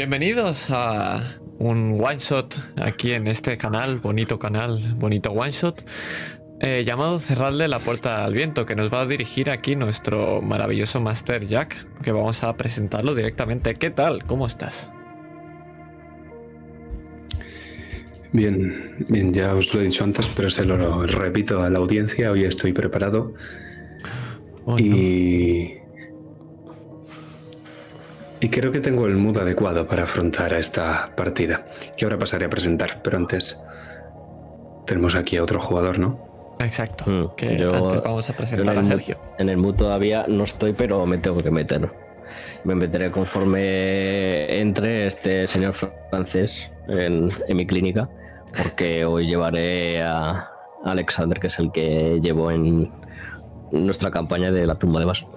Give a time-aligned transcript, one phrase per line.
[0.00, 1.22] bienvenidos a
[1.58, 5.84] un one shot aquí en este canal, bonito canal, bonito one shot,
[6.60, 11.02] eh, llamado Cerrarle la puerta al viento, que nos va a dirigir aquí nuestro maravilloso
[11.02, 13.74] Master Jack, que vamos a presentarlo directamente.
[13.74, 14.24] ¿Qué tal?
[14.24, 14.90] ¿Cómo estás?
[18.32, 22.30] Bien, bien, ya os lo he dicho antes, pero se lo repito a la audiencia.
[22.30, 23.34] Hoy estoy preparado.
[24.64, 25.79] Oh, no.
[28.40, 28.48] Y.
[28.48, 31.66] Creo que tengo el mood adecuado para afrontar a esta partida,
[31.96, 33.62] que ahora pasaré a presentar, pero antes.
[34.86, 36.18] Tenemos aquí a otro jugador, ¿no?
[36.58, 37.04] Exacto.
[37.08, 39.16] Mm, que yo- antes vamos a presentar en a Sergio.
[39.18, 41.88] mood, en el mood todavía no estoy, pero me tengo que meter.
[42.64, 45.74] Me meteré conforme entre este señor
[46.10, 48.08] francés en, en mi clínica,
[48.62, 50.48] porque hoy llevaré a
[50.84, 52.88] Alexander, que es el que llevo en
[53.72, 55.28] nuestra campaña de la tumba de Bast.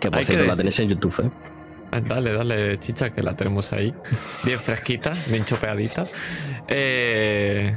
[0.00, 1.30] Que por cierto la tenéis en YouTube, ¿eh?
[1.92, 3.92] Ah, Dale, dale, chicha, que la tenemos ahí.
[4.44, 6.06] Bien fresquita, bien chopeadita.
[6.68, 7.74] Eh,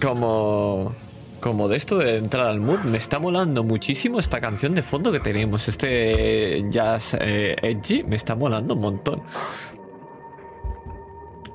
[0.00, 0.94] como,
[1.40, 5.10] como de esto de entrar al mood, me está molando muchísimo esta canción de fondo
[5.10, 5.66] que tenemos.
[5.68, 9.22] Este jazz eh, edgy me está molando un montón.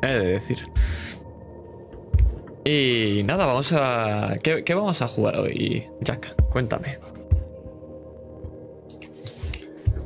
[0.01, 0.63] He de decir.
[2.65, 4.35] Y nada, vamos a.
[4.43, 6.35] ¿Qué, qué vamos a jugar hoy, Jack?
[6.49, 7.10] Cuéntame.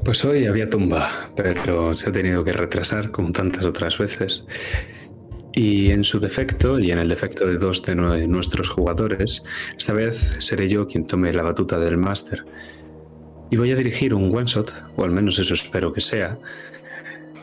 [0.06, 4.46] Pues hoy había tumba, pero se ha tenido que retrasar como tantas otras veces.
[5.52, 9.44] Y en su defecto, y en el defecto de dos de nue- nuestros jugadores,
[9.78, 12.46] esta vez seré yo quien tome la batuta del máster.
[13.50, 16.38] Y voy a dirigir un one shot, o al menos eso espero que sea,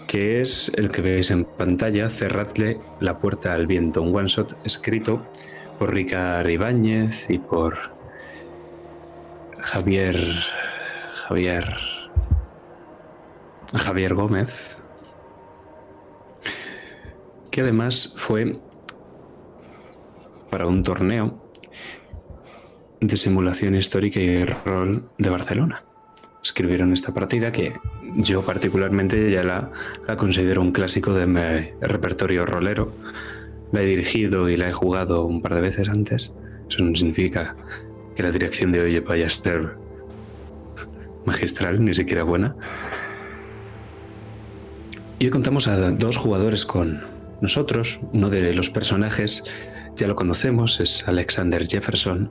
[0.06, 4.56] que es el que veis en pantalla, Cerradle la puerta al viento, un one shot
[4.64, 5.26] escrito
[5.78, 7.76] por Ricard Ibáñez y por
[9.62, 10.16] Javier.
[11.14, 11.91] Javier.
[13.74, 14.78] Javier Gómez,
[17.50, 18.58] que además fue
[20.50, 21.42] para un torneo
[23.00, 25.84] de simulación histórica y rol de Barcelona.
[26.42, 27.74] Escribieron esta partida que
[28.16, 29.70] yo particularmente ya la,
[30.16, 32.92] considero un clásico de mi repertorio rolero.
[33.72, 36.32] La he dirigido y la he jugado un par de veces antes.
[36.68, 37.56] Eso no significa
[38.14, 39.76] que la dirección de hoy vaya a ser
[41.24, 42.54] magistral, ni siquiera buena.
[45.22, 47.00] Y hoy contamos a dos jugadores con
[47.40, 48.00] nosotros.
[48.12, 49.44] Uno de los personajes
[49.94, 52.28] ya lo conocemos, es Alexander Jefferson,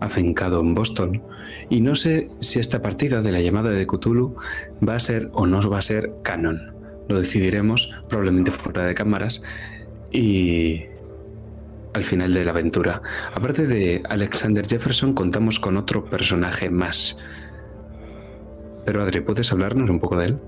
[0.00, 1.22] afincado en Boston.
[1.70, 4.36] Y no sé si esta partida de la llamada de Cthulhu
[4.86, 6.74] va a ser o no va a ser canon.
[7.08, 9.40] Lo decidiremos probablemente fuera de cámaras
[10.12, 10.82] y
[11.94, 13.00] al final de la aventura.
[13.34, 17.16] Aparte de Alexander Jefferson, contamos con otro personaje más.
[18.84, 20.38] Pero Adri, ¿puedes hablarnos un poco de él?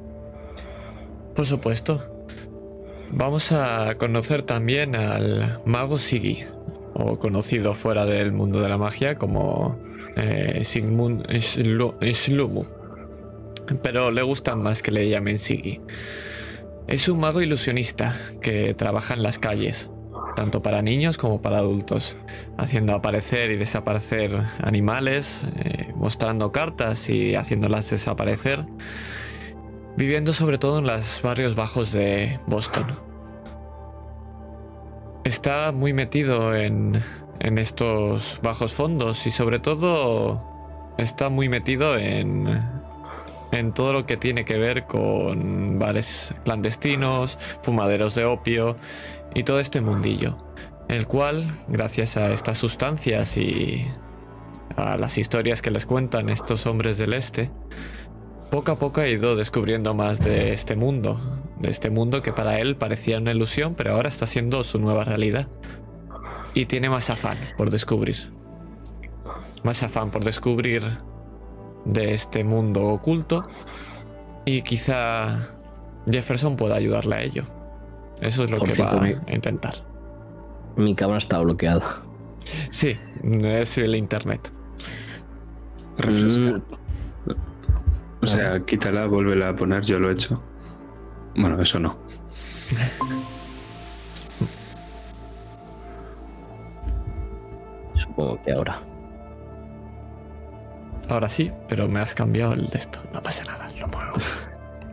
[1.37, 2.01] Por supuesto.
[3.13, 6.43] Vamos a conocer también al mago Sigi,
[6.95, 9.79] o conocido fuera del mundo de la magia como
[10.17, 12.65] eh, Sigmund Shlu- Shlumu.
[13.83, 15.81] Pero le gustan más que le llamen Sigi.
[16.89, 19.91] Es un mago ilusionista que trabaja en las calles,
[20.37, 22.17] tanto para niños como para adultos,
[22.59, 24.31] haciendo aparecer y desaparecer
[24.63, 28.65] animales, eh, mostrando cartas y haciéndolas desaparecer
[29.97, 32.85] viviendo sobre todo en los barrios bajos de Boston.
[35.25, 37.03] Está muy metido en,
[37.41, 40.41] en estos bajos fondos y sobre todo
[40.99, 42.63] está muy metido en,
[43.53, 48.77] en todo lo que tiene que ver con bares clandestinos, fumaderos de opio
[49.35, 50.37] y todo este mundillo.
[50.89, 53.87] El cual, gracias a estas sustancias y
[54.77, 57.51] a las historias que les cuentan estos hombres del este,
[58.51, 61.19] poco a poco ha ido descubriendo más de este mundo,
[61.61, 65.05] de este mundo que para él parecía una ilusión, pero ahora está siendo su nueva
[65.05, 65.49] realidad.
[66.55, 68.17] Y tiene más afán por descubrir.
[69.63, 70.83] Más afán por descubrir
[71.85, 73.43] de este mundo oculto.
[74.47, 75.39] Y quizá
[76.11, 77.45] Jefferson pueda ayudarle a ello.
[78.21, 79.75] Eso es lo Por que cierto, va mi- a intentar.
[80.77, 82.03] Mi cámara está bloqueada.
[82.71, 82.97] Sí,
[83.43, 84.51] es el internet.
[85.99, 86.41] Refresca.
[86.41, 86.63] Mm,
[88.27, 90.43] O sea, quítala, vuélvela a poner, yo lo he hecho.
[91.37, 91.97] Bueno, eso no.
[97.95, 98.83] supongo que ahora.
[101.09, 102.99] Ahora sí, pero me has cambiado el de esto.
[103.13, 104.17] No pasa nada, lo muevo.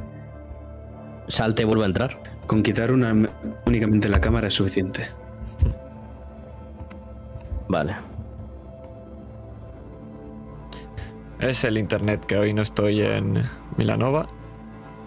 [1.27, 2.19] Salte y vuelve a entrar.
[2.45, 3.15] Con quitar una,
[3.65, 5.07] únicamente la cámara es suficiente.
[7.67, 7.95] Vale.
[11.43, 13.43] Es el internet que hoy no estoy en
[13.75, 14.27] Milanova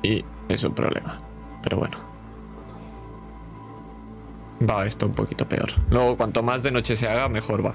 [0.02, 1.18] y es un problema.
[1.62, 1.96] pero bueno.
[4.68, 5.70] Va esto un poquito peor.
[5.88, 7.74] Luego, cuanto más de noche se haga, mejor va.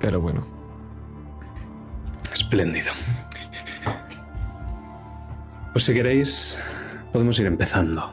[0.00, 0.40] Pero bueno.
[2.32, 2.90] Espléndido.
[5.72, 6.60] Pues si queréis,
[7.12, 8.12] podemos ir empezando.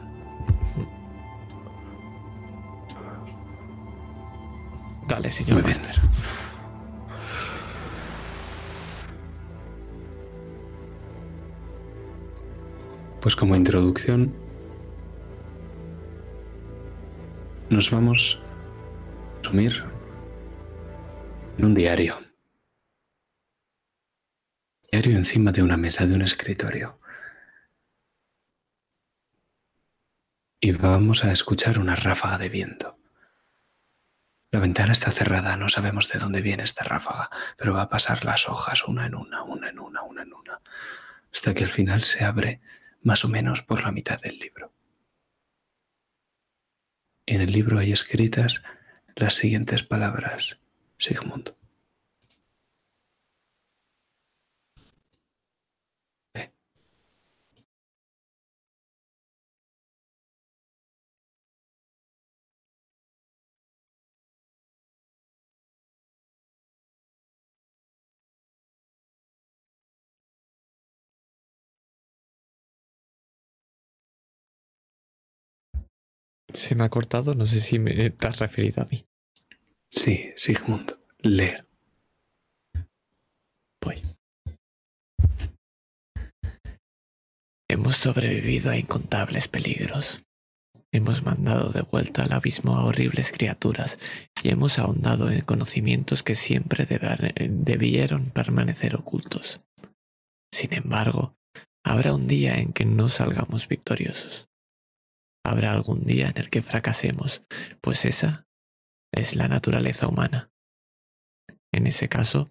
[5.08, 6.00] Dale, señor Master.
[13.20, 14.32] Pues como introducción,
[17.68, 18.40] nos vamos
[19.40, 19.84] a sumir
[21.58, 22.16] en un diario.
[24.92, 27.00] Diario encima de una mesa de un escritorio.
[30.60, 32.98] Y vamos a escuchar una ráfaga de viento.
[34.52, 38.24] La ventana está cerrada, no sabemos de dónde viene esta ráfaga, pero va a pasar
[38.24, 40.60] las hojas una en una, una en una, una en una,
[41.32, 42.60] hasta que al final se abre
[43.08, 44.70] más o menos por la mitad del libro.
[47.24, 48.60] En el libro hay escritas
[49.16, 50.58] las siguientes palabras,
[50.98, 51.57] Sigmund.
[76.58, 79.06] Se me ha cortado, no sé si me te has referido a mí.
[79.92, 81.54] Sí, Sigmund, lee.
[83.80, 84.02] Voy.
[87.70, 90.26] Hemos sobrevivido a incontables peligros.
[90.90, 94.00] Hemos mandado de vuelta al abismo a horribles criaturas
[94.42, 99.60] y hemos ahondado en conocimientos que siempre debieron permanecer ocultos.
[100.52, 101.36] Sin embargo,
[101.84, 104.48] habrá un día en que no salgamos victoriosos.
[105.48, 107.42] Habrá algún día en el que fracasemos,
[107.80, 108.46] pues esa
[109.10, 110.52] es la naturaleza humana.
[111.72, 112.50] En ese caso,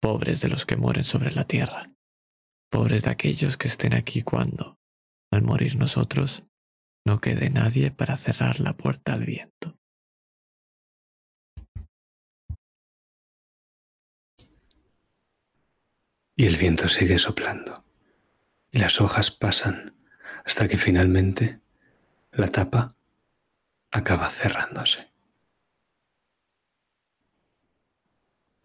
[0.00, 1.92] pobres de los que mueren sobre la tierra,
[2.70, 4.78] pobres de aquellos que estén aquí cuando,
[5.30, 6.44] al morir nosotros,
[7.06, 9.78] no quede nadie para cerrar la puerta al viento.
[16.36, 17.84] Y el viento sigue soplando,
[18.72, 19.94] y las hojas pasan
[20.46, 21.60] hasta que finalmente
[22.32, 22.96] la tapa
[23.90, 25.10] acaba cerrándose.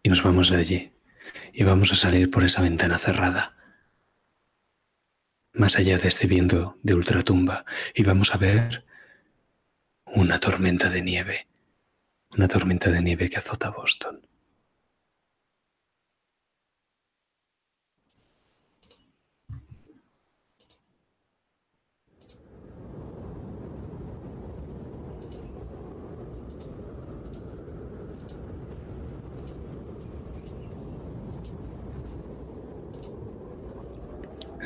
[0.02, 0.92] Y nos vamos de allí
[1.52, 3.56] y vamos a salir por esa ventana cerrada,
[5.52, 7.64] más allá de este viento de ultratumba,
[7.94, 8.84] y vamos a ver
[10.04, 11.48] una tormenta de nieve,
[12.30, 14.26] una tormenta de nieve que azota Boston.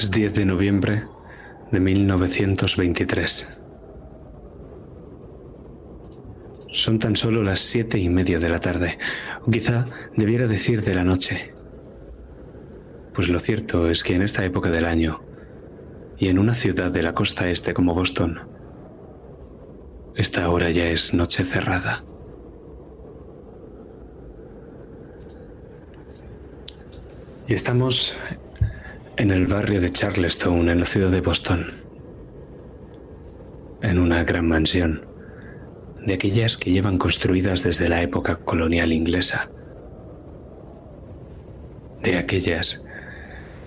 [0.00, 1.04] Es 10 de noviembre
[1.70, 3.58] de 1923.
[6.68, 8.96] Son tan solo las siete y media de la tarde,
[9.46, 11.52] o quizá debiera decir de la noche.
[13.12, 15.20] Pues lo cierto es que en esta época del año,
[16.16, 18.38] y en una ciudad de la costa este como Boston,
[20.16, 22.04] esta hora ya es noche cerrada.
[27.46, 28.16] Y estamos
[29.20, 31.74] en el barrio de Charleston, en la ciudad de Boston,
[33.82, 35.04] en una gran mansión,
[36.06, 39.50] de aquellas que llevan construidas desde la época colonial inglesa,
[42.02, 42.82] de aquellas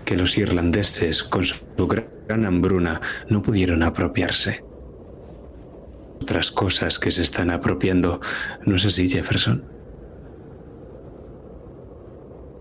[0.06, 4.66] que los irlandeses con su gran hambruna no pudieron apropiarse.
[6.20, 8.22] Otras cosas que se están apropiando,
[8.66, 9.64] ¿no es así, Jefferson?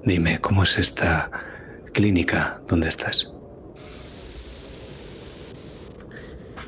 [0.04, 1.51] Dime, ¿cómo es esta
[1.92, 3.32] clínica donde estás?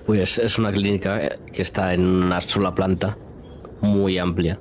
[0.06, 3.16] Pues es una clínica que está en una sola planta,
[3.80, 4.58] muy amplia,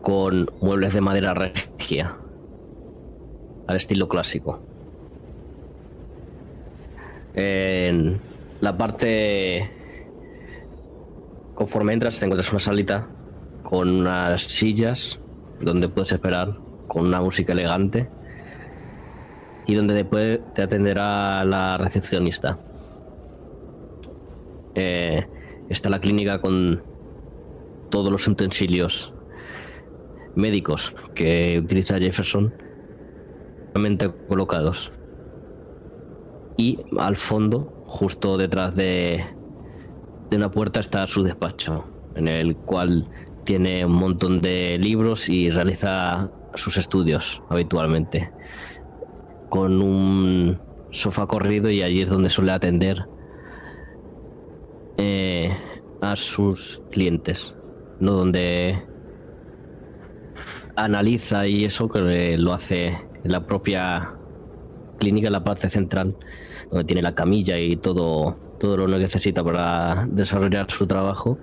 [0.00, 2.16] con muebles de madera regia,
[3.66, 4.62] al estilo clásico.
[7.34, 8.18] En
[8.60, 9.70] la parte,
[11.54, 13.08] conforme entras, te encuentras una salita
[13.62, 15.18] con unas sillas
[15.60, 18.08] donde puedes esperar, con una música elegante
[19.66, 22.58] y donde después te atenderá la recepcionista.
[24.74, 25.26] Eh,
[25.68, 26.82] está la clínica con
[27.90, 29.12] todos los utensilios
[30.34, 32.52] médicos que utiliza Jefferson,
[34.28, 34.92] colocados.
[36.56, 39.24] Y al fondo, justo detrás de,
[40.30, 43.08] de una puerta, está su despacho, en el cual
[43.44, 48.32] tiene un montón de libros y realiza sus estudios habitualmente.
[49.48, 50.58] Con un
[50.90, 53.06] sofá corrido y allí es donde suele atender
[54.98, 55.50] eh,
[56.00, 57.54] a sus clientes,
[58.00, 58.82] no donde
[60.76, 62.88] analiza y eso que lo hace
[63.24, 64.14] en la propia
[64.98, 66.16] clínica, en la parte central,
[66.70, 71.38] donde tiene la camilla y todo, todo lo que necesita para desarrollar su trabajo.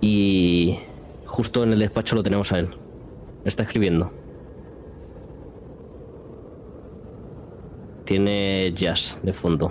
[0.00, 0.78] Y
[1.26, 2.70] justo en el despacho lo tenemos a él.
[3.44, 4.12] Está escribiendo.
[8.08, 9.70] Tiene jazz de fondo.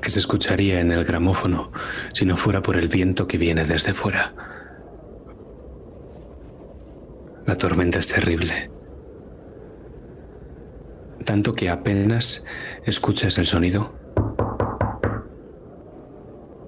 [0.00, 1.70] que se escucharía en el gramófono
[2.14, 4.34] si no fuera por el viento que viene desde fuera.
[7.44, 8.70] La tormenta es terrible.
[11.26, 12.46] Tanto que apenas
[12.86, 13.92] escuchas el sonido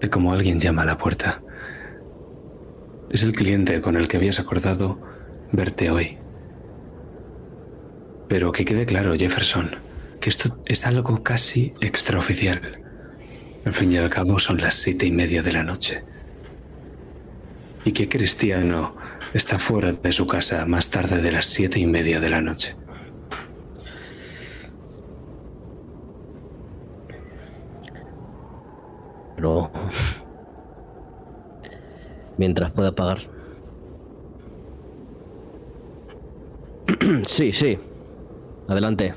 [0.01, 1.43] de cómo alguien llama a la puerta.
[3.09, 5.01] Es el cliente con el que habías acordado
[5.51, 6.19] verte hoy.
[8.29, 9.77] Pero que quede claro, Jefferson,
[10.21, 12.83] que esto es algo casi extraoficial.
[13.65, 16.05] Al fin y al cabo son las siete y media de la noche.
[17.85, 18.97] Y que Cristiano
[19.35, 22.77] está fuera de su casa más tarde de las siete y media de la noche.
[29.37, 29.71] Pero...
[32.37, 33.19] Mientras pueda pagar.
[37.27, 37.79] sí, sí.
[38.69, 39.15] Adelante.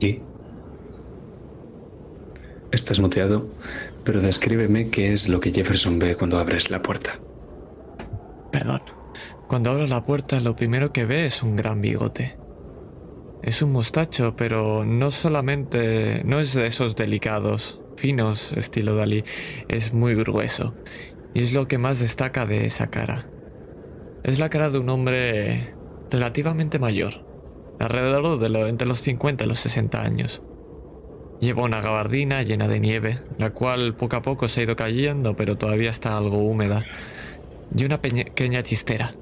[0.00, 0.22] Sí.
[2.72, 3.48] Estás muteado,
[4.04, 7.18] pero descríbeme qué es lo que Jefferson ve cuando abres la puerta.
[8.52, 8.80] Perdón.
[9.48, 12.36] Cuando abro la puerta lo primero que ve es un gran bigote.
[13.42, 16.22] Es un mostacho, pero no solamente...
[16.24, 19.22] no es de esos delicados, finos, estilo Dalí.
[19.68, 20.74] Es muy grueso.
[21.34, 23.26] Y es lo que más destaca de esa cara.
[24.24, 25.74] Es la cara de un hombre
[26.10, 27.30] relativamente mayor
[27.80, 30.42] alrededor de lo, entre los 50 y los 60 años.
[31.40, 35.34] Lleva una gabardina llena de nieve, la cual poco a poco se ha ido cayendo,
[35.34, 36.84] pero todavía está algo húmeda,
[37.74, 39.14] y una pequeña chistera.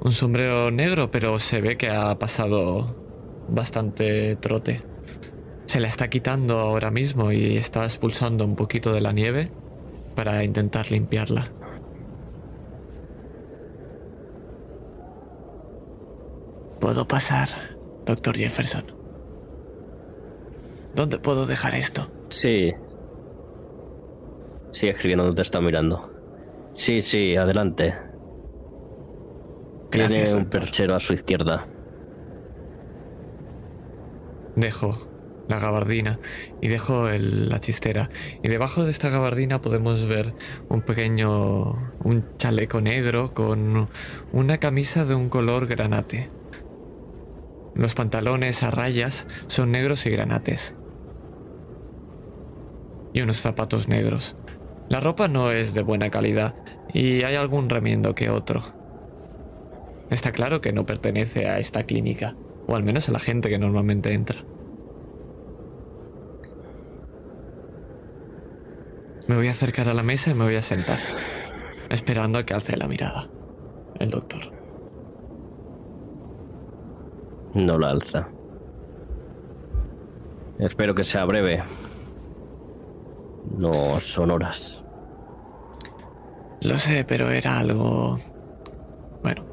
[0.00, 2.94] Un sombrero negro, pero se ve que ha pasado
[3.48, 4.82] bastante trote.
[5.66, 9.50] Se la está quitando ahora mismo y está expulsando un poquito de la nieve
[10.14, 11.50] para intentar limpiarla.
[16.80, 17.48] ¿Puedo pasar,
[18.04, 18.84] doctor Jefferson?
[20.94, 22.08] ¿Dónde puedo dejar esto?
[22.28, 22.72] Sí.
[24.70, 26.10] Sigue escribiendo, no te está mirando.
[26.74, 27.94] Sí, sí, adelante.
[29.90, 31.66] Tiene un perchero a su izquierda.
[34.54, 35.15] Dejo
[35.48, 36.18] la gabardina
[36.60, 38.10] y dejo la chistera.
[38.42, 40.34] Y debajo de esta gabardina podemos ver
[40.68, 43.88] un pequeño, un chaleco negro con
[44.32, 46.30] una camisa de un color granate.
[47.74, 50.74] Los pantalones a rayas son negros y granates.
[53.12, 54.36] Y unos zapatos negros.
[54.88, 56.54] La ropa no es de buena calidad
[56.92, 58.62] y hay algún remiendo que otro.
[60.10, 62.36] Está claro que no pertenece a esta clínica,
[62.66, 64.44] o al menos a la gente que normalmente entra.
[69.28, 70.98] Me voy a acercar a la mesa y me voy a sentar,
[71.88, 73.28] esperando a que alce la mirada.
[73.98, 74.52] El doctor.
[77.54, 78.28] No la alza.
[80.58, 81.62] Espero que sea breve.
[83.58, 84.82] No son horas.
[86.60, 88.16] Lo sé, pero era algo...
[89.22, 89.44] Bueno,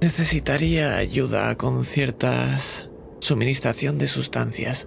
[0.00, 2.88] necesitaría ayuda con ciertas
[3.20, 4.86] suministración de sustancias.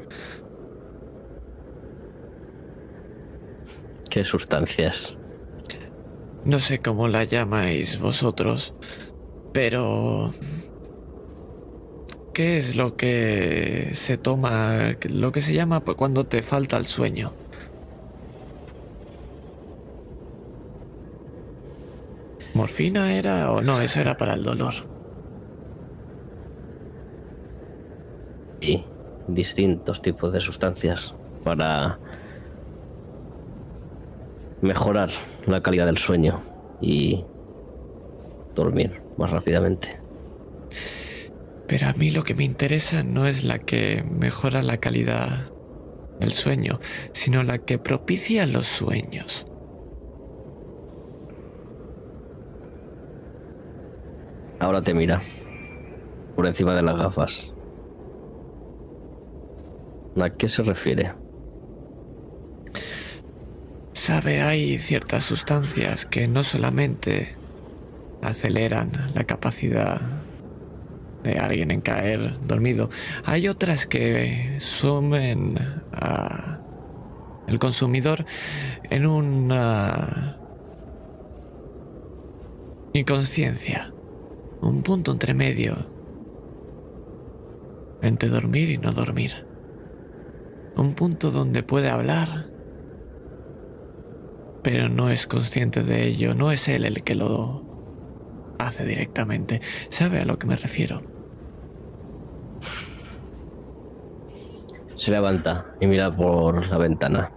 [4.10, 5.16] ¿Qué sustancias?
[6.46, 8.74] No sé cómo la llamáis vosotros,
[9.54, 10.32] pero
[12.38, 17.34] ¿Qué es lo que se toma, lo que se llama cuando te falta el sueño?
[22.54, 23.82] ¿Morfina era o no?
[23.82, 24.76] Eso era para el dolor.
[28.62, 28.86] Y
[29.28, 31.98] distintos tipos de sustancias para
[34.62, 35.10] mejorar
[35.46, 36.42] la calidad del sueño
[36.82, 37.24] y
[38.56, 40.00] dormir más rápidamente.
[41.68, 45.52] Pero a mí lo que me interesa no es la que mejora la calidad
[46.20, 46.80] el sueño,
[47.12, 49.46] sino la que propicia los sueños.
[54.60, 55.22] Ahora te mira.
[56.36, 57.52] Por encima de las gafas.
[60.20, 61.14] ¿A qué se refiere?
[63.98, 67.36] Sabe, hay ciertas sustancias que no solamente
[68.22, 70.00] aceleran la capacidad
[71.24, 72.92] de alguien en caer dormido,
[73.26, 75.58] hay otras que sumen
[75.92, 76.60] a
[77.48, 78.24] el consumidor
[78.84, 80.38] en una
[82.94, 83.92] inconsciencia,
[84.62, 85.88] un punto entre medio
[88.04, 89.44] entre dormir y no dormir.
[90.76, 92.57] Un punto donde puede hablar,
[94.64, 97.64] pero no es consciente de ello, no es él el que lo
[98.60, 99.62] hace directamente.
[99.90, 101.02] ¿Sabe a lo que me refiero?
[104.96, 107.32] Se levanta y mira por la ventana.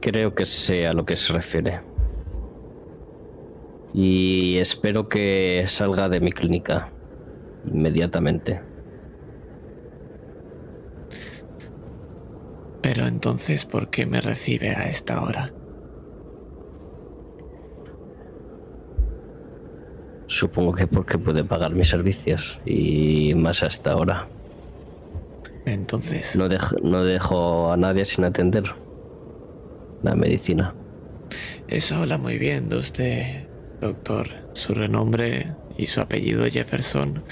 [0.00, 1.80] Creo que sé a lo que se refiere.
[3.92, 6.90] Y espero que salga de mi clínica
[7.66, 8.75] inmediatamente.
[12.86, 15.52] Pero entonces, ¿por qué me recibe a esta hora?
[20.28, 24.28] Supongo que porque puede pagar mis servicios y más hasta ahora.
[25.64, 26.36] Entonces.
[26.36, 28.76] No dejo, no dejo a nadie sin atender
[30.04, 30.72] la medicina.
[31.66, 33.48] Eso habla muy bien de usted,
[33.80, 34.28] doctor.
[34.52, 37.24] Su renombre y su apellido Jefferson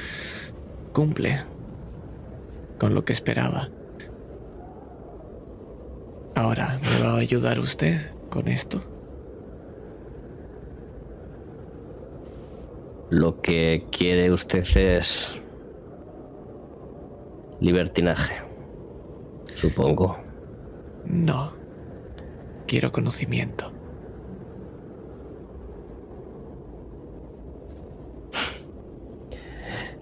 [0.92, 1.38] cumple
[2.80, 3.70] con lo que esperaba.
[6.34, 8.80] Ahora, ¿me va a ayudar usted con esto?
[13.10, 15.40] Lo que quiere usted es
[17.60, 18.34] libertinaje,
[19.54, 20.18] supongo.
[21.04, 21.52] No.
[22.66, 23.70] Quiero conocimiento.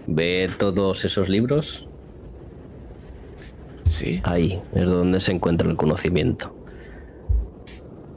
[0.07, 1.87] ¿Ve todos esos libros?
[3.93, 4.21] Sí.
[4.23, 6.51] Ahí es donde se encuentra el conocimiento.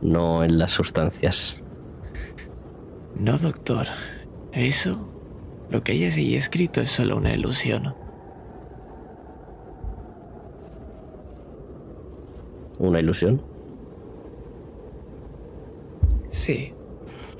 [0.00, 1.58] No en las sustancias.
[3.14, 3.86] No, doctor.
[4.52, 5.06] Eso,
[5.68, 7.94] lo que hay ahí escrito es solo una ilusión.
[12.78, 13.42] ¿Una ilusión?
[16.30, 16.72] Sí.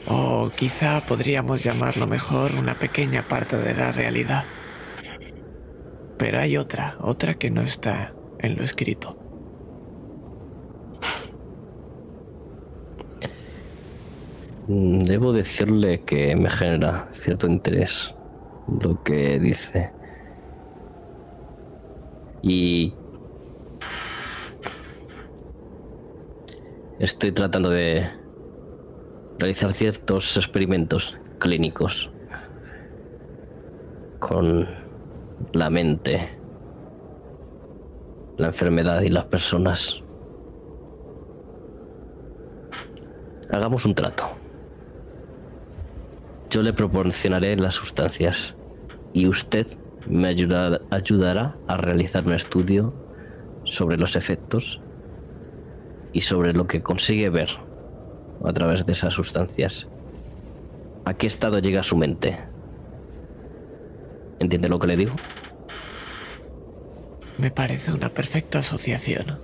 [0.08, 4.44] O quizá podríamos llamarlo mejor una pequeña parte de la realidad.
[6.18, 9.16] Pero hay otra, otra que no está en lo escrito.
[14.68, 18.14] Mm, Debo decirle que me genera cierto interés
[18.80, 19.92] lo que dice.
[22.42, 22.94] Y
[26.98, 28.08] estoy tratando de
[29.38, 32.10] realizar ciertos experimentos clínicos
[34.18, 34.66] con
[35.52, 36.35] la mente,
[38.36, 40.02] la enfermedad y las personas.
[43.50, 44.24] Hagamos un trato.
[46.50, 48.56] Yo le proporcionaré las sustancias
[49.12, 49.66] y usted
[50.08, 52.94] me ayudará, a realizar un estudio
[53.64, 54.80] sobre los efectos
[56.12, 57.48] y sobre lo que consigue ver
[58.44, 59.88] a través de esas sustancias.
[61.04, 62.38] ¿A qué estado llega su mente?
[64.38, 65.14] ¿Entiende lo que le digo?
[67.38, 69.38] Me parece una perfecta asociación.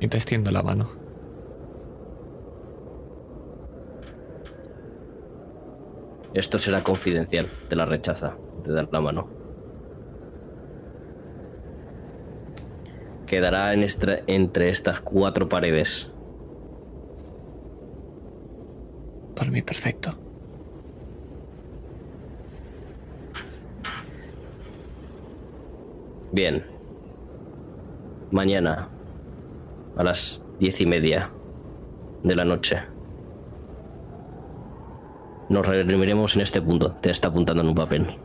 [0.00, 0.86] Y te extiendo la mano.
[6.34, 7.48] Esto será confidencial.
[7.68, 8.36] Te la rechaza.
[8.64, 9.28] Te da la mano.
[13.26, 16.10] Quedará en estra- entre estas cuatro paredes.
[19.34, 20.16] Por mí, perfecto.
[26.34, 26.64] Bien.
[28.32, 28.88] Mañana,
[29.96, 31.30] a las diez y media
[32.24, 32.80] de la noche,
[35.48, 36.90] nos reuniremos en este punto.
[37.00, 38.18] Te está apuntando en un papel.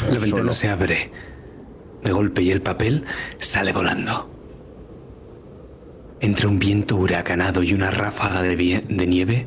[0.00, 0.52] La ventana Solo.
[0.54, 1.12] se abre
[2.02, 3.04] de golpe y el papel
[3.36, 4.30] sale volando.
[6.20, 9.46] Entre un viento huracanado y una ráfaga de nieve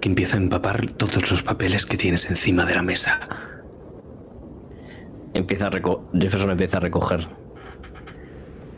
[0.00, 3.57] que empieza a empapar todos los papeles que tienes encima de la mesa.
[5.38, 7.20] Empieza a reco- Jefferson empieza a recoger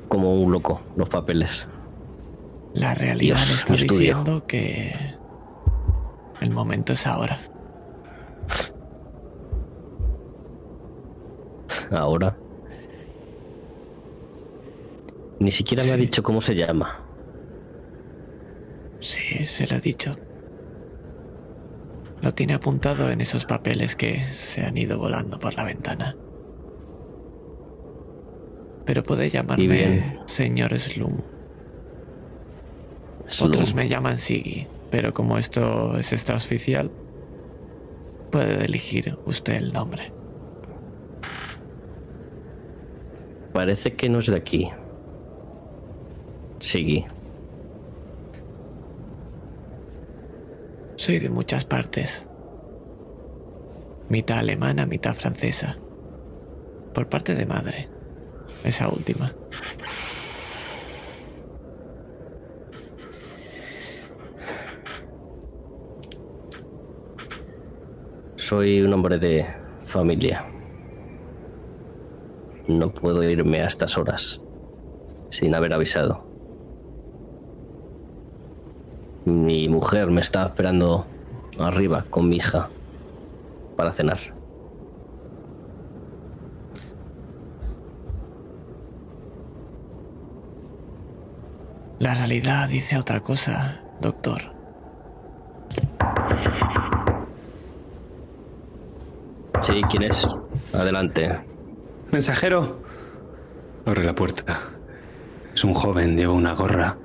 [0.09, 1.67] como un loco los papeles.
[2.75, 4.95] La realidad Dios, está diciendo que
[6.43, 7.39] el momento es ahora.
[11.91, 12.37] ahora.
[15.39, 17.01] Ni siquiera me ha dicho cómo se llama.
[18.99, 20.15] Sí, se lo he dicho.
[22.21, 26.15] Lo tiene apuntado en esos papeles que se han ido volando por la ventana.
[28.91, 31.19] Pero puede llamarme señor Slum.
[33.41, 36.91] Otros me llaman Siggy, pero como esto es extraoficial,
[38.33, 40.13] puede elegir usted el nombre.
[43.53, 44.69] Parece que no es de aquí.
[46.59, 47.07] Siggy.
[50.97, 52.27] Soy de muchas partes.
[54.09, 55.79] Mitad alemana, mitad francesa.
[56.93, 58.00] Por parte de madre.
[58.65, 59.33] Esa última.
[68.37, 69.47] Soy un hombre de
[69.85, 70.45] familia.
[72.67, 74.41] No puedo irme a estas horas
[75.31, 76.27] sin haber avisado.
[79.25, 81.07] Mi mujer me está esperando
[81.59, 82.71] arriba con mi hija
[83.77, 84.40] para cenar.
[92.01, 94.41] La realidad dice otra cosa, doctor.
[99.61, 100.27] Sí, ¿quién es?
[100.73, 101.45] Adelante.
[102.11, 102.83] Mensajero.
[103.85, 104.59] Abre la puerta.
[105.53, 106.97] Es un joven, lleva una gorra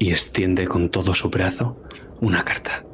[0.00, 1.80] y extiende con todo su brazo
[2.20, 2.84] una carta.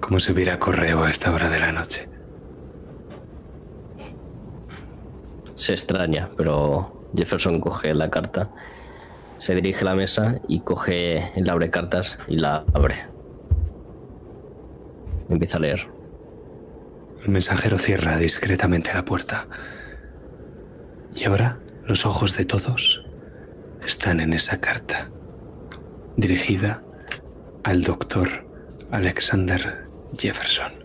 [0.00, 2.08] Como si hubiera correo a esta hora de la noche.
[5.56, 8.50] Se extraña, pero Jefferson coge la carta,
[9.38, 13.06] se dirige a la mesa y coge el abre cartas y la abre.
[15.28, 15.88] Empieza a leer.
[17.22, 19.46] El mensajero cierra discretamente la puerta.
[21.14, 23.04] Y ahora los ojos de todos
[23.84, 25.10] están en esa carta,
[26.16, 26.82] dirigida
[27.64, 28.46] al doctor
[28.90, 29.86] Alexander
[30.18, 30.79] Jefferson.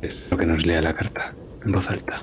[0.00, 1.34] Es lo que nos lea la carta
[1.64, 2.22] en voz alta.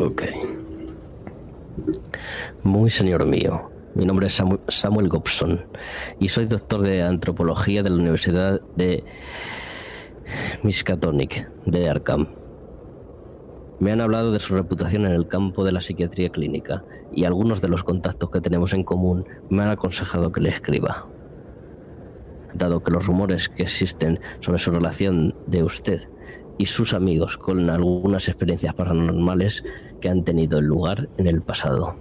[0.00, 0.22] Ok.
[2.62, 5.66] Muy señor mío, mi nombre es Samuel Gobson
[6.18, 9.04] y soy doctor de antropología de la Universidad de
[10.62, 12.28] Miskatonic de Arkham.
[13.78, 17.60] Me han hablado de su reputación en el campo de la psiquiatría clínica y algunos
[17.60, 21.06] de los contactos que tenemos en común me han aconsejado que le escriba.
[22.54, 26.08] Dado que los rumores que existen sobre su relación de usted
[26.58, 29.62] y sus amigos con algunas experiencias paranormales
[30.00, 31.96] que han tenido lugar en el pasado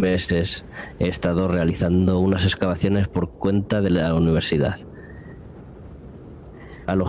[0.00, 0.64] meses
[0.98, 4.78] he estado realizando unas excavaciones por cuenta de la universidad.
[6.86, 7.02] Al,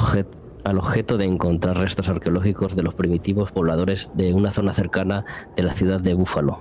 [0.64, 5.64] al objeto de encontrar restos arqueológicos de los primitivos pobladores de una zona cercana de
[5.64, 6.60] la ciudad de Buffalo,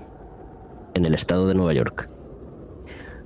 [0.95, 2.11] en el estado de Nueva York.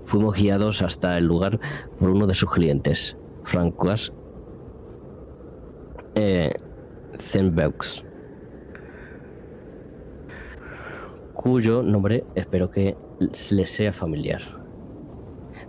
[0.05, 1.61] Fuimos guiados hasta el lugar
[1.99, 4.13] por uno de sus clientes, Francois
[6.15, 6.55] eh,
[11.35, 12.97] cuyo nombre espero que
[13.51, 14.54] les sea familiar.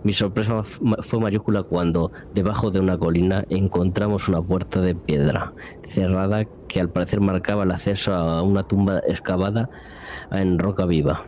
[0.06, 6.44] Mi sorpresa fue mayúscula cuando, debajo de una colina, encontramos una puerta de piedra cerrada
[6.68, 9.68] que al parecer marcaba el acceso a una tumba excavada
[10.30, 11.26] en roca viva.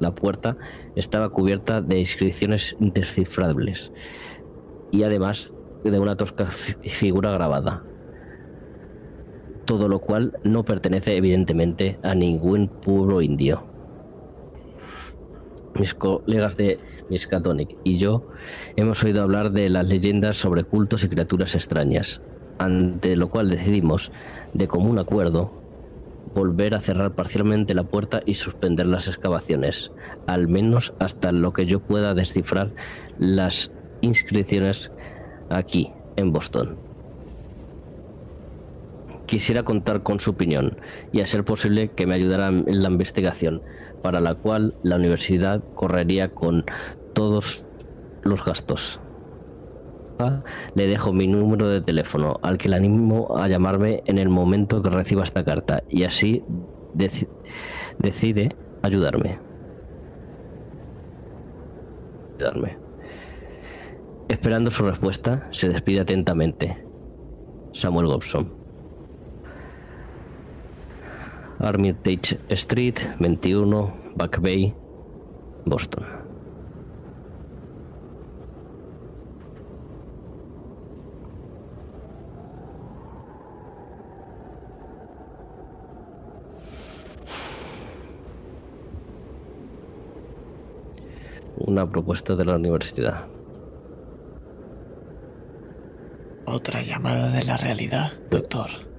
[0.00, 0.56] La puerta
[0.96, 3.92] estaba cubierta de inscripciones indescifrables
[4.90, 7.84] y además de una tosca figura grabada
[9.64, 13.73] todo lo cual no pertenece evidentemente a ningún pueblo indio.
[15.78, 16.78] Mis colegas de
[17.10, 18.28] Miskatonic y yo
[18.76, 22.20] hemos oído hablar de las leyendas sobre cultos y criaturas extrañas,
[22.58, 24.12] ante lo cual decidimos,
[24.52, 25.50] de común acuerdo,
[26.34, 29.90] volver a cerrar parcialmente la puerta y suspender las excavaciones,
[30.26, 32.70] al menos hasta lo que yo pueda descifrar
[33.18, 34.90] las inscripciones
[35.50, 36.76] aquí, en Boston.
[39.26, 40.76] Quisiera contar con su opinión
[41.12, 43.62] y a ser posible que me ayudara en la investigación,
[44.04, 46.66] para la cual la universidad correría con
[47.14, 47.64] todos
[48.22, 49.00] los gastos.
[50.74, 54.82] Le dejo mi número de teléfono, al que le animo a llamarme en el momento
[54.82, 56.44] que reciba esta carta, y así
[57.98, 59.38] decide ayudarme.
[62.36, 62.76] ayudarme.
[64.28, 66.86] Esperando su respuesta, se despide atentamente.
[67.72, 68.63] Samuel Gobson.
[71.64, 74.74] Armitage Street, 21, Back Bay,
[75.64, 76.04] Boston.
[91.56, 93.26] Una propuesta de la universidad.
[96.44, 98.93] Otra llamada de la realidad, doctor.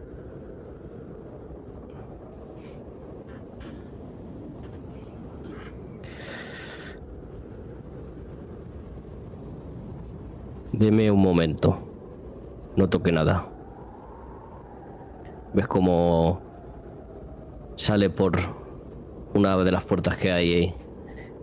[10.77, 11.79] Deme un momento.
[12.75, 13.47] No toque nada.
[15.53, 16.41] ¿Ves cómo
[17.77, 18.37] sale por
[19.33, 20.75] una de las puertas que hay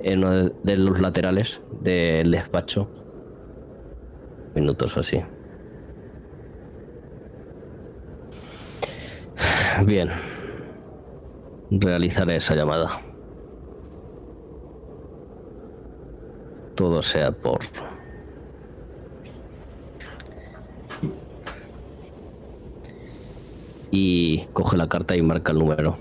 [0.01, 2.91] en uno de los laterales del despacho?
[4.55, 5.23] Minutos así.
[9.87, 10.11] Bien.
[11.71, 13.01] Realizaré esa llamada.
[16.75, 17.61] Todo sea por
[23.93, 25.99] y coge la carta y marca el número.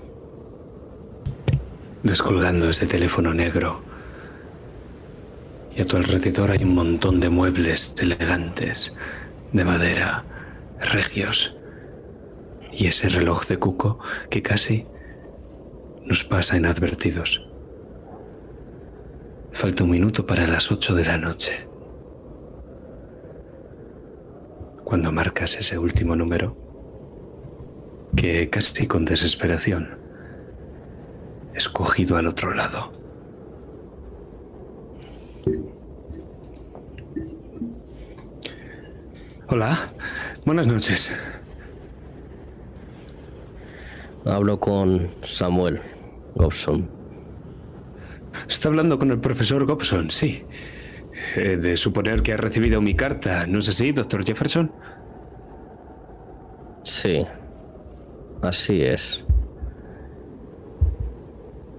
[2.02, 3.82] Descolgando ese teléfono negro.
[5.76, 8.94] Y a tu alrededor hay un montón de muebles elegantes,
[9.52, 10.24] de madera,
[10.80, 11.54] regios.
[12.72, 13.98] Y ese reloj de cuco
[14.30, 14.86] que casi
[16.06, 17.46] nos pasa inadvertidos.
[19.52, 21.68] Falta un minuto para las ocho de la noche.
[24.82, 26.61] Cuando marcas ese último número,
[28.16, 29.98] que casi con desesperación
[31.54, 32.92] escogido al otro lado.
[39.48, 39.78] Hola,
[40.46, 41.12] buenas noches.
[44.24, 45.80] Hablo con Samuel
[46.34, 46.88] Gobson.
[48.48, 50.44] Está hablando con el profesor Gobson, sí.
[51.36, 54.72] Eh, de suponer que ha recibido mi carta, ¿no es así, doctor Jefferson?
[56.84, 57.26] Sí,
[58.42, 59.24] Así es.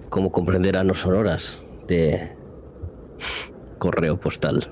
[0.09, 2.31] Como comprenderán, no son horas de
[3.77, 4.71] correo postal.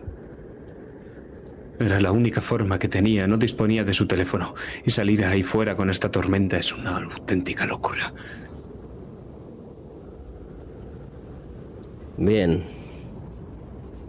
[1.80, 4.54] Era la única forma que tenía, no disponía de su teléfono.
[4.86, 8.14] Y salir ahí fuera con esta tormenta es una auténtica locura.
[12.18, 12.64] Bien.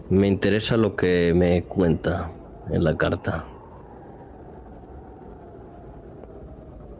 [0.09, 2.31] Me interesa lo que me cuenta
[2.69, 3.45] en la carta.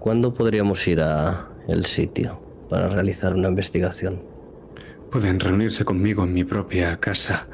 [0.04, 2.38] ¿Cuándo podríamos ir a el sitio
[2.70, 4.22] para realizar una investigación?
[5.10, 7.48] Pueden reunirse conmigo en mi propia casa.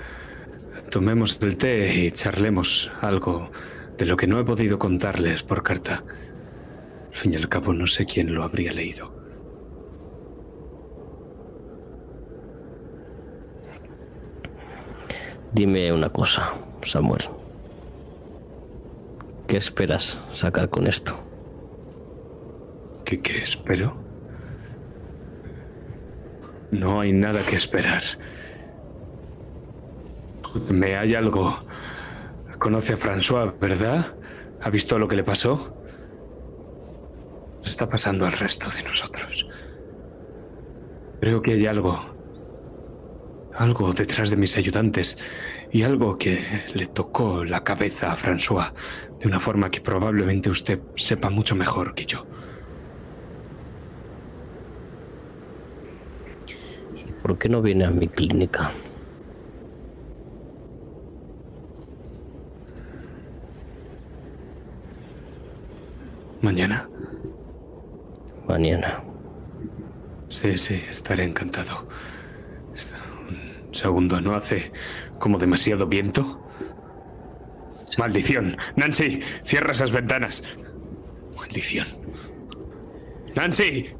[0.90, 3.52] Tomemos el té y charlemos algo
[4.00, 6.04] de lo que no he podido contarles por carta.
[7.10, 9.14] Al fin y al cabo no sé quién lo habría leído.
[15.54, 17.26] Dime una cosa, Samuel.
[19.46, 21.29] ¿Qué esperas sacar con esto?
[23.18, 23.98] ¿Qué, espero?
[26.70, 28.04] No hay nada que esperar.
[30.70, 31.58] Me hay algo.
[32.60, 34.14] Conoce a François, ¿verdad?
[34.62, 35.76] ¿Ha visto lo que le pasó?
[37.66, 39.48] Está pasando al resto de nosotros.
[41.20, 42.00] Creo que hay algo.
[43.58, 45.18] Algo detrás de mis ayudantes
[45.72, 46.46] y algo que
[46.76, 48.72] le tocó la cabeza a François
[49.20, 52.28] de una forma que probablemente usted sepa mucho mejor que yo.
[57.30, 58.72] ¿Por qué no viene a mi clínica?
[66.42, 66.90] ¿Mañana?
[68.48, 69.04] Mañana.
[70.28, 71.88] Sí, sí, estaré encantado.
[73.28, 74.72] Un segundo, ¿no hace
[75.20, 76.44] como demasiado viento?
[78.00, 78.58] Maldición.
[78.76, 80.44] Nancy, cierra esas ventanas.
[81.38, 81.86] Maldición.
[83.36, 83.99] Nancy.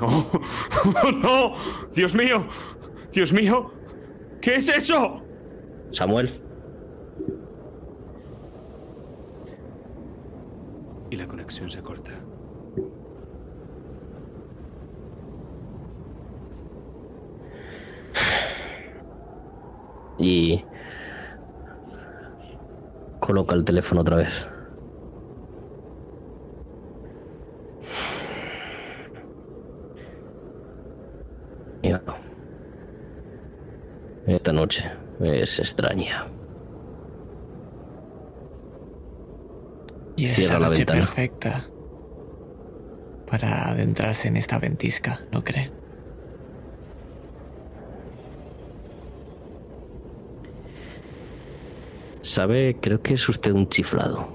[0.00, 1.54] No, no,
[1.94, 2.46] Dios mío,
[3.12, 3.72] Dios mío,
[4.40, 5.22] ¿qué es eso?
[5.90, 6.40] Samuel.
[11.10, 12.12] Y la conexión se corta.
[20.18, 20.64] Y
[23.20, 24.48] coloca el teléfono otra vez.
[34.26, 36.26] Esta noche es extraña.
[40.16, 41.64] Y es la, noche perfecta
[43.28, 45.72] para adentrarse en esta ventisca, ¿no cree?
[52.22, 54.34] Sabe, creo que es usted un chiflado.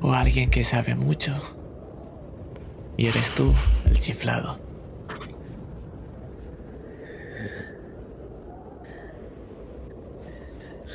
[0.00, 1.32] O alguien que sabe mucho.
[3.02, 3.52] Y eres tú,
[3.90, 4.60] el chiflado.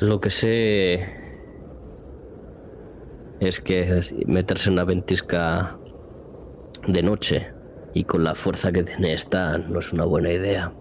[0.00, 1.06] Lo que sé
[3.40, 5.78] es que meterse en una ventisca
[6.86, 7.52] de noche
[7.92, 10.72] y con la fuerza que tiene esta no es una buena idea.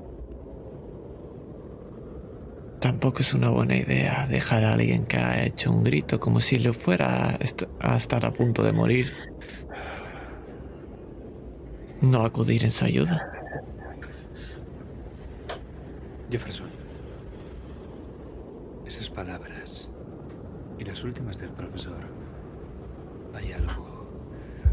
[2.79, 6.57] Tampoco es una buena idea dejar a alguien que ha hecho un grito como si
[6.57, 7.37] le fuera
[7.81, 9.11] a estar a punto de morir.
[12.01, 13.31] No acudir en su ayuda.
[16.29, 16.67] Jefferson.
[18.85, 19.89] Esas palabras
[20.77, 21.97] y las últimas del profesor.
[23.33, 24.07] Hay algo.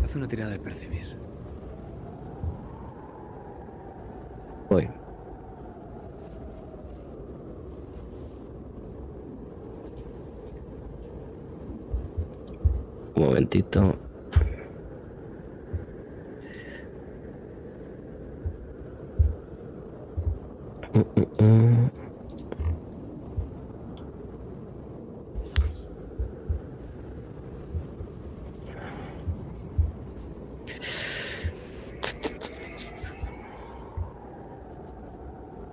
[0.03, 1.17] Haz una tirada de percibir.
[4.69, 4.89] Voy.
[13.15, 13.81] Un momentito.
[13.81, 13.95] Mm, mm,
[20.81, 20.84] mm.
[20.95, 21.01] Un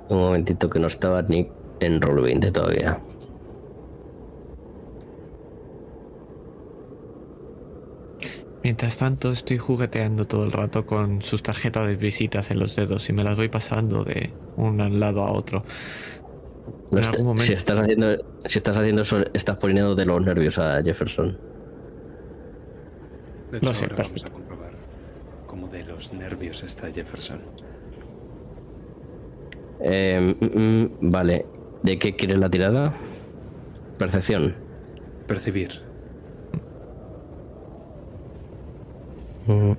[0.10, 1.48] momentito que no estaba ni
[1.80, 3.00] en roll 20 todavía.
[8.64, 13.08] Mientras tanto, estoy jugueteando todo el rato con sus tarjetas de visitas en los dedos
[13.10, 15.64] y me las voy pasando de un lado a otro.
[16.92, 20.06] No En est- algún momento- si, estás haciendo, si estás haciendo eso, estás poniendo de
[20.06, 21.38] los nervios a Jefferson.
[23.52, 24.72] De hecho, Lo sé, ahora vamos a comprobar
[25.48, 27.40] cómo de los nervios está Jefferson.
[29.82, 31.46] Eh, mm, mm, vale.
[31.84, 32.94] ¿De qué quieres la tirada?
[33.98, 34.56] Percepción.
[35.28, 35.82] Percibir.
[39.48, 39.72] Mm.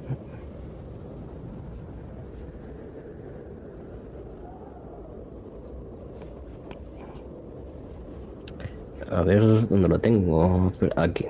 [9.12, 10.72] A ver dónde lo tengo.
[10.96, 11.26] Aquí.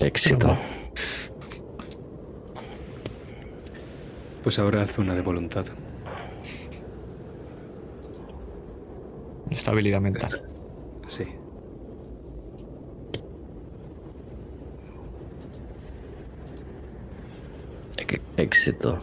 [0.00, 0.56] Éxito.
[4.44, 5.66] Pues ahora haz una de voluntad.
[9.50, 10.42] Estabilidad mental.
[11.08, 11.24] Sí.
[18.36, 18.98] Éxito.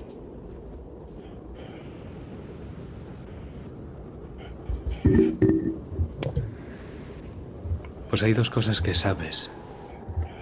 [8.24, 9.52] Hay dos cosas que sabes,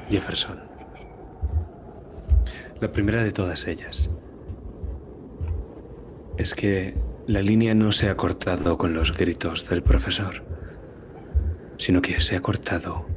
[0.07, 0.59] Jefferson.
[2.79, 4.11] La primera de todas ellas
[6.37, 10.43] es que la línea no se ha cortado con los gritos del profesor,
[11.77, 13.07] sino que se ha cortado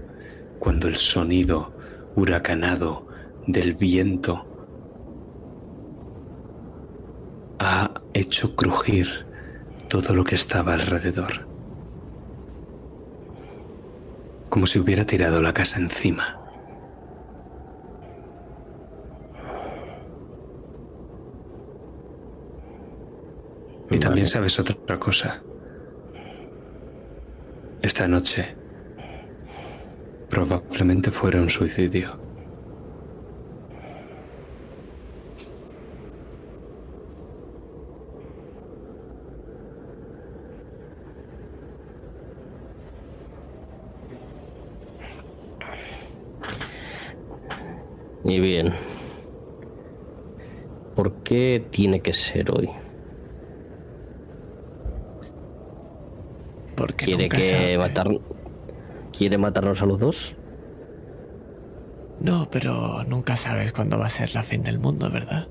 [0.58, 1.74] cuando el sonido
[2.16, 3.06] huracanado
[3.46, 4.46] del viento
[7.58, 9.26] ha hecho crujir
[9.88, 11.53] todo lo que estaba alrededor.
[14.54, 16.38] Como si hubiera tirado la casa encima.
[23.90, 25.42] Y también sabes otra cosa.
[27.82, 28.54] Esta noche
[30.30, 32.24] probablemente fuera un suicidio.
[48.24, 48.72] Y bien.
[50.96, 52.70] ¿Por qué tiene que ser hoy?
[56.76, 57.78] Porque ¿Quiere que sabe.
[57.78, 58.06] matar...
[59.10, 60.36] ¿Quiere matarnos a los dos?
[62.20, 65.48] No, pero nunca sabes cuándo va a ser la fin del mundo, ¿verdad?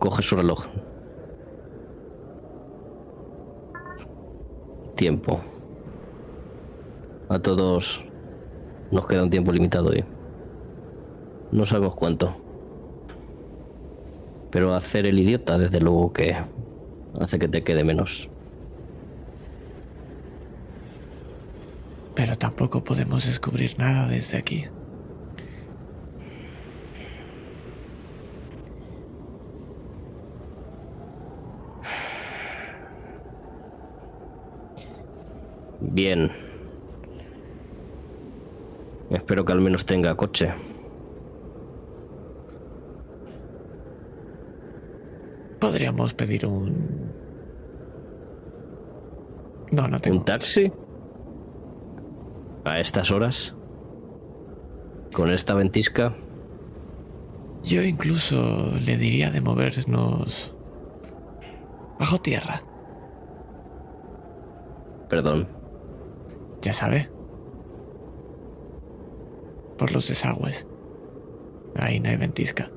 [0.00, 0.66] Coge su reloj.
[4.96, 5.40] Tiempo.
[7.28, 8.04] A todos
[8.90, 10.04] nos queda un tiempo limitado hoy
[11.52, 12.34] no sabemos cuánto.
[14.50, 16.36] Pero hacer el idiota, desde luego que
[17.20, 18.28] hace que te quede menos.
[22.14, 24.64] Pero tampoco podemos descubrir nada desde aquí.
[35.80, 36.30] Bien.
[39.10, 40.52] Espero que al menos tenga coche.
[45.62, 47.12] Podríamos pedir un...
[49.70, 50.18] No, no tengo.
[50.18, 50.72] ¿Un taxi?
[52.64, 53.54] ¿A estas horas?
[55.12, 56.16] ¿Con esta ventisca?
[57.62, 60.52] Yo incluso le diría de movernos
[61.96, 62.64] bajo tierra.
[65.08, 65.46] Perdón.
[66.60, 67.08] Ya sabe.
[69.78, 70.66] Por los desagües.
[71.76, 72.71] Ahí no hay ventisca.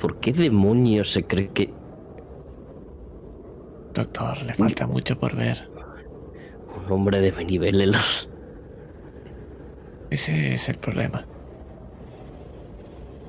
[0.00, 1.70] ¿Por qué demonios se cree que...
[3.92, 5.68] Doctor, le falta mucho por ver.
[6.74, 8.30] Un hombre de mi nivel en los...
[10.08, 11.26] Ese es el problema.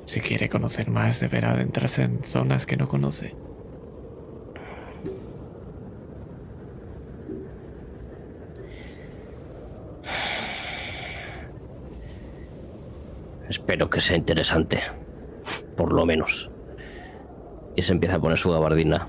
[0.06, 3.36] Si quiere conocer más, deberá adentrarse en zonas que no conoce.
[13.48, 14.80] Espero que sea interesante.
[15.76, 16.51] Por lo menos.
[17.82, 19.08] Y se empieza a poner su gabardina.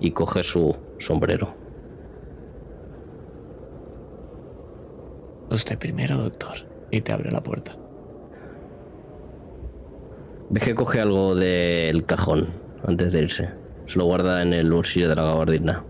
[0.00, 1.54] Y coge su sombrero.
[5.50, 6.66] Usted primero, doctor.
[6.90, 7.76] Y te abre la puerta.
[10.48, 12.46] Ves que coge algo del cajón
[12.86, 13.50] antes de irse.
[13.84, 15.84] Se lo guarda en el bolsillo de la gabardina.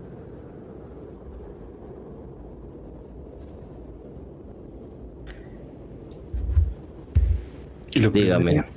[7.93, 8.74] Y lo Dígame.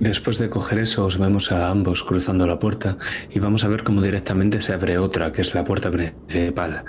[0.00, 2.98] Después de coger eso, os vemos a ambos cruzando la puerta
[3.30, 6.84] y vamos a ver cómo directamente se abre otra, que es la puerta principal,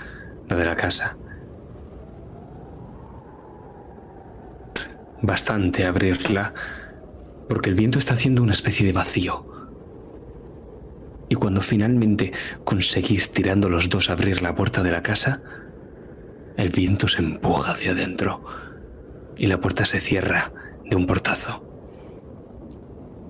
[0.49, 1.17] la de la casa.
[5.21, 6.53] Bastante abrirla,
[7.47, 9.45] porque el viento está haciendo una especie de vacío.
[11.29, 12.33] Y cuando finalmente
[12.63, 15.41] conseguís tirando los dos abrir la puerta de la casa,
[16.57, 18.43] el viento se empuja hacia adentro
[19.37, 20.51] y la puerta se cierra
[20.83, 21.64] de un portazo.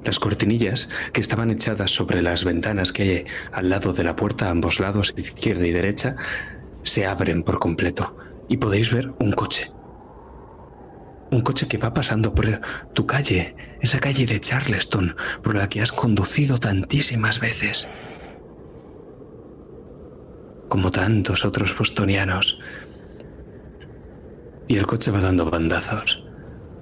[0.06, 4.48] Las cortinillas que estaban echadas sobre las ventanas que hay al lado de la puerta,
[4.48, 6.16] a ambos lados, izquierda y derecha,
[6.84, 8.16] se abren por completo
[8.48, 9.72] y podéis ver un coche.
[11.32, 12.62] Un coche que va pasando por
[12.94, 17.88] tu calle, esa calle de Charleston, por la que has conducido tantísimas veces.
[20.70, 22.60] Como tantos otros bostonianos.
[24.68, 26.24] Y el coche va dando bandazos.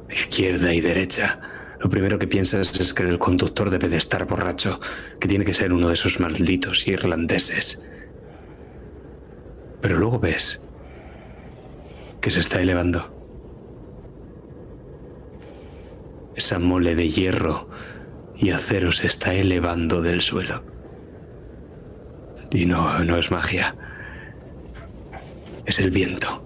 [0.10, 1.40] Izquierda y derecha.
[1.84, 4.80] Lo primero que piensas es que el conductor debe de estar borracho,
[5.20, 7.84] que tiene que ser uno de esos malditos irlandeses.
[9.82, 10.62] Pero luego ves
[12.22, 13.14] que se está elevando.
[16.38, 17.68] Esa mole de hierro
[18.38, 20.64] y acero se está elevando del suelo.
[22.52, 23.76] Y no, no es magia.
[25.66, 26.46] Es el viento.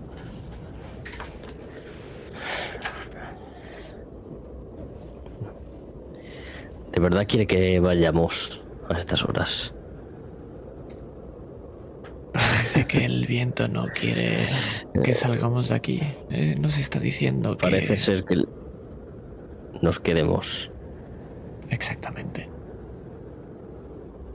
[6.97, 9.71] ¿De verdad quiere que vayamos a estas horas?
[12.33, 14.39] Parece que el viento no quiere
[15.03, 16.01] que salgamos de aquí.
[16.31, 17.61] Eh, nos está diciendo que...
[17.61, 18.45] Parece ser que
[19.79, 20.71] nos quedemos.
[21.69, 22.49] Exactamente.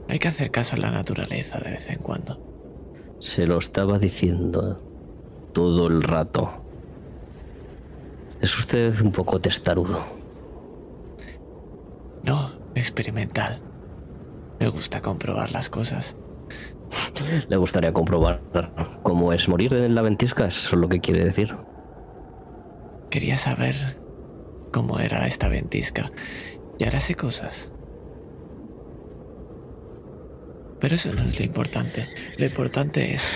[0.07, 2.39] Hay que hacer caso a la naturaleza de vez en cuando.
[3.19, 4.81] Se lo estaba diciendo
[5.51, 6.63] todo el rato.
[8.39, 10.22] Es usted un poco testarudo.
[12.23, 13.61] No, experimental.
[14.59, 16.15] Me gusta comprobar las cosas.
[17.49, 18.41] ¿Le gustaría comprobar
[19.03, 20.47] cómo es morir en la ventisca?
[20.47, 21.55] ¿Eso es lo que quiere decir?
[23.09, 23.75] Quería saber
[24.71, 26.09] cómo era esta ventisca.
[26.79, 27.71] Y ahora sé cosas.
[30.79, 32.05] Pero eso no es lo importante.
[32.37, 33.27] Lo importante es...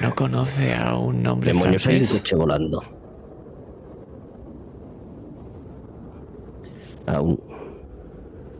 [0.00, 2.20] No conoce a un hombre Demonios, hay un francés.
[2.20, 2.97] coche volando.
[7.08, 7.40] Aún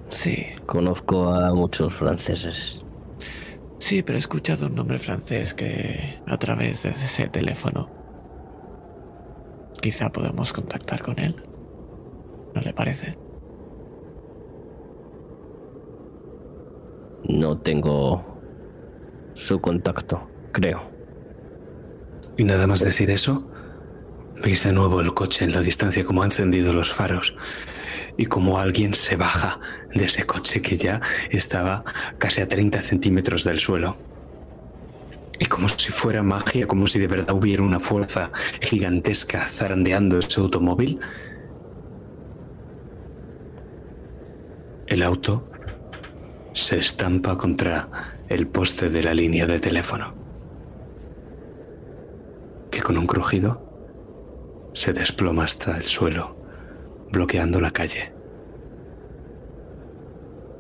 [0.09, 2.83] Sí, conozco a muchos franceses.
[3.79, 7.91] sí, pero he escuchado un nombre francés que a través de ese teléfono.
[9.81, 11.37] Quizá podamos contactar con él.
[12.55, 13.17] ¿No le parece?
[17.29, 18.41] No tengo
[19.35, 20.91] su contacto, creo.
[22.37, 23.47] Y nada más decir eso,
[24.43, 27.37] veis de nuevo el coche en la distancia como ha encendido los faros
[28.19, 29.61] y como alguien se baja
[29.95, 31.01] de ese coche que ya
[31.31, 31.85] estaba
[32.19, 33.97] casi a 30 centímetros del suelo.
[35.39, 40.41] Y como si fuera magia, como si de verdad hubiera una fuerza gigantesca zarandeando ese
[40.41, 41.01] automóvil,
[44.89, 45.47] El auto
[46.55, 47.91] se estampa contra
[48.27, 50.15] el poste de la línea de teléfono,
[52.71, 56.38] que con un crujido se desploma hasta el suelo,
[57.11, 58.13] bloqueando la calle.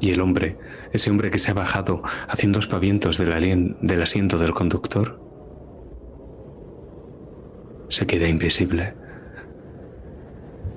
[0.00, 0.58] Y el hombre,
[0.92, 5.20] ese hombre que se ha bajado haciendo espavientos del, del asiento del conductor,
[7.88, 8.94] se queda invisible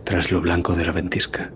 [0.04, 1.52] tras lo blanco de la ventisca.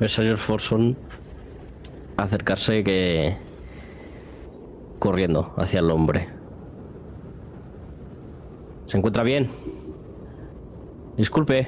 [0.00, 0.96] Ves a George Forson
[2.16, 3.36] acercarse que
[4.98, 6.41] corriendo hacia el hombre.
[8.92, 9.48] ¿Se encuentra bien?
[11.16, 11.66] Disculpe.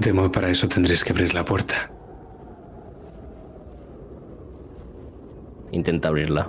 [0.00, 1.90] Temo para eso tendréis que abrir la puerta.
[5.72, 6.48] Intenta abrirla.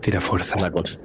[0.00, 0.56] Tira fuerza.
[0.60, 1.00] La cons-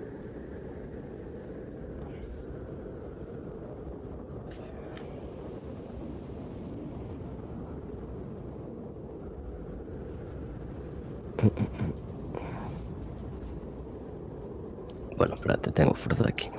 [15.17, 16.49] Bueno, espérate, tengo fuerza aquí.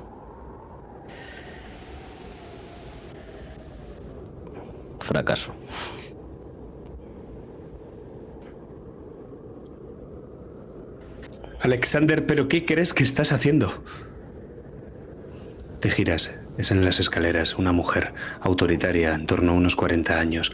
[5.01, 5.53] Fracaso.
[11.61, 13.71] Alexander, ¿pero qué crees que estás haciendo?
[15.79, 16.39] Te giras.
[16.57, 20.53] Es en las escaleras una mujer autoritaria, en torno a unos 40 años.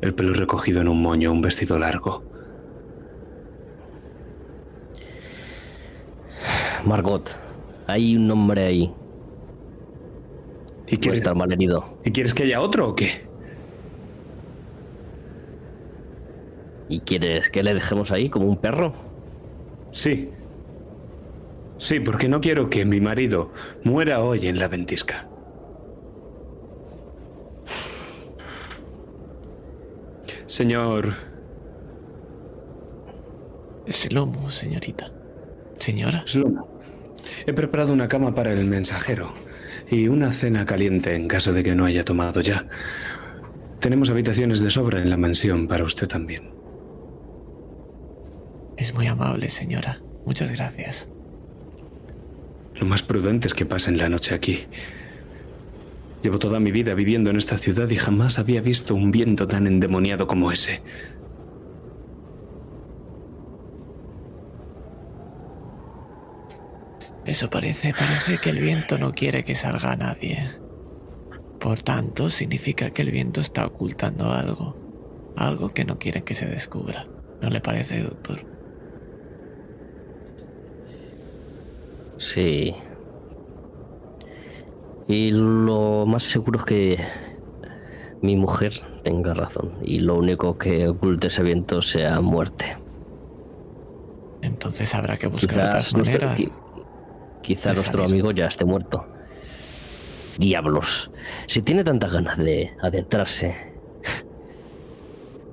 [0.00, 2.33] El pelo recogido en un moño, un vestido largo.
[6.86, 7.36] Margot,
[7.86, 8.94] hay un hombre ahí.
[10.86, 11.98] ¿Y quieres, estar mal herido.
[12.04, 13.26] ¿Y quieres que haya otro o qué?
[16.88, 18.92] ¿Y quieres que le dejemos ahí como un perro?
[19.92, 20.30] Sí.
[21.78, 23.50] Sí, porque no quiero que mi marido
[23.82, 25.28] muera hoy en la ventisca.
[30.46, 31.14] Señor,
[33.86, 35.10] Es el lomo, señorita.
[35.78, 36.22] Señora.
[36.26, 36.68] Slomo,
[37.46, 39.32] he preparado una cama para el mensajero
[39.90, 42.66] y una cena caliente en caso de que no haya tomado ya.
[43.80, 46.50] Tenemos habitaciones de sobra en la mansión para usted también.
[48.76, 50.00] Es muy amable, señora.
[50.24, 51.08] Muchas gracias.
[52.74, 54.66] Lo más prudente es que pasen la noche aquí.
[56.22, 59.66] Llevo toda mi vida viviendo en esta ciudad y jamás había visto un viento tan
[59.66, 60.80] endemoniado como ese.
[67.24, 70.46] Eso parece, parece que el viento no quiere que salga nadie.
[71.58, 74.76] Por tanto, significa que el viento está ocultando algo.
[75.36, 77.06] Algo que no quiere que se descubra.
[77.40, 78.36] ¿No le parece, doctor?
[82.18, 82.74] Sí.
[85.08, 86.98] Y lo más seguro es que
[88.20, 88.72] mi mujer
[89.02, 89.78] tenga razón.
[89.82, 92.76] Y lo único que oculte ese viento sea muerte.
[94.42, 96.50] Entonces habrá que buscar Quizás otras maneras.
[97.44, 99.06] Quizá nuestro amigo ya esté muerto.
[100.38, 101.10] Diablos.
[101.46, 103.54] Si tiene tantas ganas de adentrarse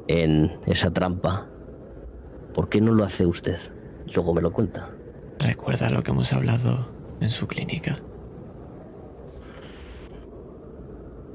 [0.07, 1.47] en esa trampa,
[2.53, 3.59] ¿por qué no lo hace usted?
[4.15, 4.89] Luego me lo cuenta.
[5.39, 6.87] Recuerda lo que hemos hablado
[7.19, 7.99] en su clínica.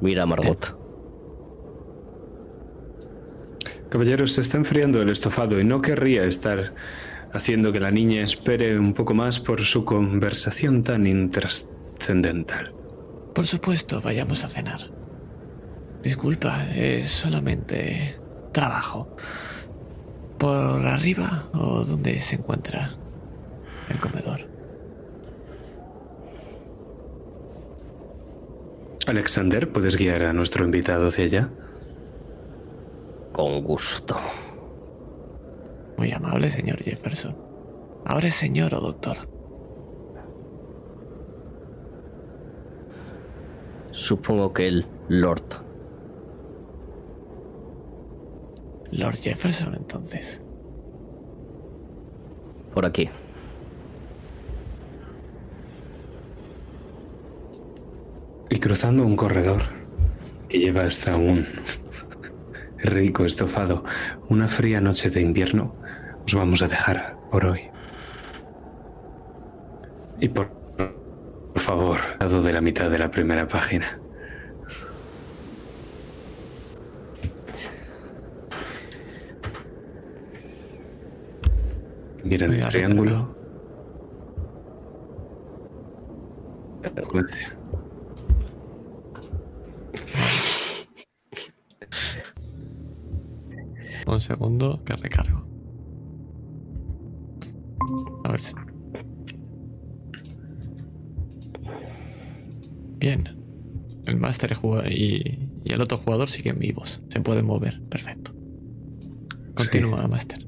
[0.01, 0.77] Mira, a Margot.
[3.89, 6.75] Caballeros, se está enfriando el estofado y no querría estar
[7.37, 12.73] haciendo que la niña espere un poco más por su conversación tan intrascendental.
[13.35, 14.81] Por supuesto, vayamos a cenar.
[16.03, 18.17] Disculpa, es solamente
[18.53, 19.15] trabajo.
[20.39, 22.91] ¿Por arriba o dónde se encuentra
[23.89, 24.41] el comedor?
[29.07, 31.51] Alexander, ¿puedes guiar a nuestro invitado hacia allá?
[33.33, 34.19] Con gusto.
[35.97, 37.37] Muy amable, señor Jefferson.
[38.05, 39.17] Ahora es señor o doctor.
[43.91, 45.65] Supongo que el Lord.
[48.93, 50.43] Lord Jefferson, entonces.
[52.75, 53.09] Por aquí.
[58.51, 59.63] Y cruzando un corredor
[60.49, 61.47] que lleva hasta un
[62.79, 63.83] rico estofado,
[64.29, 65.75] una fría noche de invierno,
[66.27, 67.61] os vamos a dejar por hoy.
[70.21, 74.01] Y por, por favor, lado de la mitad de la primera página.
[82.25, 83.37] Mira Voy el triángulo.
[94.09, 95.46] Un segundo que recargo.
[98.25, 98.55] A ver si.
[102.99, 103.37] Bien.
[104.07, 107.03] El máster juega y, y el otro jugador siguen vivos.
[107.09, 107.81] Se pueden mover.
[107.89, 108.33] Perfecto.
[109.55, 110.45] Continúa, máster.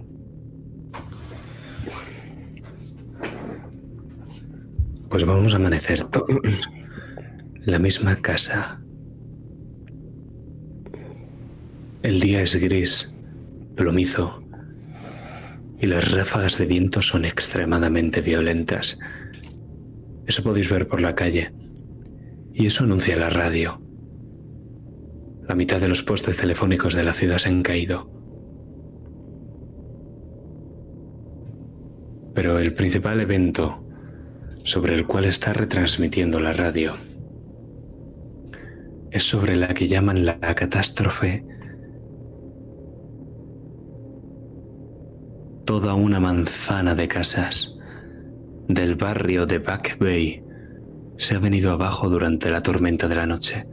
[5.08, 6.68] Pues vamos a amanecer todos.
[7.64, 8.80] La misma casa.
[12.02, 13.12] El día es gris,
[13.74, 14.42] plomizo,
[15.80, 18.98] y las ráfagas de viento son extremadamente violentas.
[20.26, 21.52] Eso podéis ver por la calle.
[22.52, 23.80] Y eso anuncia la radio.
[25.48, 28.10] La mitad de los postes telefónicos de la ciudad se han caído.
[32.34, 33.84] Pero el principal evento
[34.64, 36.92] sobre el cual está retransmitiendo la radio
[39.10, 41.44] es sobre la que llaman la catástrofe
[45.68, 47.76] toda una manzana de casas
[48.68, 50.42] del barrio de Back Bay
[51.18, 53.66] se ha venido abajo durante la tormenta de la noche.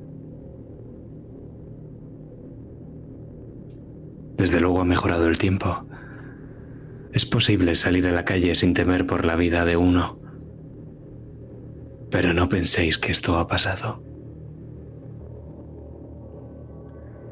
[4.36, 5.86] Desde luego ha mejorado el tiempo.
[7.14, 10.20] Es posible salir a la calle sin temer por la vida de uno.
[12.12, 14.04] Pero no penséis que esto ha pasado.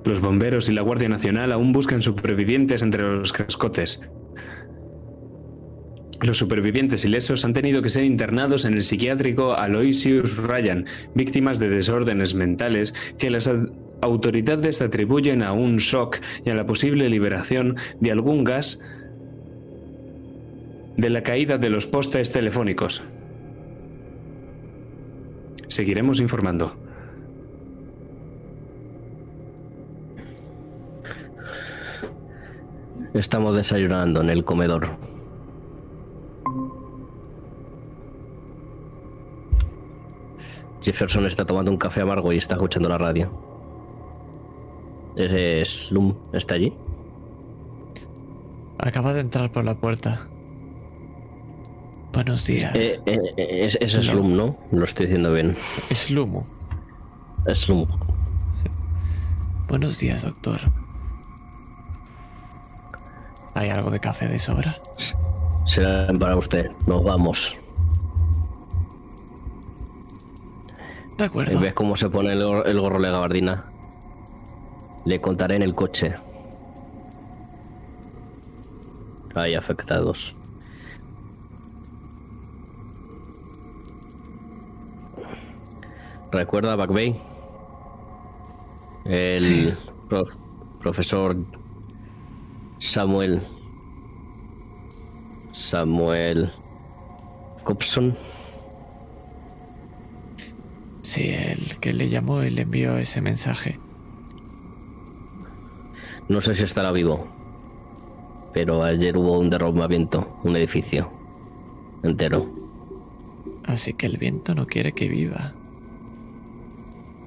[0.05, 3.99] Los bomberos y la Guardia Nacional aún buscan supervivientes entre los cascotes.
[6.23, 11.67] Los supervivientes ilesos han tenido que ser internados en el psiquiátrico Aloysius Ryan, víctimas de
[11.67, 13.49] desórdenes mentales que las
[13.99, 18.79] autoridades atribuyen a un shock y a la posible liberación de algún gas
[20.95, 23.03] de la caída de los postes telefónicos.
[25.67, 26.77] Seguiremos informando.
[33.13, 35.12] Estamos desayunando en el comedor.
[40.83, 43.31] Jefferson está tomando un café amargo y está escuchando la radio.
[45.15, 46.73] Ese es Lum, ¿está allí?
[48.79, 50.19] Acaba de entrar por la puerta.
[52.11, 52.75] Buenos días.
[52.75, 54.57] Eh, eh, eh, es- ese es No.
[54.71, 55.55] Lo estoy diciendo bien.
[55.89, 56.45] Es Lumo.
[57.47, 57.85] Es Lum.
[59.67, 60.59] Buenos días, doctor.
[63.55, 64.77] ¿Hay algo de café de sobra?
[65.65, 66.69] Será para usted.
[66.87, 67.55] Nos vamos.
[71.17, 71.59] De acuerdo.
[71.59, 73.65] ¿Ves cómo se pone el, gor- el gorro de gabardina?
[75.05, 76.15] Le contaré en el coche.
[79.35, 80.35] Hay afectados.
[86.31, 87.15] ¿Recuerda Back Bay?
[89.05, 89.73] El Sí.
[90.81, 91.35] profesor
[92.79, 93.41] Samuel.
[95.51, 96.51] Samuel
[97.63, 98.15] Cobson.
[101.03, 103.77] Sí, el que le llamó y le envió ese mensaje.
[106.29, 107.27] No sé si estará vivo.
[108.53, 111.11] Pero ayer hubo un derrumbamiento, un edificio
[112.03, 112.49] entero.
[113.65, 115.53] Así que el viento no quiere que viva.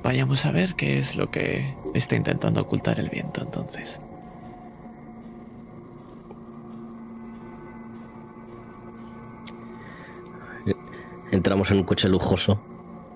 [0.03, 4.01] Vayamos a ver qué es lo que está intentando ocultar el viento entonces.
[11.31, 12.59] Entramos en un coche lujoso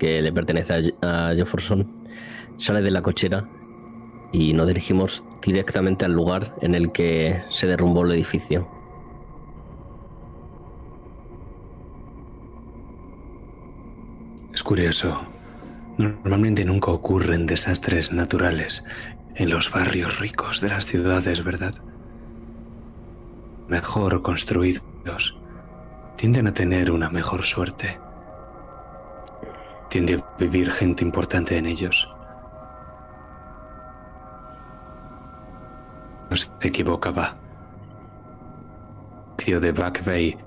[0.00, 1.86] que le pertenece a Je- a Jefferson.
[2.56, 3.48] Sale de la cochera
[4.32, 8.66] y nos dirigimos directamente al lugar en el que se derrumbó el edificio.
[14.52, 15.26] Es curioso.
[15.98, 18.84] Normalmente nunca ocurren desastres naturales
[19.34, 21.74] en los barrios ricos de las ciudades, ¿verdad?
[23.68, 25.36] Mejor construidos.
[26.16, 27.98] Tienden a tener una mejor suerte.
[29.90, 32.08] Tiende a vivir gente importante en ellos.
[36.30, 37.36] No se equivocaba.
[39.44, 40.38] De Back Bay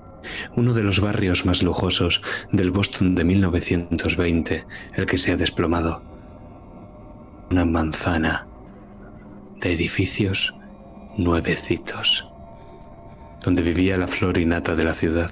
[0.56, 2.22] uno de los barrios más lujosos
[2.52, 6.02] del Boston de 1920, el que se ha desplomado.
[7.50, 8.46] Una manzana
[9.60, 10.54] de edificios
[11.16, 12.28] nuevecitos,
[13.42, 15.30] donde vivía la flor y nata de la ciudad.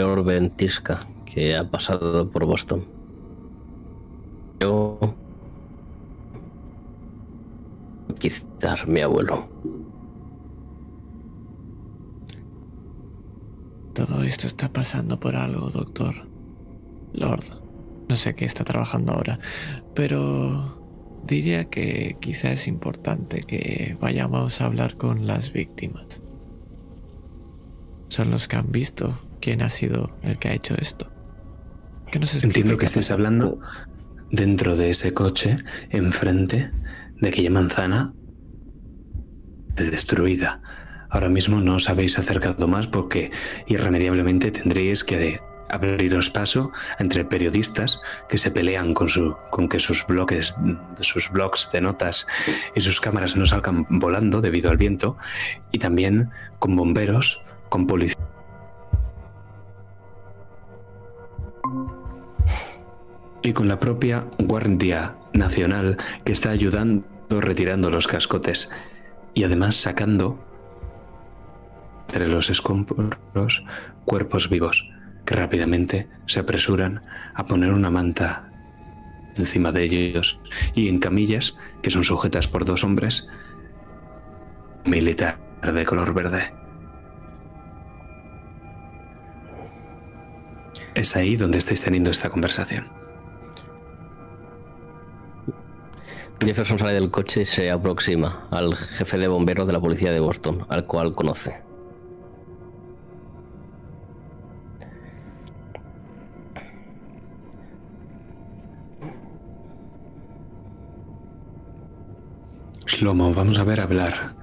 [0.00, 2.86] Peor ventisca que ha pasado por Boston.
[4.58, 4.98] Yo
[8.08, 9.46] desquitar mi abuelo.
[13.92, 16.14] Todo esto está pasando por algo, doctor.
[17.12, 17.44] Lord,
[18.08, 19.38] no sé qué está trabajando ahora,
[19.94, 20.64] pero
[21.26, 26.22] diría que quizá es importante que vayamos a hablar con las víctimas.
[28.08, 31.10] Son los que han visto quién ha sido el que ha hecho esto.
[32.42, 33.60] Entiendo que estés hablando
[34.30, 35.58] dentro de ese coche,
[35.90, 36.70] enfrente
[37.20, 38.12] de aquella manzana
[39.76, 40.60] destruida.
[41.08, 43.30] Ahora mismo no os habéis acercado más porque
[43.66, 50.06] irremediablemente tendréis que abriros paso entre periodistas que se pelean con, su, con que sus
[50.06, 50.54] bloques,
[51.00, 52.26] sus blogs de notas
[52.74, 55.16] y sus cámaras no salgan volando debido al viento,
[55.70, 58.29] y también con bomberos, con policías.
[63.42, 67.04] Y con la propia Guardia Nacional que está ayudando
[67.38, 68.70] retirando los cascotes
[69.34, 70.44] y además sacando
[72.08, 73.62] entre los escombros
[74.04, 74.90] cuerpos vivos
[75.24, 77.02] que rápidamente se apresuran
[77.34, 78.50] a poner una manta
[79.36, 80.40] encima de ellos
[80.74, 83.28] y en camillas que son sujetas por dos hombres
[84.84, 86.52] militar de color verde.
[90.94, 92.99] Es ahí donde estáis teniendo esta conversación.
[96.40, 100.20] Jefferson sale del coche y se aproxima al jefe de bomberos de la policía de
[100.20, 101.62] Boston, al cual conoce.
[112.86, 114.34] Shlomo, vamos a ver hablar.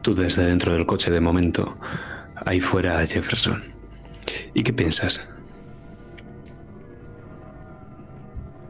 [0.00, 1.76] Tú desde dentro del coche de momento,
[2.46, 3.62] ahí fuera Jefferson.
[4.54, 5.28] ¿Y qué piensas?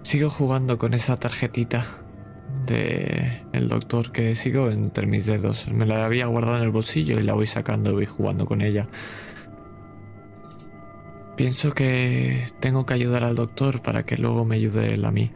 [0.07, 1.85] Sigo jugando con esa tarjetita
[2.65, 5.67] de el doctor que sigo entre mis dedos.
[5.73, 8.61] Me la había guardado en el bolsillo y la voy sacando y voy jugando con
[8.61, 8.87] ella.
[11.35, 15.33] Pienso que tengo que ayudar al doctor para que luego me ayude él a mí.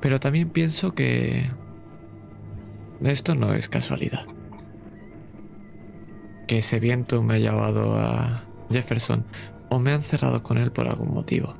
[0.00, 1.48] Pero también pienso que
[3.04, 4.26] esto no es casualidad.
[6.48, 9.24] Que ese viento me ha llevado a Jefferson
[9.68, 11.54] o me han cerrado con él por algún motivo.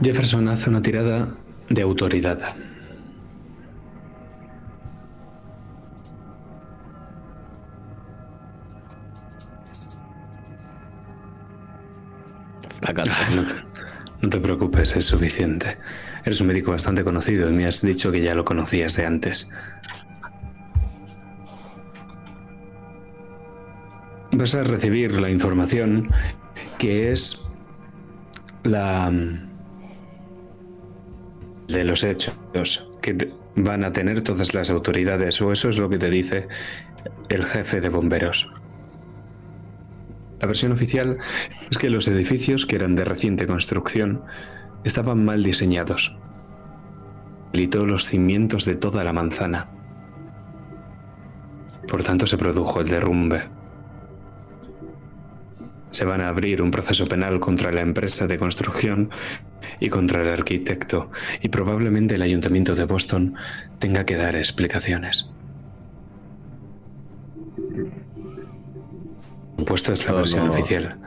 [0.00, 1.28] Jefferson hace una tirada
[1.68, 2.54] de autoridad.
[13.34, 13.44] No,
[14.22, 15.78] no te preocupes, es suficiente.
[16.24, 19.48] Eres un médico bastante conocido y me has dicho que ya lo conocías de antes.
[24.32, 26.08] Vas a recibir la información
[26.78, 27.48] que es
[28.62, 29.12] la
[31.68, 32.34] de los hechos
[33.00, 36.48] que van a tener todas las autoridades, o eso es lo que te dice
[37.28, 38.50] el jefe de bomberos.
[40.40, 41.18] La versión oficial
[41.70, 44.22] es que los edificios, que eran de reciente construcción,
[44.84, 46.16] estaban mal diseñados.
[47.52, 49.68] Militó los cimientos de toda la manzana.
[51.88, 53.48] Por tanto, se produjo el derrumbe.
[55.90, 59.10] Se van a abrir un proceso penal contra la empresa de construcción
[59.80, 61.10] y contra el arquitecto,
[61.40, 63.34] y probablemente el ayuntamiento de Boston
[63.78, 65.28] tenga que dar explicaciones.
[69.66, 70.98] Puesto es la versión oficial.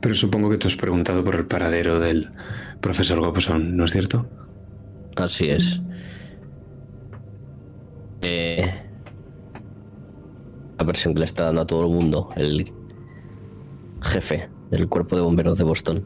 [0.00, 2.30] Pero supongo que tú has preguntado por el paradero del
[2.80, 4.28] profesor Gobson, ¿no es cierto?
[5.16, 5.80] Así es.
[8.22, 8.82] Eh,
[10.78, 12.72] la versión que le está dando a todo el mundo el
[14.00, 16.04] jefe del cuerpo de bomberos de Boston.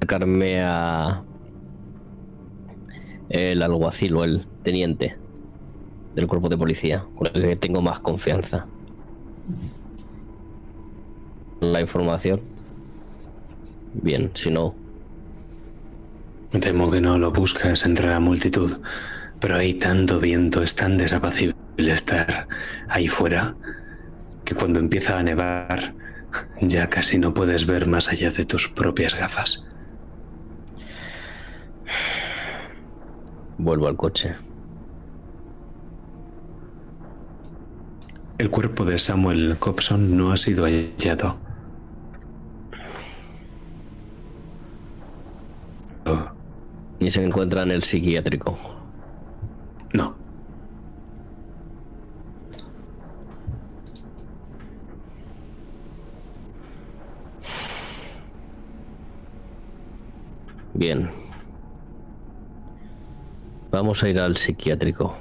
[0.00, 1.24] Sacarme a
[3.28, 5.16] el alguacil o el teniente
[6.14, 8.66] del cuerpo de policía, con el que tengo más confianza.
[11.60, 12.40] La información.
[13.94, 14.74] Bien, si no.
[16.60, 18.78] Temo que no lo buscas entre la multitud,
[19.42, 22.46] pero hay tanto viento, es tan desapacible estar
[22.88, 23.56] ahí fuera
[24.44, 25.94] que cuando empieza a nevar
[26.60, 29.64] ya casi no puedes ver más allá de tus propias gafas.
[33.58, 34.36] Vuelvo al coche.
[38.38, 41.36] El cuerpo de Samuel Cobson no ha sido hallado.
[47.00, 48.71] Ni se encuentra en el psiquiátrico.
[49.92, 50.14] No.
[60.74, 61.08] Bien.
[63.70, 65.14] Vamos a ir al psiquiátrico.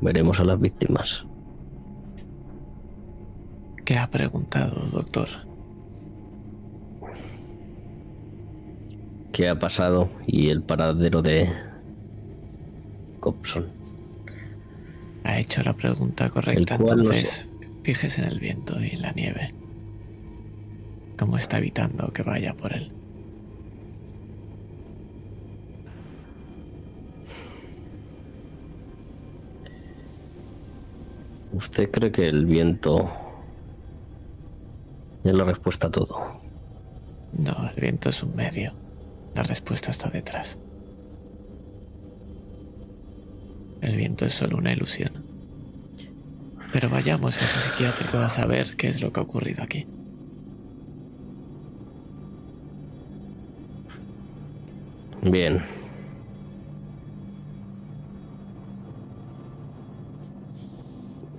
[0.00, 1.24] Veremos a las víctimas.
[3.84, 5.28] ¿Qué ha preguntado, doctor?
[9.32, 11.67] ¿Qué ha pasado y el paradero de
[13.28, 13.66] Copson?
[15.24, 17.44] Ha hecho la pregunta correcta, cual no entonces
[17.82, 19.52] fíjese en el viento y en la nieve.
[21.18, 22.90] ¿Cómo está evitando que vaya por él?
[31.52, 33.10] ¿Usted cree que el viento
[35.22, 36.40] es la respuesta a todo?
[37.36, 38.72] No, el viento es un medio.
[39.34, 40.56] La respuesta está detrás.
[43.80, 45.12] El viento es solo una ilusión.
[46.72, 49.86] Pero vayamos a ese psiquiátrico a saber qué es lo que ha ocurrido aquí.
[55.22, 55.62] Bien.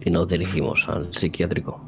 [0.03, 1.79] Y nos dirigimos al psiquiátrico.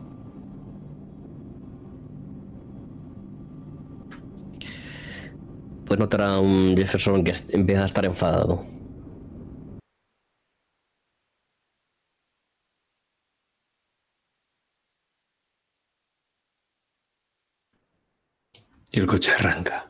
[5.86, 8.71] Pues notar a un Jefferson que empieza a estar enfadado.
[18.92, 19.90] Y el coche arranca.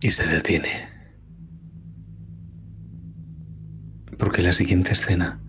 [0.00, 0.90] Y se detiene.
[4.18, 5.40] Porque la siguiente escena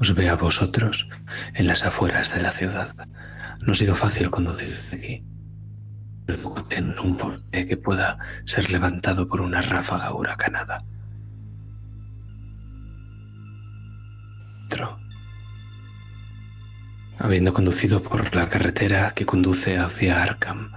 [0.00, 1.08] os ve a vosotros
[1.54, 2.94] en las afueras de la ciudad.
[3.66, 5.24] No ha sido fácil conducir desde aquí.
[6.70, 10.84] En un borde que pueda ser levantado por una ráfaga huracanada.
[14.70, 15.03] Dentro
[17.18, 20.72] habiendo conducido por la carretera que conduce hacia Arkham.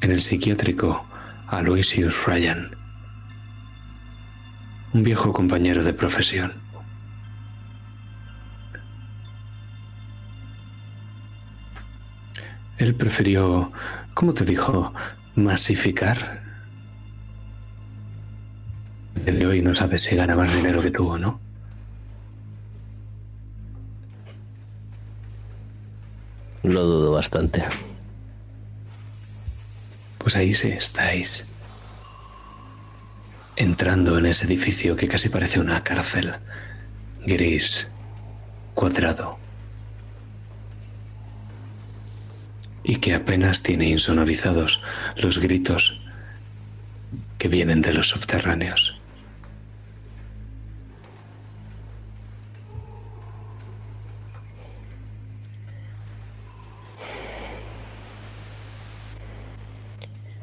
[0.00, 1.06] En el psiquiátrico,
[1.48, 2.76] Aloysius Ryan,
[4.92, 6.54] un viejo compañero de profesión.
[12.78, 13.72] Él prefirió,
[14.14, 14.94] ¿cómo te dijo?
[15.34, 16.40] Masificar.
[19.26, 21.49] De hoy no sabes si gana más dinero que tú o no.
[26.62, 27.64] Lo dudo bastante.
[30.18, 31.48] Pues ahí sí estáis.
[33.56, 36.34] Entrando en ese edificio que casi parece una cárcel.
[37.26, 37.88] Gris,
[38.74, 39.38] cuadrado.
[42.82, 44.82] Y que apenas tiene insonorizados
[45.16, 45.98] los gritos
[47.38, 48.99] que vienen de los subterráneos.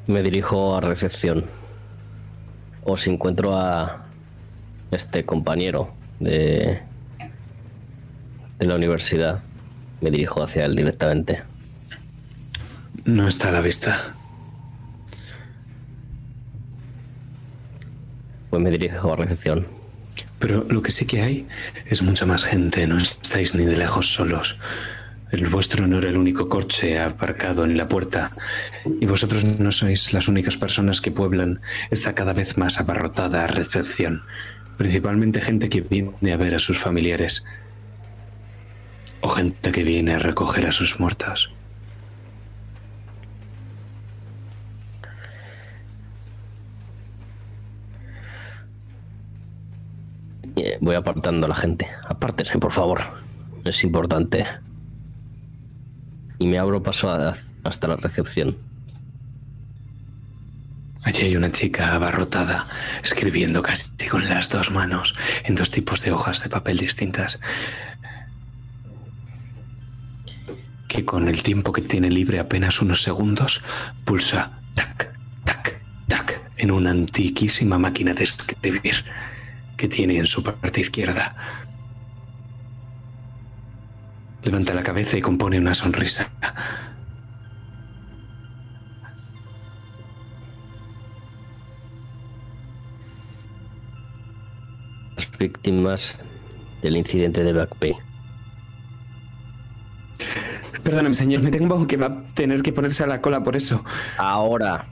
[0.08, 1.46] Me dirijo a recepción.
[2.84, 4.06] O si encuentro a
[4.92, 6.82] este compañero de,
[8.58, 9.42] de la universidad,
[10.02, 11.44] me dirijo hacia él directamente.
[13.04, 14.14] No está a la vista.
[18.50, 19.68] Pues me dirijo a recepción.
[20.40, 21.48] Pero lo que sí que hay
[21.88, 24.58] es mucha más gente, no estáis ni de lejos solos.
[25.32, 28.32] El vuestro no era el único coche aparcado en la puerta
[28.86, 31.60] y vosotros no sois las únicas personas que pueblan
[31.92, 34.24] esta cada vez más abarrotada recepción.
[34.78, 37.44] Principalmente gente que viene a ver a sus familiares
[39.20, 41.52] o gente que viene a recoger a sus muertos.
[50.56, 51.90] Eh, Voy apartando a la gente.
[52.08, 53.02] Apártese, por favor.
[53.66, 54.46] Es importante.
[56.40, 57.34] Y me abro paso a-
[57.64, 58.58] hasta la recepción.
[61.04, 62.68] Allí hay una chica abarrotada,
[63.04, 65.14] escribiendo casi con las dos manos
[65.46, 67.40] en dos tipos de hojas de papel distintas.
[70.88, 73.62] Que con el tiempo que tiene libre apenas unos segundos,
[74.06, 75.14] pulsa tac,
[75.44, 79.06] tac, tac en una antiquísima máquina de escribir
[79.78, 81.36] que tiene en su parte izquierda.
[84.48, 86.32] Levanta la cabeza y compone una sonrisa.
[95.18, 96.18] Las víctimas
[96.82, 97.98] del incidente de Back Bay.
[100.82, 103.84] Perdóname, señor, me tengo que va a tener que ponerse a la cola por eso.
[104.18, 104.86] Ahora.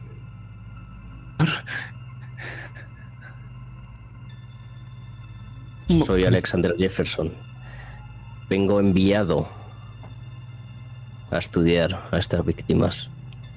[6.05, 7.44] Soy Alexander Jefferson.
[8.49, 9.47] Vengo enviado
[11.31, 13.09] a estudiar a estas víctimas,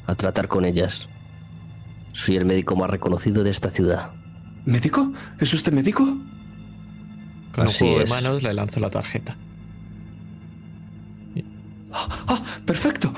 [0.06, 1.08] a tratar con ellas.
[2.14, 4.10] Soy el médico más reconocido de esta ciudad.
[4.64, 5.12] ¿Médico?
[5.40, 6.04] ¿Es usted médico?
[7.54, 8.10] Con Así un juego es.
[8.10, 9.36] de manos le lanzo la tarjeta.
[11.92, 13.12] Ah, perfecto.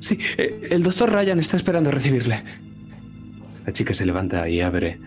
[0.00, 2.42] Sí, eh, el doctor Ryan está esperando recibirle.
[3.66, 4.98] La chica se levanta y abre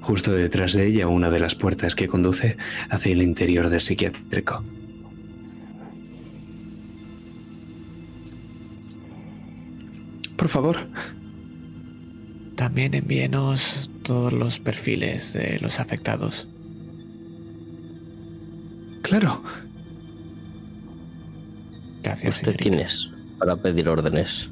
[0.00, 2.56] justo detrás de ella una de las puertas que conduce
[2.90, 4.62] hacia el interior del psiquiátrico.
[10.38, 10.76] Por favor,
[12.54, 16.48] También envíenos todos los perfiles de los afectados.
[19.02, 19.42] claro.
[22.02, 22.70] Gracias, ¿Usted señorita.
[22.70, 23.10] quién es?
[23.38, 24.48] Para pedir órdenes.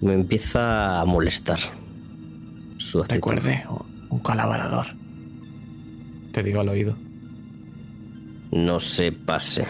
[0.00, 1.58] Me empieza a molestar.
[2.78, 3.14] Su actitud.
[3.16, 3.64] Recuerde,
[4.10, 4.86] un colaborador.
[6.32, 6.96] Te digo al oído.
[8.52, 9.66] No se pase.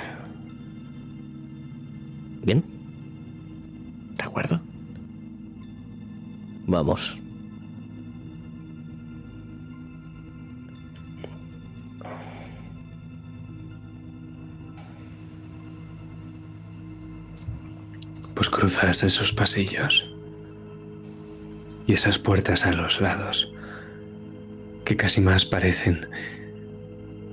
[2.45, 2.63] ¿Bien?
[4.27, 4.61] ¿De acuerdo?
[6.67, 7.17] Vamos.
[18.35, 20.13] Pues cruzas esos pasillos
[21.87, 23.49] y esas puertas a los lados,
[24.85, 26.09] que casi más parecen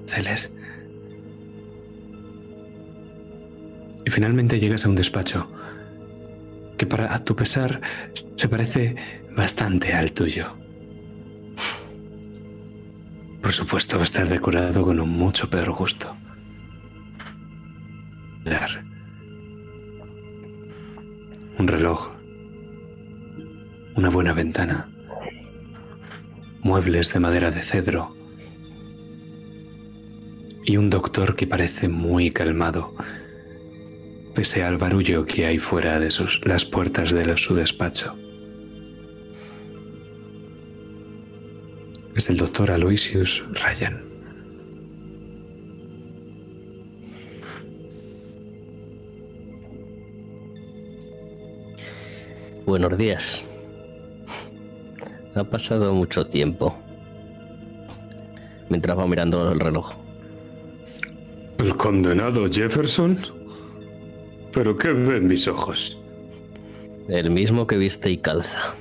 [0.06, 0.52] celes.
[4.06, 5.50] Y finalmente llegas a un despacho
[6.78, 7.82] que para tu pesar
[8.36, 8.96] se parece
[9.36, 10.56] bastante al tuyo.
[13.42, 16.16] Por supuesto va a estar decorado con un mucho peor gusto.
[21.60, 22.10] Un reloj,
[23.96, 24.90] una buena ventana,
[26.62, 28.16] muebles de madera de cedro.
[30.66, 32.96] Y un doctor que parece muy calmado,
[34.34, 38.16] pese al barullo que hay fuera de sus, las puertas de su despacho.
[42.16, 44.02] Es el doctor Aloysius Ryan.
[52.66, 53.44] Buenos días.
[55.36, 56.76] Ha pasado mucho tiempo.
[58.70, 59.94] Mientras va mirando el reloj.
[61.58, 63.18] ¿El condenado Jefferson?
[64.54, 65.98] ¿Pero qué ven mis ojos?
[67.10, 68.76] El mismo que viste y calza.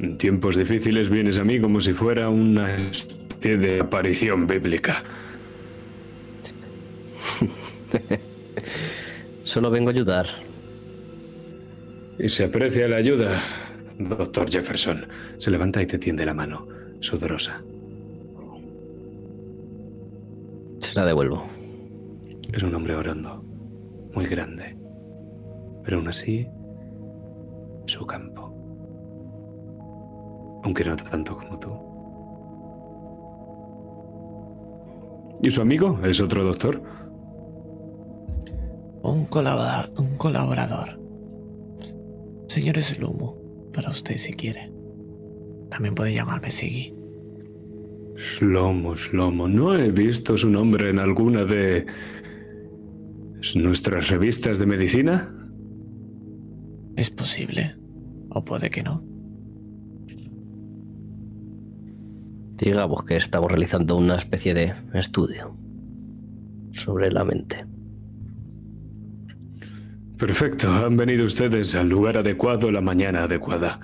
[0.00, 5.04] En tiempos difíciles vienes a mí como si fuera una especie de aparición bíblica.
[9.44, 10.26] Solo vengo a ayudar.
[12.18, 13.40] Y se aprecia la ayuda,
[13.98, 15.06] doctor Jefferson.
[15.38, 16.66] Se levanta y te tiende la mano,
[17.00, 17.62] sudorosa.
[20.80, 21.48] Se la devuelvo.
[22.52, 23.42] Es un hombre orondo,
[24.14, 24.76] muy grande,
[25.82, 26.48] pero aún así,
[27.86, 28.50] su campo.
[30.64, 31.70] Aunque no tanto como tú.
[35.42, 35.98] ¿Y su amigo?
[36.04, 36.80] ¿Es otro doctor?
[39.02, 41.00] Un, colabora- un colaborador.
[42.46, 43.36] Señor Slumo,
[43.72, 44.70] para usted si quiere.
[45.70, 46.94] También puede llamarme Siggy.
[48.14, 49.48] Shlomo, Shlomo.
[49.48, 51.86] No he visto su nombre en alguna de
[53.56, 55.34] nuestras revistas de medicina.
[56.96, 57.76] Es posible.
[58.30, 59.04] O puede que no.
[62.56, 65.56] Digamos que estamos realizando una especie de estudio
[66.72, 67.66] sobre la mente.
[70.16, 73.80] Perfecto, han venido ustedes al lugar adecuado la mañana adecuada.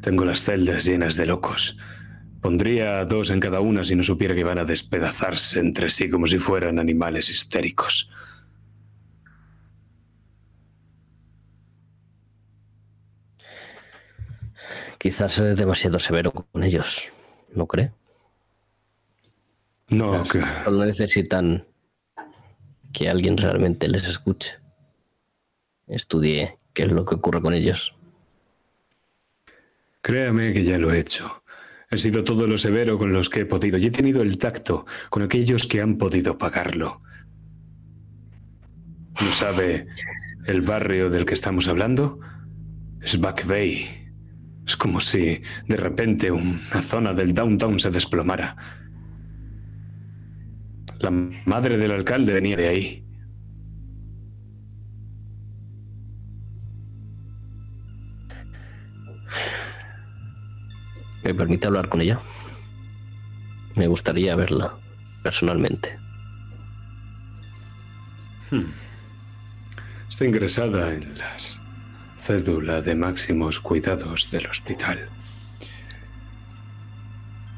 [0.00, 1.78] Tengo las celdas llenas de locos.
[2.40, 6.26] Pondría dos en cada una si no supiera que van a despedazarse entre sí como
[6.26, 8.10] si fueran animales histéricos.
[14.98, 17.04] Quizás es demasiado severo con ellos,
[17.54, 17.92] ¿no cree?
[19.88, 21.66] No, que Solo necesitan
[22.92, 24.54] que alguien realmente les escuche.
[25.86, 27.94] Estudie qué es lo que ocurre con ellos.
[30.02, 31.42] créame que ya lo he hecho.
[31.90, 34.84] He sido todo lo severo con los que he podido y he tenido el tacto
[35.08, 37.00] con aquellos que han podido pagarlo.
[39.20, 39.86] ¿No sabe
[40.46, 42.20] el barrio del que estamos hablando?
[43.00, 43.88] Es Back Bay.
[44.66, 48.54] Es como si de repente una zona del downtown se desplomara.
[50.98, 53.07] La madre del alcalde venía de ahí.
[61.28, 62.18] ¿Me permite hablar con ella?
[63.74, 64.72] Me gustaría verla
[65.22, 65.98] personalmente.
[70.08, 71.36] Está ingresada en la
[72.16, 75.10] cédula de máximos cuidados del hospital.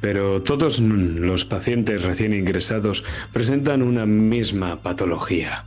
[0.01, 5.65] Pero todos los pacientes recién ingresados presentan una misma patología.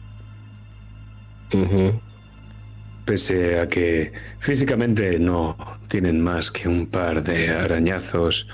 [3.05, 5.57] Pese a que físicamente no
[5.89, 8.47] tienen más que un par de arañazos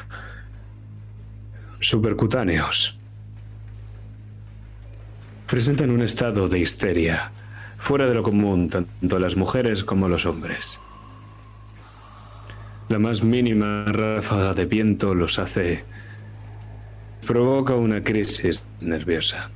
[1.80, 2.98] supercutáneos.
[5.48, 7.32] Presentan un estado de histeria
[7.78, 10.80] fuera de lo común tanto las mujeres como los hombres.
[12.90, 15.86] La más mínima ráfaga de viento los hace...
[17.26, 19.52] provoca una crisis nerviosa.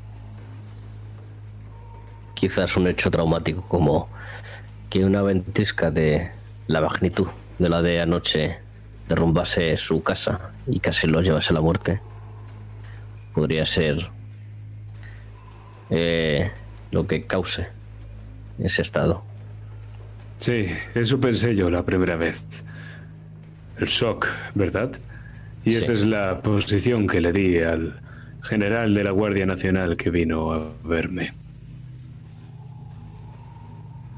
[2.35, 4.09] Quizás un hecho traumático como
[4.93, 6.29] que una ventisca de
[6.67, 7.25] la magnitud
[7.57, 8.59] de la de anoche
[9.09, 11.99] derrumbase su casa y casi lo llevase a la muerte.
[13.33, 14.11] Podría ser
[15.89, 16.51] eh,
[16.91, 17.69] lo que cause
[18.59, 19.23] ese estado.
[20.37, 22.43] Sí, eso pensé yo la primera vez
[23.79, 24.91] el shock, ¿verdad?
[25.65, 27.99] Y esa es la posición que le di al
[28.43, 31.33] general de la Guardia Nacional que vino a verme.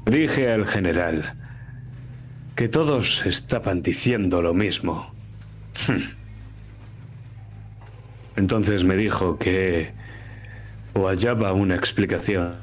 [0.06, 1.34] Dije al general
[2.54, 5.12] que todos estaban diciendo lo mismo.
[5.86, 6.10] Hmm.
[8.36, 9.92] Entonces me dijo que
[10.94, 12.56] o hallaba una explicación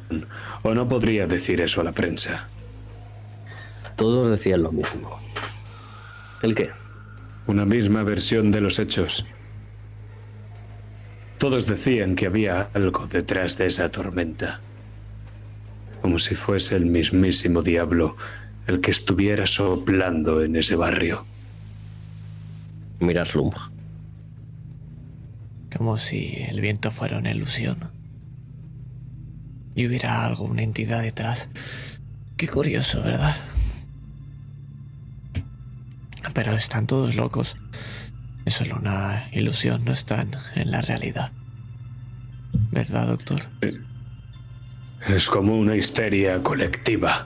[0.63, 2.47] o no podría decir eso a la prensa.
[3.95, 5.19] Todos decían lo mismo.
[6.41, 6.71] ¿El qué?
[7.47, 9.25] una misma versión de los hechos.
[11.37, 14.61] Todos decían que había algo detrás de esa tormenta,
[16.03, 18.17] como si fuese el mismísimo diablo
[18.67, 21.25] el que estuviera soplando en ese barrio.
[22.99, 23.51] Miras Lum.
[25.73, 27.77] Como si el viento fuera una ilusión.
[29.75, 31.49] Y hubiera algo, una entidad detrás.
[32.35, 33.37] Qué curioso, ¿verdad?
[36.33, 37.55] Pero están todos locos.
[38.43, 41.31] Es solo una ilusión, no están en la realidad.
[42.71, 43.39] ¿Verdad, doctor?
[45.07, 47.25] Es como una histeria colectiva.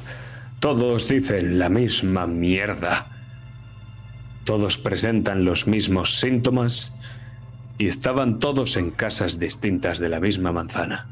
[0.60, 3.08] Todos dicen la misma mierda.
[4.46, 6.94] Todos presentan los mismos síntomas
[7.78, 11.08] y estaban todos en casas distintas de la misma manzana.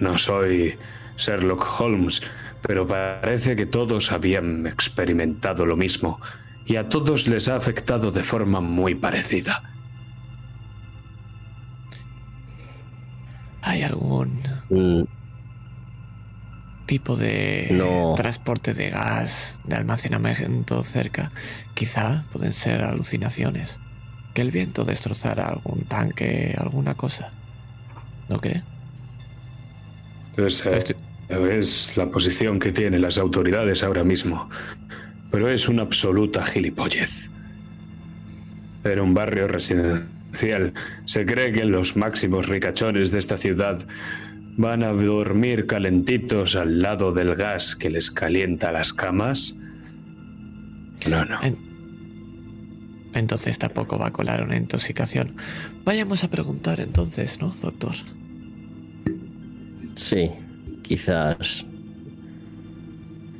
[0.00, 0.78] No soy
[1.18, 2.22] Sherlock Holmes,
[2.62, 6.20] pero parece que todos habían experimentado lo mismo
[6.64, 9.75] y a todos les ha afectado de forma muy parecida.
[13.66, 14.30] ¿Hay algún
[14.70, 15.02] Mm,
[16.86, 18.14] tipo de No.
[18.16, 21.32] transporte de gas, de almacenamiento cerca?
[21.74, 23.80] Quizá pueden ser alucinaciones.
[24.34, 27.32] Que el viento destrozara algún tanque, alguna cosa.
[28.28, 28.62] ¿No cree?
[30.36, 30.96] Esa Estoy-
[31.28, 34.48] es la posición que tienen las autoridades ahora mismo,
[35.32, 37.30] pero es una absoluta gilipollez.
[38.84, 40.06] Era un barrio residencial.
[41.06, 43.86] Se cree que los máximos ricachones de esta ciudad
[44.58, 49.58] van a dormir calentitos al lado del gas que les calienta las camas.
[51.08, 51.42] No, no.
[51.42, 51.56] En-
[53.14, 55.34] Entonces tampoco va a colar una intoxicación.
[55.84, 57.94] Vayamos a preguntar entonces, ¿no, doctor?
[59.94, 60.30] sí,
[60.82, 61.64] quizás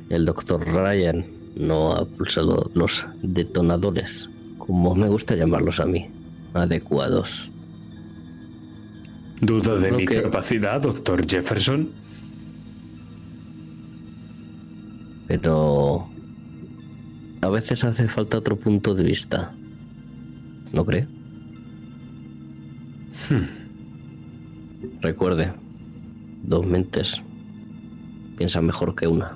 [0.09, 1.25] el doctor Ryan
[1.55, 6.09] no ha pulsado los detonadores, como me gusta llamarlos a mí,
[6.57, 7.51] adecuados.
[9.41, 11.89] ¿Duda de mi que- capacidad, doctor Jefferson?
[15.27, 16.07] Pero
[17.41, 19.53] a veces hace falta otro punto de vista.
[20.73, 21.07] ¿No cree?
[25.01, 25.51] Recuerde,
[26.43, 27.21] dos mentes
[28.37, 29.35] piensan mejor que una.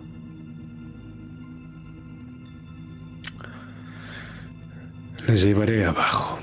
[5.27, 6.39] Les llevaré abajo.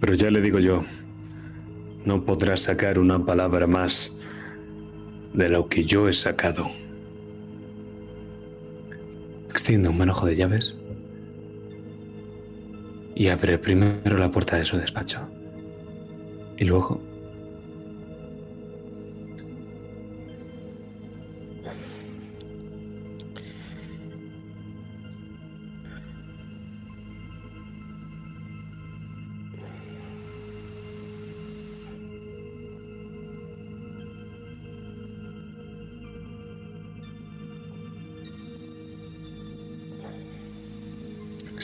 [0.00, 0.84] Pero ya le digo yo,
[2.04, 4.18] no podrá sacar una palabra más
[5.34, 6.70] de lo que yo he sacado.
[9.50, 10.78] Extiende un manojo de llaves
[13.14, 15.20] y abre primero la puerta de su despacho.
[16.56, 17.07] Y luego...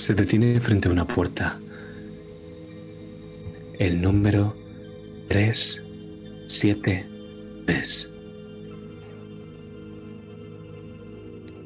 [0.05, 1.59] Se detiene frente a una puerta.
[3.79, 4.55] El número
[5.31, 5.83] 3,
[6.47, 7.07] 7,
[7.69, 8.13] es.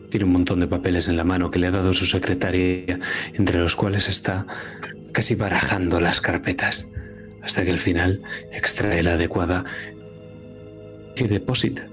[0.09, 3.01] Tiene un montón de papeles en la mano que le ha dado su secretaria,
[3.35, 4.47] entre los cuales está
[5.11, 6.87] casi barajando las carpetas,
[7.43, 9.65] hasta que al final extrae la adecuada
[11.17, 11.89] y deposita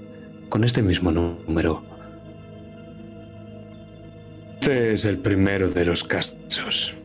[0.49, 1.94] con este mismo número.
[4.65, 6.95] Este es el primero de los casos.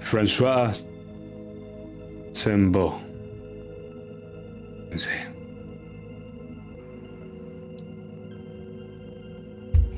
[0.00, 0.86] François
[2.32, 2.98] Sembo.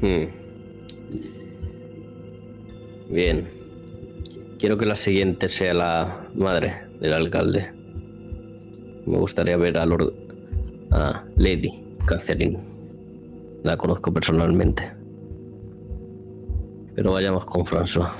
[0.00, 0.24] Hmm.
[3.08, 3.48] Bien.
[4.58, 7.70] Quiero que la siguiente sea la madre del alcalde.
[9.06, 10.12] Me gustaría ver a Lord.
[10.90, 12.76] a Lady Catherine.
[13.66, 14.93] La conozco personalmente.
[16.94, 18.12] Pero vayamos con François.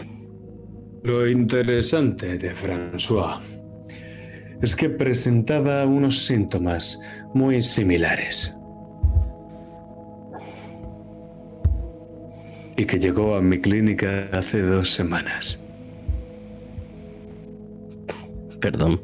[1.05, 3.41] Lo interesante de François
[4.61, 6.99] es que presentaba unos síntomas
[7.33, 8.59] muy similares.
[12.77, 15.63] Y que llegó a mi clínica hace dos semanas.
[18.61, 19.01] Perdón.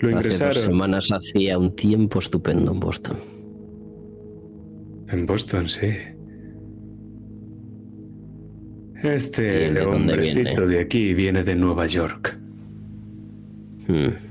[0.00, 0.50] Lo ingresaron.
[0.50, 3.16] Hace dos semanas hacía un tiempo estupendo en Boston.
[5.08, 5.88] En Boston, sí.
[9.02, 12.38] Este ¿Y de dónde hombrecito de aquí viene de Nueva York.
[13.86, 14.28] Hmm.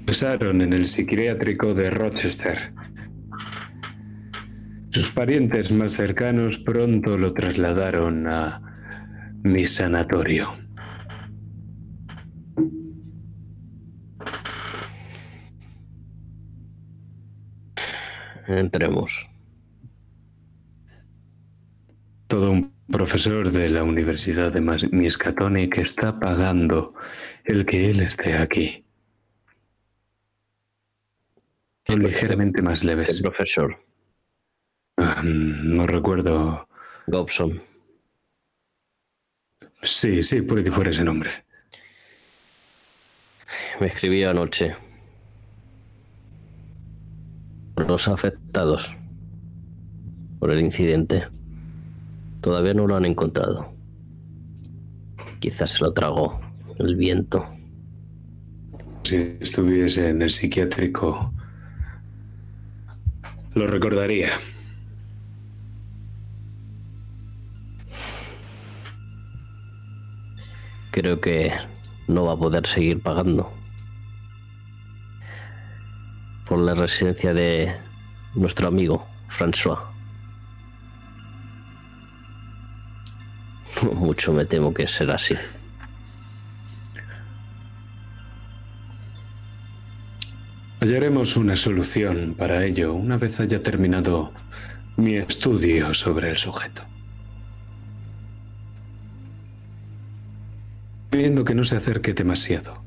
[0.00, 2.72] Ingresaron en el psiquiátrico de Rochester.
[4.88, 8.60] Sus parientes más cercanos pronto lo trasladaron a
[9.44, 10.48] mi sanatorio.
[18.58, 19.26] Entremos.
[22.26, 26.94] Todo un profesor de la Universidad de Miskatonic que está pagando
[27.44, 28.84] el que él esté aquí.
[31.86, 33.22] Son ligeramente más ¿Qué leves.
[33.22, 33.84] profesor?
[34.96, 36.68] Ah, No recuerdo.
[37.06, 37.62] Gobson.
[39.82, 41.30] Sí, sí, puede que fuera ese nombre.
[43.80, 44.76] Me escribió anoche.
[47.86, 48.96] Los afectados.
[50.38, 51.24] Por el incidente.
[52.40, 53.72] Todavía no lo han encontrado.
[55.38, 56.40] Quizás se lo tragó
[56.78, 57.46] el viento.
[59.02, 61.32] Si estuviese en el psiquiátrico,
[63.54, 64.28] lo recordaría.
[70.90, 71.52] Creo que
[72.08, 73.59] no va a poder seguir pagando.
[76.50, 77.76] Por la residencia de
[78.34, 79.78] nuestro amigo François.
[83.94, 85.36] Mucho me temo que será así.
[90.80, 94.32] Hallaremos una solución para ello una vez haya terminado
[94.96, 96.82] mi estudio sobre el sujeto.
[101.12, 102.82] Viendo que no se acerque demasiado.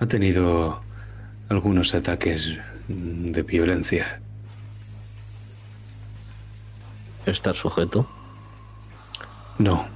[0.00, 0.87] Ha tenido
[1.48, 2.58] algunos ataques
[2.88, 4.20] de violencia.
[7.26, 8.08] Estar sujeto.
[9.58, 9.86] No.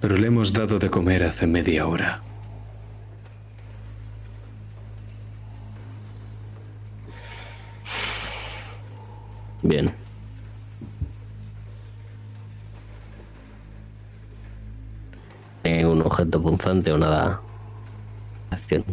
[0.00, 2.22] Pero le hemos dado de comer hace media hora.
[9.62, 9.92] Bien.
[15.64, 17.40] Eh, un objeto punzante o nada.
[18.50, 18.84] Acción.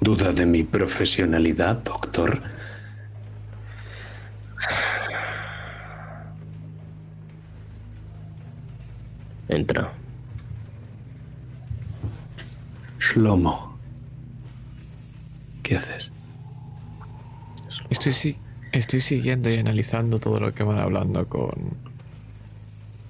[0.00, 2.40] ¿Duda de mi profesionalidad, doctor?
[9.48, 9.92] Entra.
[12.98, 13.76] Shlomo.
[15.62, 16.10] ¿Qué haces?
[17.90, 18.36] Estoy, si-
[18.72, 21.52] estoy siguiendo y analizando todo lo que van hablando con.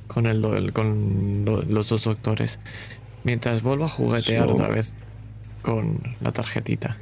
[0.09, 2.59] con, el, con los dos doctores.
[3.23, 4.95] Mientras vuelvo a juguetear So- otra vez
[5.65, 6.97] con la tarjetita.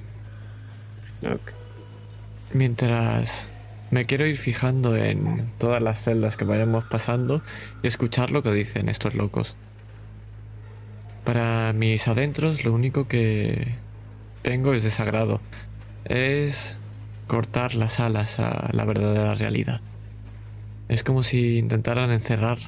[2.55, 3.49] Mientras
[3.91, 7.43] me quiero ir fijando en todas las celdas que vayamos pasando
[7.83, 9.57] y escuchar lo que dicen estos locos.
[11.25, 13.75] Para mis adentros lo único que
[14.43, 15.41] tengo es desagrado.
[16.05, 16.77] Es
[17.27, 19.81] cortar las alas a la verdadera realidad.
[20.89, 22.59] Es como si intentaran encerrar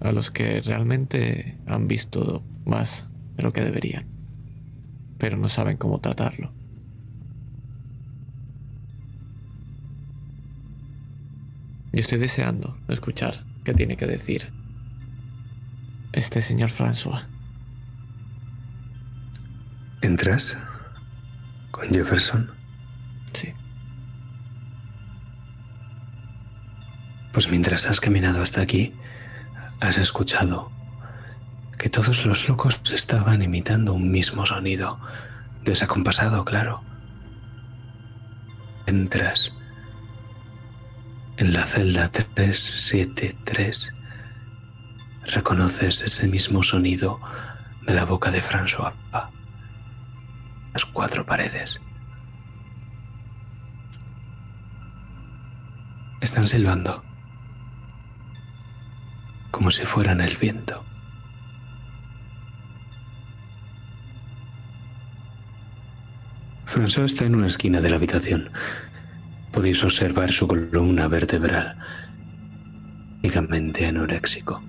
[0.00, 3.06] a los que realmente han visto más
[3.36, 4.06] de lo que deberían,
[5.20, 6.50] pero no saben cómo tratarlo.
[11.92, 14.50] Y estoy deseando escuchar qué tiene que decir
[16.12, 17.26] este señor François.
[20.00, 20.56] ¿Entras
[21.70, 22.50] con Jefferson?
[23.34, 23.52] Sí.
[27.32, 28.94] Pues mientras has caminado hasta aquí,
[29.80, 30.72] has escuchado
[31.80, 35.00] que todos los locos estaban imitando un mismo sonido,
[35.64, 36.82] desacompasado, claro.
[38.84, 39.54] Entras
[41.38, 43.94] en la celda 373,
[45.24, 47.18] reconoces ese mismo sonido
[47.86, 48.92] de la boca de François.
[50.74, 51.80] Las cuatro paredes.
[56.20, 57.02] Están silbando
[59.50, 60.89] como si fueran el viento.
[66.70, 68.48] François está en una esquina de la habitación.
[69.50, 71.74] Podéis observar su columna vertebral,
[73.24, 74.62] únicamente anoréxico.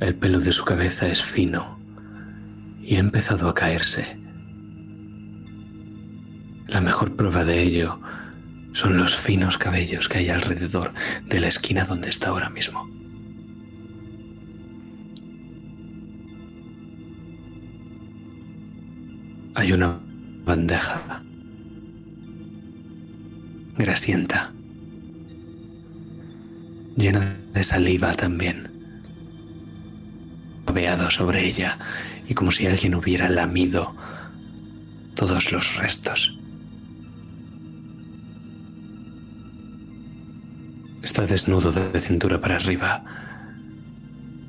[0.00, 1.78] El pelo de su cabeza es fino
[2.82, 4.18] y ha empezado a caerse.
[6.66, 7.98] La mejor prueba de ello
[8.74, 10.92] son los finos cabellos que hay alrededor
[11.24, 12.97] de la esquina donde está ahora mismo.
[19.54, 19.98] Hay una
[20.44, 21.22] bandeja
[23.76, 24.52] grasienta,
[26.96, 28.70] llena de saliva también,
[30.66, 31.78] abeado sobre ella
[32.28, 33.94] y como si alguien hubiera lamido
[35.14, 36.38] todos los restos.
[41.02, 43.02] Está desnudo de cintura para arriba.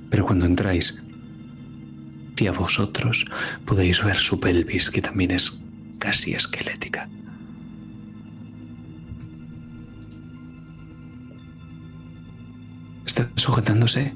[0.10, 1.02] Pero cuando entráis,
[2.42, 3.26] y a vosotros
[3.66, 5.60] podéis ver su pelvis, que también es
[5.98, 7.10] casi esquelética.
[13.06, 14.14] Está sujetándose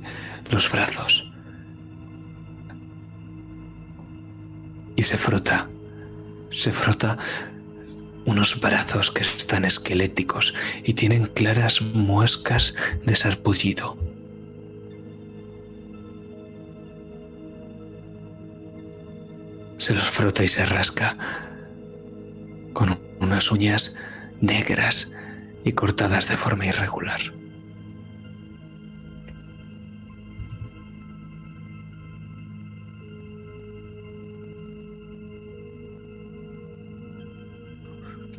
[0.49, 1.29] los brazos.
[4.95, 5.67] Y se frota,
[6.51, 7.17] se frota
[8.25, 12.73] unos brazos que están esqueléticos y tienen claras muescas
[13.05, 14.12] de sarpullido.
[19.83, 21.17] Se los frota y se rasca
[22.71, 23.93] con unas uñas
[24.39, 25.11] negras
[25.65, 27.19] y cortadas de forma irregular.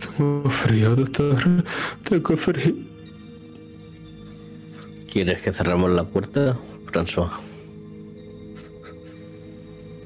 [0.01, 1.65] Tengo frío, doctor.
[2.09, 2.75] Tengo frío.
[5.13, 6.57] ¿Quieres que cerramos la puerta,
[6.87, 7.29] François?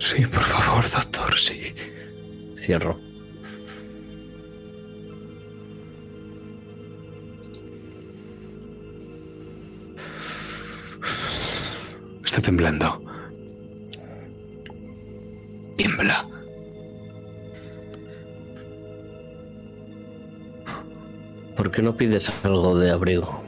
[0.01, 1.08] Sí, por favor, doctor,
[1.39, 1.75] sí.
[2.57, 2.99] Cierro.
[12.25, 13.01] Está temblando.
[15.77, 16.29] Tiembla.
[21.57, 23.43] ¿Por qué no pides algo de abrigo?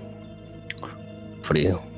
[1.42, 1.89] Frío.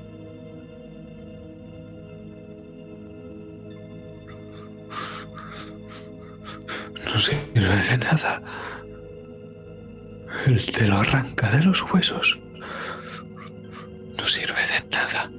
[7.62, 8.42] No de nada.
[10.48, 12.40] Él te lo arranca de los huesos.
[14.18, 15.30] No sirve de nada.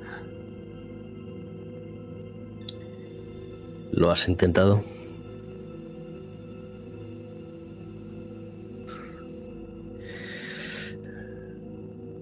[3.92, 4.82] ¿Lo has intentado?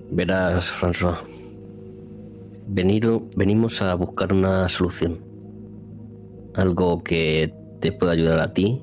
[0.09, 1.19] Verás, François.
[2.67, 5.19] Venimos a buscar una solución.
[6.55, 8.81] Algo que te pueda ayudar a ti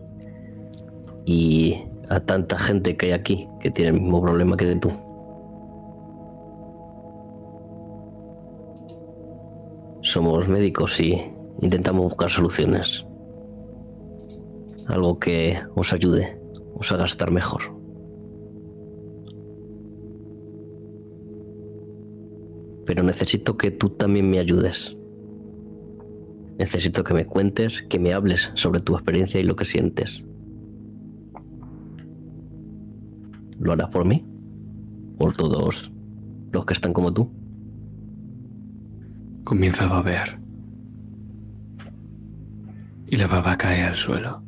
[1.28, 4.90] y a tanta gente que hay aquí que tiene el mismo problema que tú.
[10.00, 11.22] Somos médicos y
[11.60, 13.04] intentamos buscar soluciones.
[14.86, 16.40] Algo que os ayude,
[16.74, 17.76] os haga estar mejor.
[22.86, 24.96] Pero necesito que tú también me ayudes.
[26.56, 30.24] Necesito que me cuentes, que me hables sobre tu experiencia y lo que sientes.
[33.58, 34.24] ¿Lo harás por mí?
[35.18, 35.92] ¿Por todos
[36.52, 37.32] los que están como tú?
[39.44, 40.40] Comienza a babear.
[43.06, 44.42] Y la baba cae al suelo.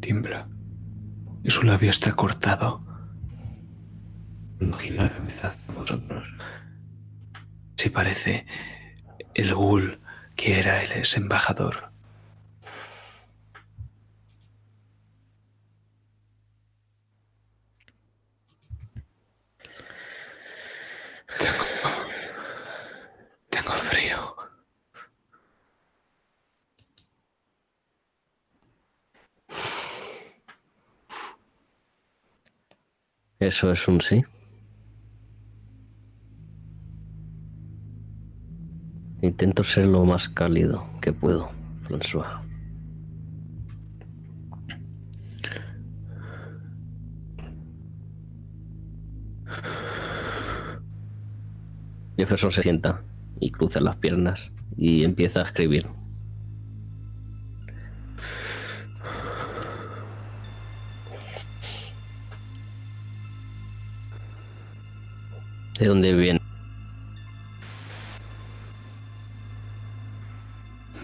[0.00, 0.48] Tiembla.
[1.44, 2.82] Y su labio está cortado.
[4.60, 6.24] Imagina la cabeza hacia vosotros.
[7.76, 8.46] Si parece
[9.34, 10.00] el ghoul
[10.36, 11.89] que era el ex embajador.
[33.40, 34.22] Eso es un sí.
[39.22, 41.50] Intento ser lo más cálido que puedo,
[41.88, 42.42] François.
[52.18, 53.02] Jefferson se sienta
[53.40, 55.99] y cruza las piernas y empieza a escribir.
[65.80, 66.42] ¿De dónde viene?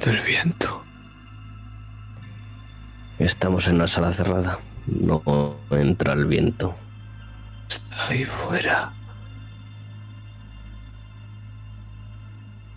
[0.04, 0.84] Del viento.
[3.18, 4.58] Estamos en una sala cerrada.
[4.86, 6.76] No entra el viento.
[7.70, 8.92] Está ahí fuera.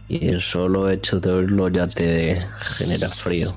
[0.07, 3.51] Y el solo hecho de oírlo ya te genera frío.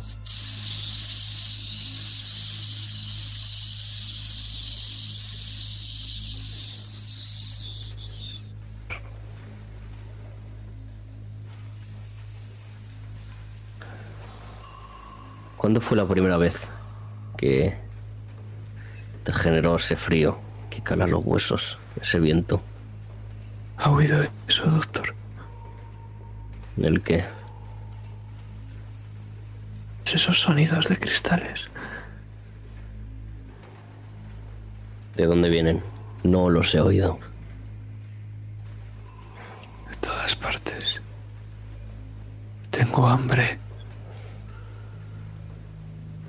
[15.63, 16.67] ¿Cuándo fue la primera vez
[17.37, 17.77] que
[19.23, 22.61] te generó ese frío que cala los huesos, ese viento?
[23.77, 25.15] ¿Ha oído eso, doctor?
[26.77, 27.25] ¿El qué?
[30.13, 31.69] Esos sonidos de cristales.
[35.15, 35.81] ¿De dónde vienen?
[36.25, 37.21] No los he oído.
[39.89, 41.01] De todas partes.
[42.73, 43.62] Tengo hambre.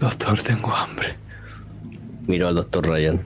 [0.04, 1.16] Doctor, tengo hambre.
[2.28, 3.22] Miro al doctor Ryan.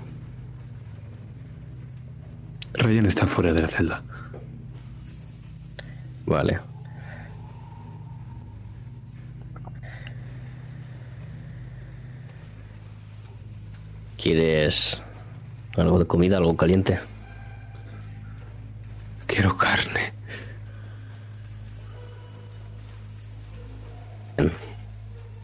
[2.73, 4.03] Ryan está fuera de la celda.
[6.27, 6.59] Vale.
[14.21, 15.01] ¿Quieres
[15.77, 16.99] algo de comida, algo caliente?
[19.25, 20.13] Quiero carne.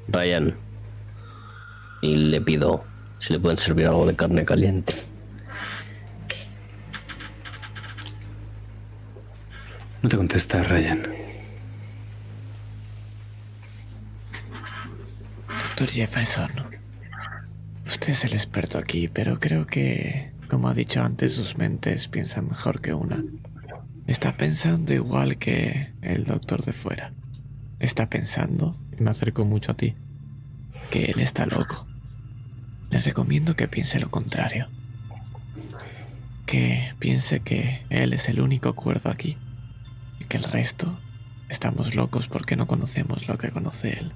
[0.09, 0.62] Ryan.
[2.03, 2.83] Y le pido
[3.17, 4.93] si le pueden servir algo de carne caliente.
[10.01, 11.01] No te contesta Ryan.
[15.47, 16.51] Doctor Jefferson,
[17.85, 22.49] usted es el experto aquí, pero creo que, como ha dicho antes, sus mentes piensan
[22.49, 23.23] mejor que una.
[24.07, 27.13] Está pensando igual que el doctor de fuera.
[27.79, 29.95] Está pensando, y me acerco mucho a ti,
[30.91, 31.87] que él está loco.
[32.93, 34.67] Les recomiendo que piense lo contrario.
[36.45, 39.35] Que piense que él es el único cuerdo aquí
[40.19, 40.99] y que el resto
[41.49, 44.13] estamos locos porque no conocemos lo que conoce él.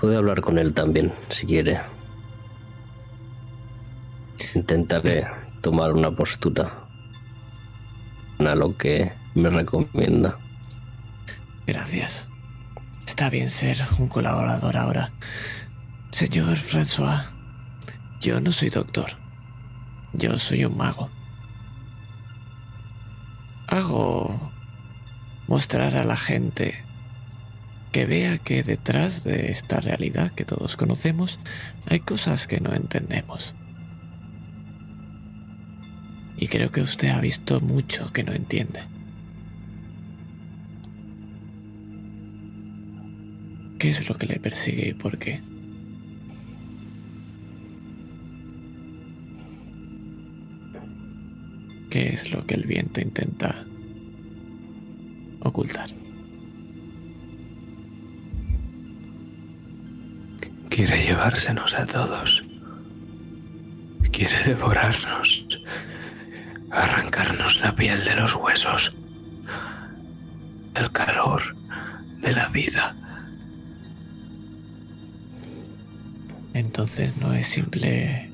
[0.00, 1.80] Puede hablar con él también, si quiere.
[4.56, 6.72] Intentaré tomar una postura
[8.38, 10.38] a lo que me recomienda.
[11.66, 12.28] Gracias.
[13.06, 15.10] Está bien ser un colaborador ahora.
[16.10, 17.30] Señor François,
[18.20, 19.10] yo no soy doctor.
[20.12, 21.10] Yo soy un mago.
[23.66, 24.52] Hago
[25.46, 26.82] mostrar a la gente
[27.92, 31.38] que vea que detrás de esta realidad que todos conocemos
[31.86, 33.54] hay cosas que no entendemos.
[36.38, 38.80] Y creo que usted ha visto mucho que no entiende.
[43.78, 45.40] ¿Qué es lo que le persigue y por qué?
[51.90, 53.64] ¿Qué es lo que el viento intenta
[55.40, 55.88] ocultar?
[60.68, 62.44] Quiere llevársenos a todos.
[64.12, 65.47] Quiere devorarnos.
[66.70, 68.94] Arrancarnos la piel de los huesos.
[70.74, 71.56] El calor
[72.20, 72.94] de la vida.
[76.52, 78.30] Entonces no es simple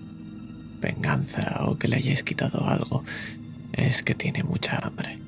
[0.80, 3.04] venganza o que le hayáis quitado algo.
[3.72, 5.18] Es que tiene mucha hambre.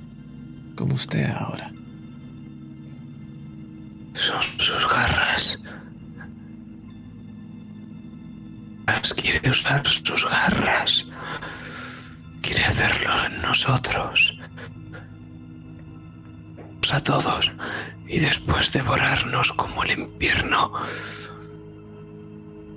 [0.77, 1.73] Como usted ahora.
[4.15, 5.61] Son sus garras.
[8.87, 11.07] Las quiere usar sus garras.
[12.47, 14.39] Quiere hacerlo en nosotros.
[16.93, 17.51] A todos.
[18.07, 20.73] Y después devorarnos como el invierno.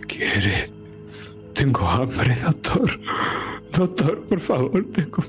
[0.08, 0.72] Quiere.
[1.54, 3.00] Tengo hambre, doctor.
[3.78, 5.24] Doctor, por favor, tengo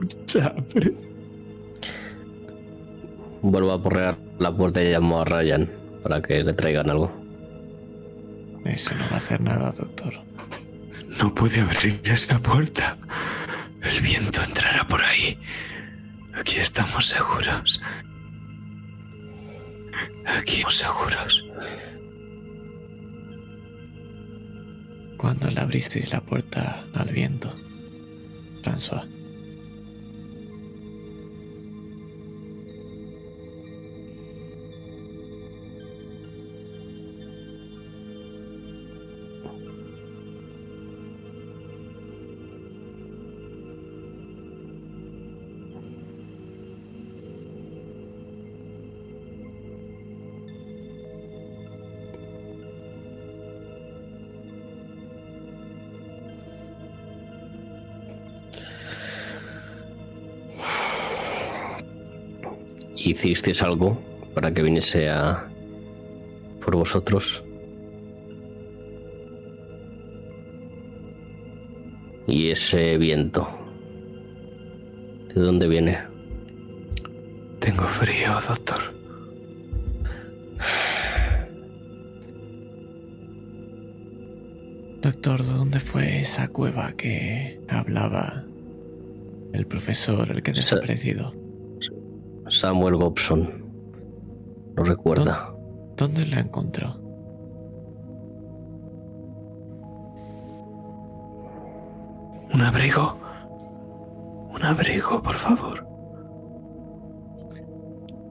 [0.00, 0.92] mucha hambre.
[3.42, 5.70] vuelvo a porrear la puerta y llamo a Ryan
[6.02, 7.12] para que le traigan algo.
[8.64, 10.14] Eso no va a hacer nada, doctor.
[11.22, 12.96] No puede abrir esa puerta.
[13.82, 15.38] El viento entrará por ahí.
[16.34, 17.80] Aquí estamos seguros.
[20.26, 21.44] Aquí estamos seguros.
[25.16, 27.54] ¿Cuándo le abristeis la puerta al viento,
[28.62, 29.17] François?
[63.26, 63.98] Hicisteis algo
[64.34, 65.48] para que viniese a
[66.64, 67.42] por vosotros.
[72.26, 73.48] Y ese viento,
[75.34, 75.98] ¿de dónde viene?
[77.58, 78.94] Tengo frío, doctor.
[85.00, 88.44] Doctor, ¿de dónde fue esa cueva que hablaba
[89.52, 91.37] el profesor, el que desaparecido?
[92.48, 93.64] Samuel Gobson.
[94.76, 95.52] Lo recuerda.
[95.96, 96.94] ¿Dónde la encontró?
[102.52, 103.18] Un abrigo.
[104.54, 105.86] Un abrigo, por favor.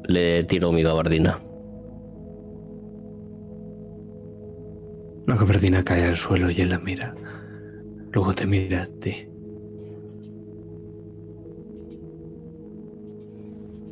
[0.07, 1.39] Le tiro mi gabardina.
[5.27, 7.13] La gabardina cae al suelo y él la mira.
[8.11, 9.26] Luego te mira a ti.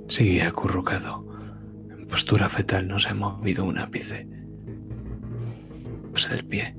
[0.08, 1.26] Sigue acurrucado.
[1.90, 4.28] En postura fetal no se ha movido un ápice.
[6.12, 6.76] Pues del pie.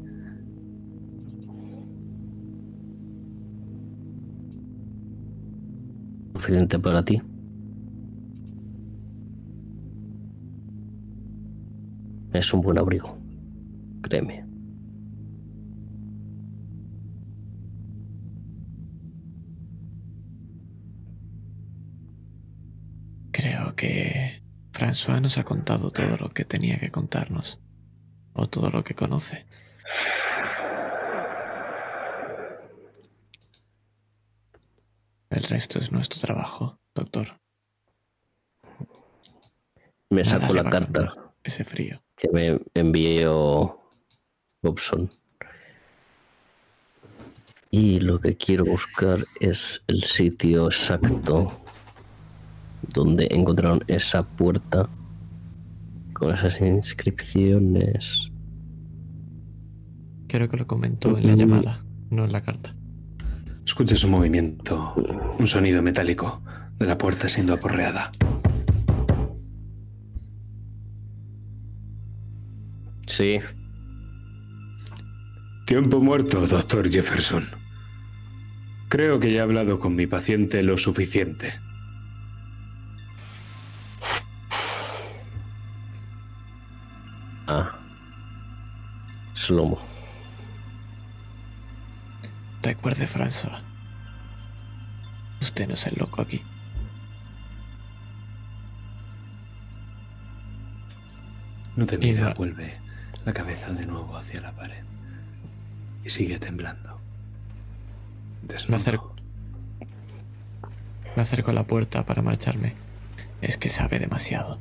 [6.35, 7.21] Suficiente para ti.
[12.33, 13.19] Es un buen abrigo.
[14.03, 14.46] Créeme.
[23.77, 24.43] Que
[24.73, 27.61] François nos ha contado todo lo que tenía que contarnos,
[28.33, 29.47] o todo lo que conoce.
[35.31, 37.41] El resto es nuestro trabajo, doctor.
[40.09, 42.03] Me le la carta Ese frío.
[42.17, 43.91] que me envió
[44.63, 45.11] Gobson.
[47.71, 51.66] Y lo que quiero buscar es el sitio exacto
[52.95, 54.89] donde encontraron esa puerta
[56.13, 58.31] con esas inscripciones.
[60.29, 61.39] Creo que lo comentó en la Mm.
[61.39, 61.79] llamada,
[62.11, 62.75] no en la carta.
[63.65, 64.95] Escuchas un movimiento,
[65.39, 66.41] un sonido metálico
[66.79, 68.11] de la puerta siendo aporreada.
[73.07, 73.39] Sí,
[75.67, 77.49] Tiempo muerto, doctor Jefferson.
[78.89, 81.55] Creo que ya he hablado con mi paciente lo suficiente.
[87.47, 87.79] Ah.
[89.35, 89.79] Slomo.
[92.63, 93.63] Recuerde, François.
[95.41, 96.43] Usted no es el loco aquí.
[101.77, 102.35] No te mira, Mira.
[102.35, 102.75] vuelve
[103.25, 104.83] la cabeza de nuevo hacia la pared.
[106.05, 106.99] Y sigue temblando.
[108.43, 108.71] Desnudo.
[108.71, 109.15] Me acerco.
[111.15, 112.75] Me acerco a la puerta para marcharme.
[113.43, 114.59] Es que sabe demasiado.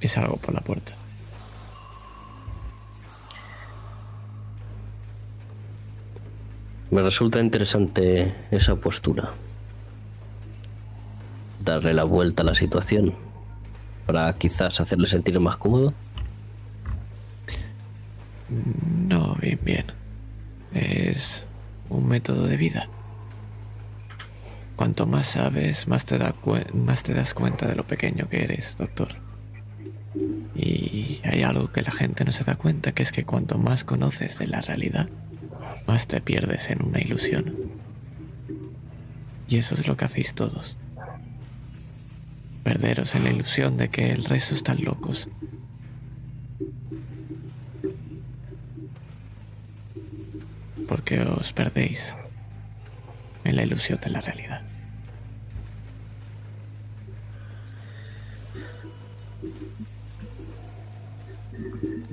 [0.00, 0.94] Y salgo por la puerta.
[6.90, 9.32] Me resulta interesante esa postura.
[11.62, 13.14] Darle la vuelta a la situación
[14.06, 15.92] para quizás hacerle sentir más cómodo.
[19.06, 19.84] No, bien, bien.
[20.72, 21.44] Es
[21.90, 22.88] un método de vida.
[24.74, 26.18] Cuanto más sabes, más te,
[26.72, 29.08] más te das cuenta de lo pequeño que eres, doctor.
[30.54, 33.84] Y hay algo que la gente no se da cuenta, que es que cuanto más
[33.84, 35.08] conoces de la realidad,
[35.88, 37.54] más te pierdes en una ilusión.
[39.48, 40.76] Y eso es lo que hacéis todos.
[42.62, 45.30] Perderos en la ilusión de que el resto están locos.
[50.86, 52.14] Porque os perdéis
[53.44, 54.62] en la ilusión de la realidad.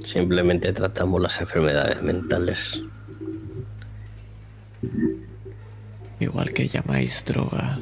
[0.02, 2.82] Simplemente tratamos las enfermedades mentales
[6.36, 7.80] Igual que llamáis droga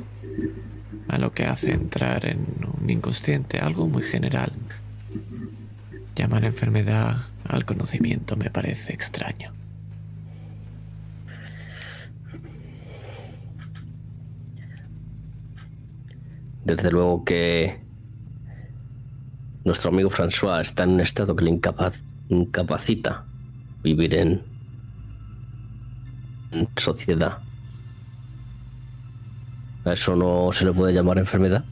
[1.08, 2.46] a lo que hace entrar en
[2.80, 4.52] un inconsciente, algo muy general.
[6.16, 9.52] Llamar enfermedad al conocimiento me parece extraño.
[16.64, 17.82] Desde luego que
[19.66, 21.60] nuestro amigo François está en un estado que le
[22.30, 23.26] incapacita
[23.82, 24.44] vivir en,
[26.52, 27.43] en sociedad.
[29.86, 31.66] ¿A eso no se le puede llamar enfermedad?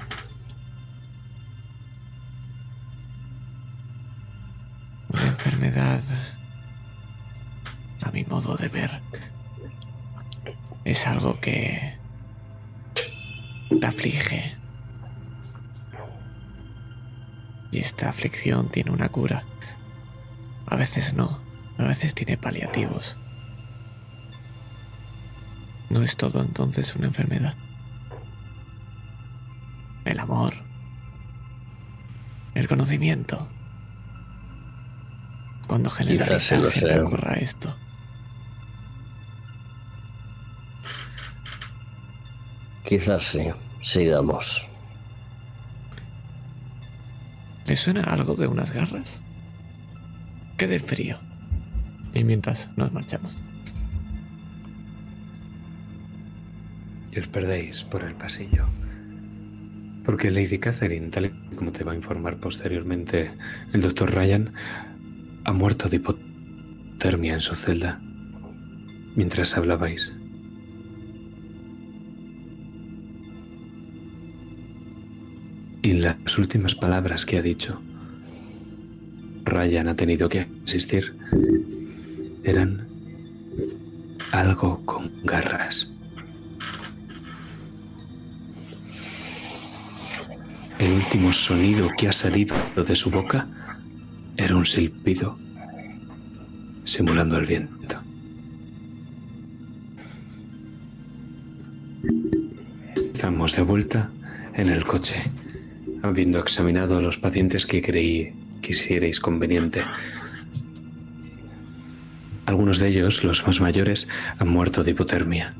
[5.08, 6.02] Una enfermedad,
[8.02, 9.02] a mi modo de ver,
[10.84, 11.98] es algo que
[13.80, 14.58] te aflige.
[17.72, 19.46] Y esta aflicción tiene una cura.
[20.66, 21.42] A veces no,
[21.78, 23.18] a veces tiene paliativos.
[25.90, 27.56] No es todo entonces una enfermedad.
[30.12, 30.54] El amor.
[32.54, 33.48] El conocimiento.
[35.68, 37.06] Cuando se generalizas lo siempre sea.
[37.06, 37.74] ocurra esto.
[42.84, 43.52] Quizás sí.
[43.82, 44.68] Sigamos.
[47.66, 49.22] ¿Le suena algo de unas garras?
[50.58, 51.20] Qué de frío.
[52.14, 53.38] Y mientras nos marchamos.
[57.14, 58.66] Y os perdéis por el pasillo.
[60.04, 63.32] Porque Lady Catherine, tal y como te va a informar posteriormente
[63.74, 64.52] el doctor Ryan,
[65.44, 68.00] ha muerto de hipotermia en su celda
[69.16, 70.14] mientras hablabais.
[75.84, 77.82] Y las últimas palabras que ha dicho,
[79.46, 81.16] Ryan ha tenido que asistir,
[82.44, 82.88] eran
[84.32, 85.91] algo con garras.
[90.82, 93.48] El último sonido que ha salido de su boca
[94.36, 95.38] era un silbido
[96.86, 98.02] simulando el viento.
[103.14, 104.10] Estamos de vuelta
[104.56, 105.18] en el coche,
[106.02, 109.84] habiendo examinado a los pacientes que creí quisierais conveniente.
[112.48, 114.08] Algunos de ellos, los más mayores,
[114.40, 115.54] han muerto de hipotermia.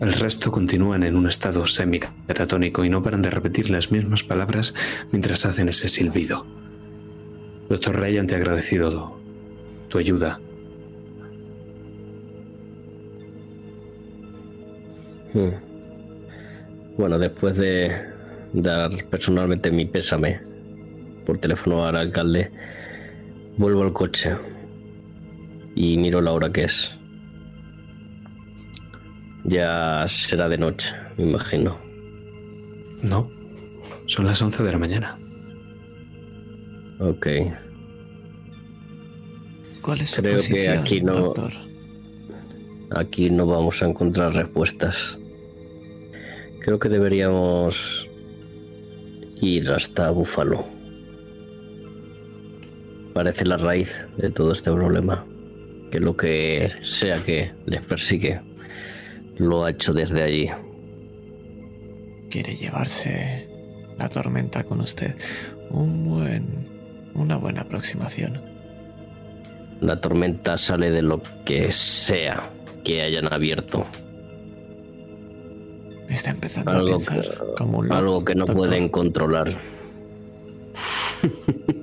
[0.00, 4.74] El resto continúan en un estado semicatatónico y no paran de repetir las mismas palabras
[5.12, 6.46] mientras hacen ese silbido.
[7.68, 9.18] Doctor Ryan te ha agradecido
[9.88, 10.40] tu ayuda.
[15.34, 15.50] Hmm.
[16.96, 17.92] Bueno, después de
[18.54, 20.40] dar personalmente mi pésame
[21.26, 22.50] por teléfono al alcalde,
[23.58, 24.34] vuelvo al coche
[25.76, 26.99] y miro la hora que es.
[29.44, 31.78] Ya será de noche, me imagino.
[33.02, 33.28] No,
[34.06, 35.18] son las 11 de la mañana.
[36.98, 37.26] Ok.
[39.82, 41.52] ¿Cuál es su Creo que posición, aquí no- doctor?
[42.92, 45.16] Aquí no vamos a encontrar respuestas.
[46.60, 48.06] Creo que deberíamos
[49.40, 50.66] ir hasta Búfalo.
[53.14, 55.24] Parece la raíz de todo este problema.
[55.90, 58.40] Que lo que sea que les persigue
[59.40, 60.48] lo ha hecho desde allí.
[62.30, 63.48] Quiere llevarse
[63.98, 65.14] la tormenta con usted.
[65.70, 66.46] Un buen,
[67.14, 68.40] una buena aproximación.
[69.80, 72.50] La tormenta sale de lo que sea
[72.84, 73.86] que hayan abierto.
[76.08, 78.56] Está empezando a Algo pensar que, como un loco, algo que no doctor.
[78.56, 79.56] pueden controlar.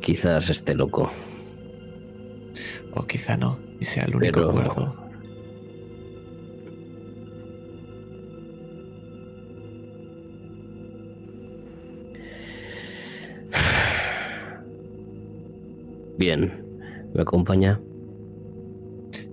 [0.00, 1.10] Quizás esté loco.
[2.92, 5.04] O quizá no, y sea el único Pero- cuerdo.
[16.16, 16.64] Bien,
[17.12, 17.80] ¿me acompaña?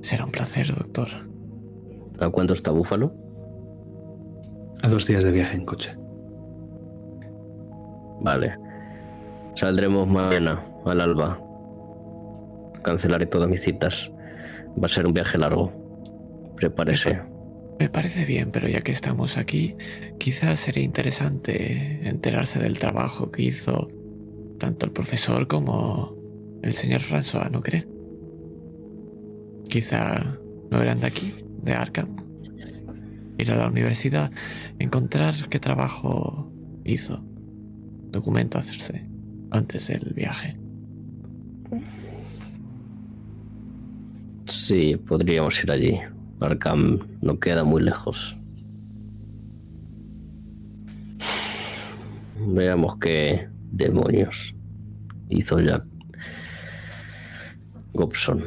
[0.01, 1.07] Será un placer, doctor.
[2.19, 3.13] ¿A cuánto está Búfalo?
[4.81, 5.95] A dos días de viaje en coche.
[8.21, 8.57] Vale.
[9.55, 11.39] Saldremos mañana al alba.
[12.83, 14.11] Cancelaré todas mis citas.
[14.77, 15.71] Va a ser un viaje largo.
[16.55, 17.21] Prepárese.
[17.79, 19.75] Me parece bien, pero ya que estamos aquí,
[20.19, 23.87] quizás sería interesante enterarse del trabajo que hizo
[24.59, 26.15] tanto el profesor como
[26.61, 27.87] el señor François, ¿no cree?
[29.67, 30.37] Quizá
[30.69, 31.33] no eran de aquí,
[31.63, 32.15] de Arkham.
[33.39, 34.31] Ir a la universidad,
[34.77, 36.51] encontrar qué trabajo
[36.85, 37.25] hizo.
[38.11, 39.09] documentarse
[39.49, 40.60] antes del viaje.
[44.45, 45.99] Sí, podríamos ir allí.
[46.39, 48.35] Arkham no queda muy lejos.
[52.37, 54.55] Veamos qué demonios
[55.29, 55.85] hizo Jack
[57.93, 58.43] Gobson.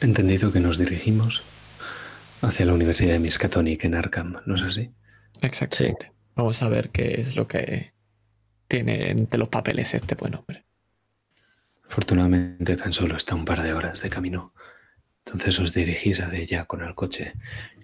[0.00, 1.42] Entendido que nos dirigimos
[2.42, 4.90] hacia la Universidad de Miskatonic en Arkham, ¿no es así?
[5.40, 6.12] Exactamente.
[6.34, 7.94] Vamos a ver qué es lo que
[8.68, 10.64] tiene entre los papeles este buen hombre.
[11.94, 14.52] Afortunadamente tan solo está un par de horas de camino.
[15.24, 17.34] Entonces os dirigís a ella con el coche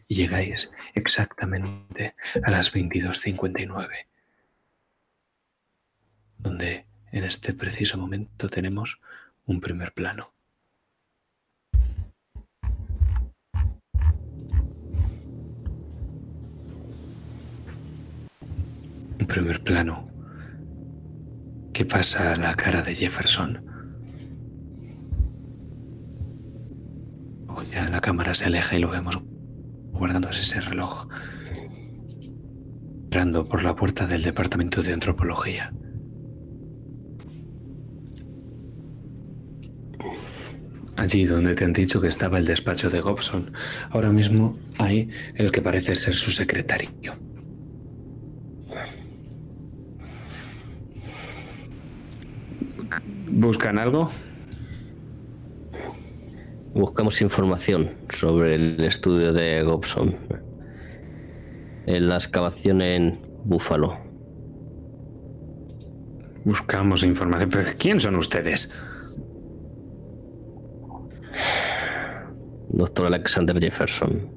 [0.09, 3.89] y llegáis exactamente a las 22.59,
[6.39, 9.01] donde en este preciso momento tenemos
[9.47, 10.33] un primer plano.
[19.21, 20.11] Un primer plano
[21.73, 23.70] que pasa a la cara de Jefferson.
[27.73, 29.23] Ya la cámara se aleja y lo vemos
[29.93, 31.07] guardándose ese reloj,
[33.05, 35.73] entrando por la puerta del departamento de antropología.
[40.97, 43.53] Allí donde te han dicho que estaba el despacho de Gobson,
[43.91, 47.15] ahora mismo hay el que parece ser su secretario.
[53.29, 54.11] ¿Buscan algo?
[56.75, 60.15] Buscamos información sobre el estudio de Gobson.
[61.87, 63.99] En la excavación en Búfalo.
[66.45, 67.51] Buscamos información.
[67.51, 68.75] ¿Pero quién son ustedes?
[72.69, 74.29] Doctor Alexander Jefferson.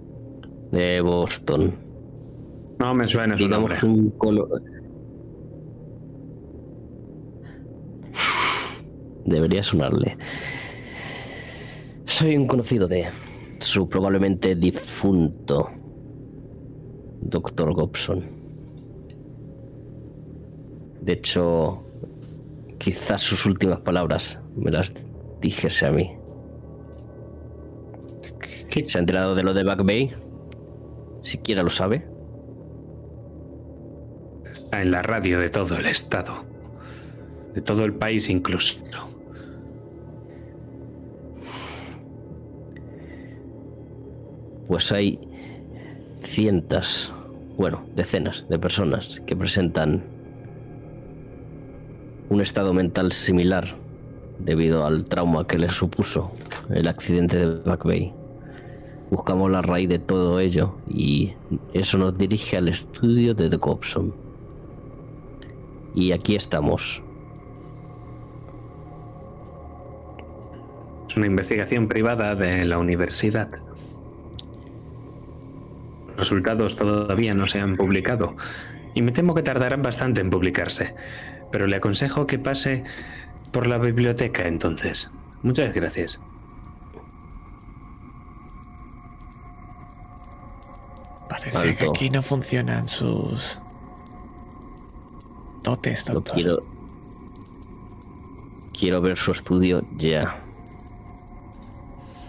[0.72, 1.76] De Boston.
[2.80, 3.88] No me suena su Digamos nombre.
[3.88, 4.49] un colo-
[9.26, 10.18] Debería sonarle.
[12.05, 13.07] Soy un conocido de
[13.59, 15.71] su probablemente difunto
[17.21, 18.23] Doctor Gobson.
[21.01, 21.84] De hecho,
[22.77, 24.93] quizás sus últimas palabras me las
[25.41, 26.15] dijese a mí.
[28.69, 28.88] ¿Qué?
[28.88, 30.11] ¿Se ha enterado de lo de Back Bay?
[31.21, 32.07] ¿Siquiera lo sabe?
[34.71, 36.45] En la radio de todo el estado.
[37.53, 38.77] De todo el país incluso.
[44.68, 45.19] Pues hay
[46.22, 47.11] cientos,
[47.57, 50.03] bueno, decenas de personas que presentan
[52.30, 53.65] un estado mental similar
[54.40, 56.31] debido al trauma que les supuso
[56.69, 58.14] el accidente de Back Bay.
[59.11, 61.34] Buscamos la raíz de todo ello y
[61.73, 64.14] eso nos dirige al estudio de The Gobson.
[65.94, 67.03] Y aquí estamos.
[71.07, 73.49] Es una investigación privada de la universidad.
[76.18, 78.35] Los resultados todavía no se han publicado
[78.94, 80.95] y me temo que tardarán bastante en publicarse.
[81.52, 82.84] Pero le aconsejo que pase
[83.52, 85.11] por la biblioteca entonces.
[85.41, 86.19] Muchas gracias.
[91.30, 91.77] Parece Alto.
[91.77, 93.60] que aquí no funcionan sus
[95.64, 96.35] dotes, doctor.
[96.35, 96.60] quiero.
[98.77, 100.40] Quiero ver su estudio ya.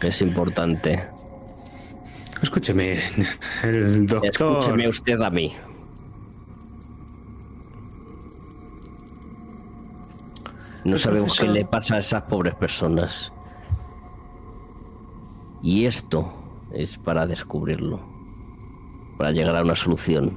[0.01, 1.14] Es importante.
[2.43, 2.99] Escúcheme,
[3.63, 4.29] el doctor...
[4.29, 5.55] Escúcheme usted a mí.
[10.85, 13.33] No sabemos qué le pasa a esas pobres personas.
[15.63, 16.33] Y esto
[16.73, 18.01] es para descubrirlo.
[19.17, 20.37] Para llegar a una solución.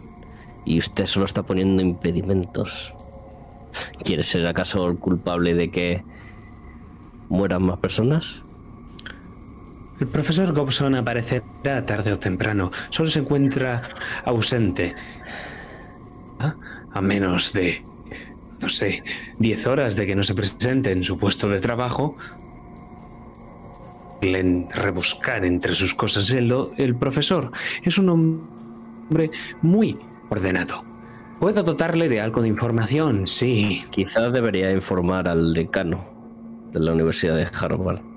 [0.64, 2.94] Y usted solo está poniendo impedimentos.
[4.04, 6.04] ¿Quiere ser acaso el culpable de que
[7.28, 8.42] mueran más personas?
[10.00, 12.72] El profesor Gobson aparecerá tarde o temprano.
[12.90, 13.82] Solo se encuentra
[14.26, 14.94] ausente.
[16.40, 16.56] ¿Ah?
[16.94, 17.84] A menos de,
[18.60, 19.04] no sé,
[19.40, 22.16] 10 horas de que no se presente en su puesto de trabajo.
[24.22, 26.30] En rebuscar entre sus cosas.
[26.30, 27.52] El, el profesor
[27.84, 29.32] es un hombre
[29.64, 29.98] muy
[30.30, 30.84] ordenado.
[31.40, 33.84] Puedo dotarle de algo de información, sí.
[33.92, 36.06] Quizás debería informar al decano
[36.72, 38.17] de la Universidad de Harvard.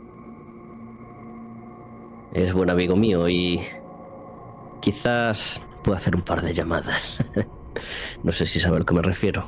[2.33, 3.61] Es buen amigo mío y
[4.81, 7.19] quizás pueda hacer un par de llamadas.
[8.23, 9.45] no sé si sabe a lo que me refiero.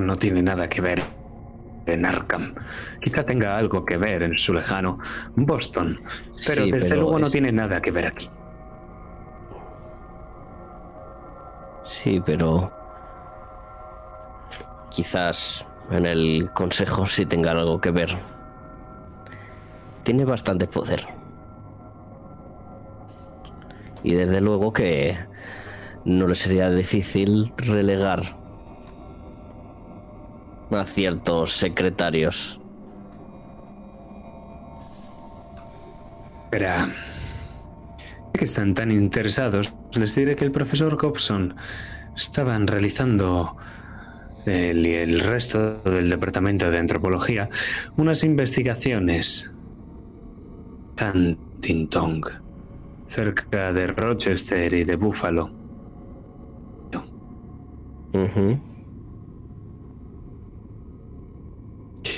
[0.00, 1.02] No tiene nada que ver
[1.86, 2.54] en Arkham.
[3.00, 4.98] Quizá tenga algo que ver en su lejano
[5.36, 6.00] Boston,
[6.46, 8.30] pero desde luego no tiene nada que ver aquí.
[11.82, 12.72] Sí, pero
[14.90, 18.16] quizás en el consejo sí tenga algo que ver.
[20.02, 21.06] Tiene bastante poder.
[24.02, 25.16] Y desde luego que
[26.04, 28.36] no le sería difícil relegar
[30.70, 32.60] a ciertos secretarios.
[36.44, 36.88] Espera.
[38.32, 41.54] Que están tan interesados, les diré que el profesor Gobson
[42.16, 43.56] estaban realizando
[44.46, 47.48] él y el resto del departamento de antropología
[47.96, 49.52] unas investigaciones.
[51.00, 52.20] Huntington,
[53.06, 55.50] cerca de Rochester y de Buffalo.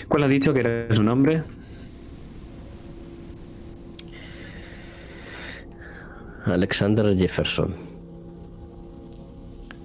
[0.08, 1.42] ¿Cuál ha dicho que era su nombre?
[6.44, 7.74] Alexander Jefferson.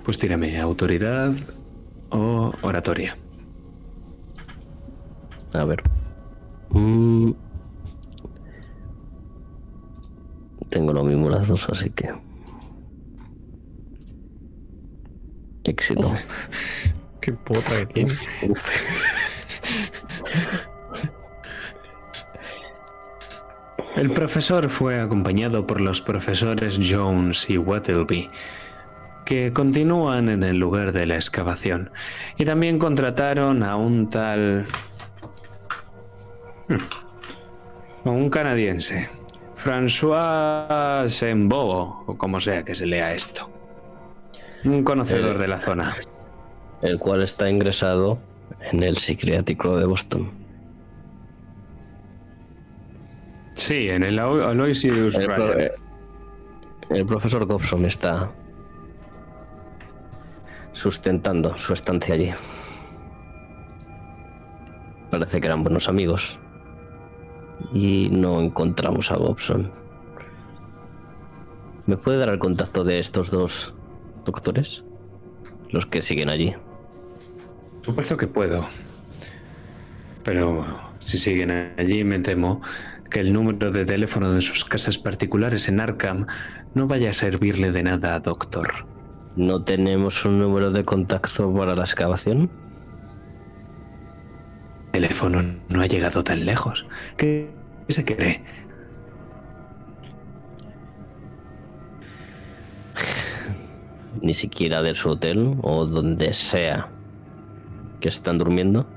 [0.04, 1.34] Pues tírame, autoridad
[2.10, 3.18] o oratoria.
[5.54, 5.84] A ver.
[6.70, 7.32] Mm.
[10.70, 12.14] Tengo lo mismo las dos, así que.
[15.64, 16.12] Éxito.
[17.22, 18.14] Qué potra que tiene.
[23.96, 28.30] El profesor fue acompañado por los profesores Jones y Wattleby,
[29.30, 31.92] que continúan en el lugar de la excavación,
[32.40, 34.66] y también contrataron a un tal...
[36.68, 39.08] Hmm, a un canadiense,
[39.56, 43.52] François Sembo, o como sea que se lea esto.
[44.66, 45.96] Un conocedor de la zona.
[46.82, 48.18] El cual está ingresado
[48.72, 50.32] en el psiquiátrico de Boston.
[53.54, 55.72] Sí, en el Aloysius el, eh,
[56.90, 58.32] el profesor Gobson está
[60.74, 62.32] sustentando su estancia allí.
[65.10, 66.40] Parece que eran buenos amigos.
[67.74, 69.72] Y no encontramos a Gobson.
[71.86, 73.74] ¿Me puede dar el contacto de estos dos
[74.24, 74.84] doctores?
[75.70, 76.56] Los que siguen allí.
[77.82, 78.66] Supuesto que puedo.
[80.24, 80.66] Pero
[81.00, 82.62] si siguen allí, me temo
[83.10, 86.28] que el número de teléfono de sus casas particulares en Arkham
[86.76, 88.86] no vaya a servirle de nada, doctor.
[89.40, 92.50] ¿No tenemos un número de contacto para la excavación?
[94.88, 96.86] El teléfono no ha llegado tan lejos.
[97.16, 97.50] ¿Qué
[97.88, 98.44] se cree?
[104.22, 106.90] Ni siquiera de su hotel o donde sea
[108.02, 108.90] que están durmiendo.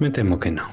[0.00, 0.64] Me temo que no.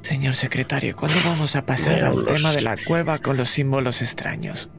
[0.00, 4.70] Señor secretario, ¿cuándo vamos a pasar al tema de la cueva con los símbolos extraños?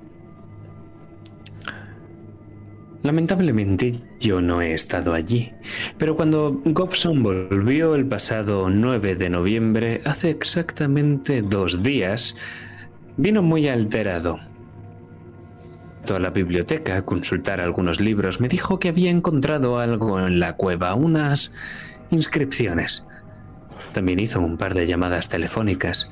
[3.03, 5.53] Lamentablemente yo no he estado allí,
[5.97, 12.35] pero cuando Gobson volvió el pasado 9 de noviembre, hace exactamente dos días,
[13.17, 14.39] vino muy alterado.
[16.09, 20.57] A la biblioteca a consultar algunos libros, me dijo que había encontrado algo en la
[20.57, 21.53] cueva, unas
[22.09, 23.07] inscripciones.
[23.93, 26.09] También hizo un par de llamadas telefónicas.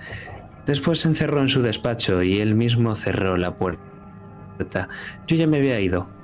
[0.66, 4.88] Después se encerró en su despacho y él mismo cerró la puerta.
[5.28, 6.18] Yo ya me había ido.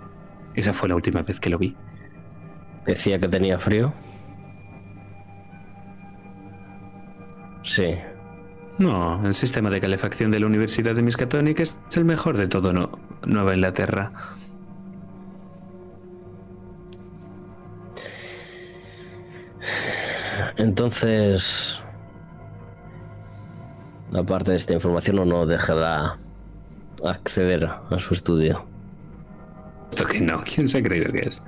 [0.55, 1.75] Esa fue la última vez que lo vi.
[2.85, 3.93] Decía que tenía frío.
[7.63, 7.95] Sí.
[8.77, 12.73] No, el sistema de calefacción de la Universidad de Miskatonic es el mejor de todo
[12.73, 14.11] no, Nueva Inglaterra.
[20.57, 21.81] Entonces,
[24.13, 26.17] aparte de esta información, no nos dejará
[27.03, 28.74] acceder a su estudio.
[29.95, 31.41] Esto que no, ¿quién se ha creído que es?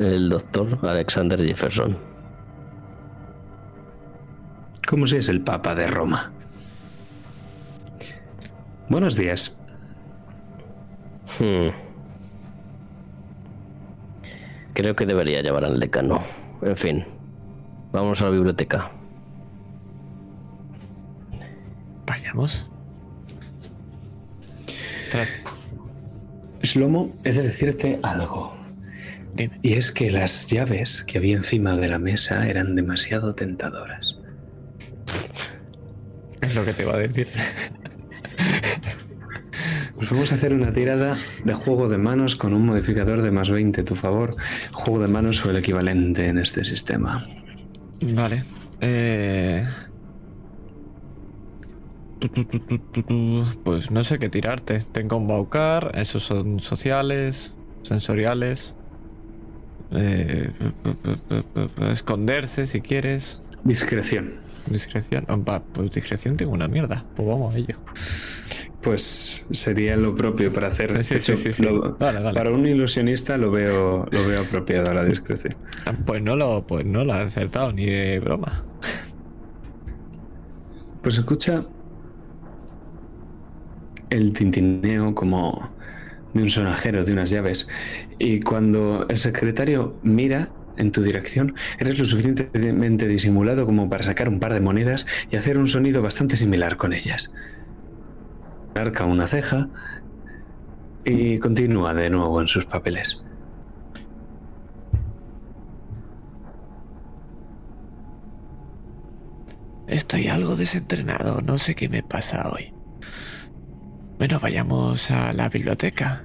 [0.00, 1.96] El doctor Alexander Jefferson.
[4.84, 6.32] Como si es el Papa de Roma.
[8.88, 9.56] Buenos días.
[11.38, 11.68] Hmm.
[14.72, 16.24] Creo que debería llevar al decano.
[16.62, 17.04] En fin,
[17.92, 18.90] vamos a la biblioteca.
[22.06, 22.68] Vayamos.
[25.10, 25.36] Tras.
[26.62, 28.56] Shlomo, he de decirte algo.
[29.34, 29.58] Dime.
[29.62, 34.16] Y es que las llaves que había encima de la mesa eran demasiado tentadoras.
[36.40, 37.28] Es lo que te iba a decir.
[39.96, 43.50] Pues vamos a hacer una tirada de juego de manos con un modificador de más
[43.50, 44.36] 20 a tu favor.
[44.72, 47.26] Juego de manos o el equivalente en este sistema.
[48.00, 48.44] Vale.
[48.80, 49.66] Eh...
[53.64, 54.80] Pues no sé qué tirarte.
[54.92, 58.74] Tengo un Baucar, esos son sociales, sensoriales.
[59.92, 60.50] Eh,
[61.92, 63.40] esconderse si quieres.
[63.64, 64.34] Discreción.
[64.66, 65.26] Discreción.
[65.72, 67.04] pues discreción tengo una mierda.
[67.14, 67.76] Pues vamos a ello.
[68.82, 71.02] Pues sería lo propio para hacer.
[71.02, 71.66] Sí, sí, sí,
[71.98, 75.56] Para un ilusionista lo veo, lo veo apropiado la discreción.
[75.84, 78.64] Ah, pues no lo, pues no lo ha acertado ni de broma.
[81.02, 81.64] Pues escucha
[84.10, 85.70] el tintineo como
[86.34, 87.68] de un sonajero de unas llaves.
[88.18, 94.28] Y cuando el secretario mira en tu dirección, eres lo suficientemente disimulado como para sacar
[94.28, 97.30] un par de monedas y hacer un sonido bastante similar con ellas
[98.78, 99.68] arca una ceja
[101.04, 103.22] y continúa de nuevo en sus papeles.
[109.86, 112.77] Estoy algo desentrenado, no sé qué me pasa hoy.
[114.18, 116.24] Bueno, vayamos a la biblioteca.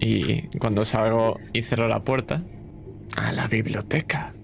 [0.00, 2.42] Y cuando salgo y cerro la puerta,
[3.16, 4.34] a la biblioteca.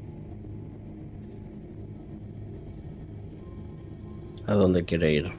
[4.46, 5.32] ¿A dónde quiere ir?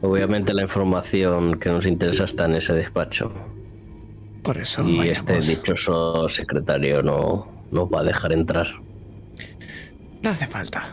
[0.00, 3.32] Obviamente la información que nos interesa está en ese despacho.
[4.42, 4.82] Por eso.
[4.82, 8.66] Y este dichoso secretario no nos va a dejar entrar.
[10.22, 10.88] No hace falta.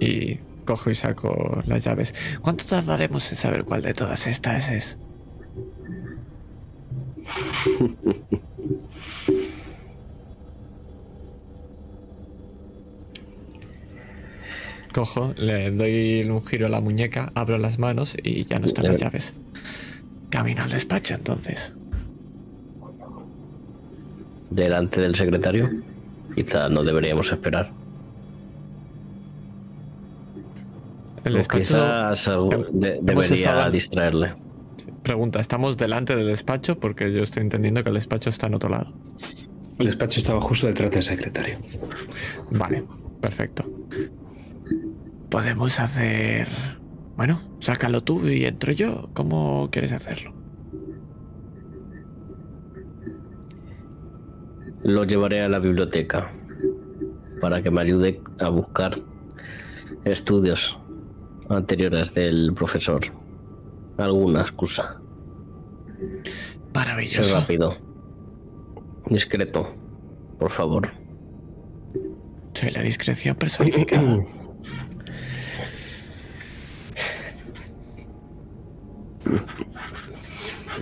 [0.00, 0.38] Y
[0.70, 2.14] cojo y saco las llaves.
[2.42, 4.96] ¿Cuánto tardaremos en saber cuál de todas estas es?
[14.92, 18.86] Cojo, le doy un giro a la muñeca, abro las manos y ya no están
[18.86, 19.32] las llaves.
[20.30, 21.72] Camino al despacho entonces.
[24.50, 25.68] Delante del secretario.
[26.34, 27.79] Quizá no deberíamos esperar.
[31.24, 32.30] El despacho, quizás
[32.72, 34.32] debería distraerle.
[35.02, 36.78] Pregunta, ¿estamos delante del despacho?
[36.78, 38.92] Porque yo estoy entendiendo que el despacho está en otro lado.
[39.78, 41.58] El despacho estaba justo detrás del secretario.
[42.50, 42.84] Vale,
[43.20, 43.64] perfecto.
[45.30, 46.48] Podemos hacer...
[47.16, 49.10] Bueno, sácalo tú y entro yo.
[49.14, 50.34] ¿Cómo quieres hacerlo?
[54.82, 56.32] Lo llevaré a la biblioteca
[57.40, 58.96] para que me ayude a buscar
[60.04, 60.78] estudios
[61.50, 63.00] anteriores del profesor.
[63.98, 65.00] Alguna excusa.
[66.72, 67.34] Maravilloso.
[67.34, 67.76] rápido.
[69.06, 69.74] Discreto,
[70.38, 70.92] por favor.
[72.54, 74.22] Soy la discreción personificada.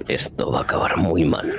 [0.06, 1.52] Esto va a acabar muy mal.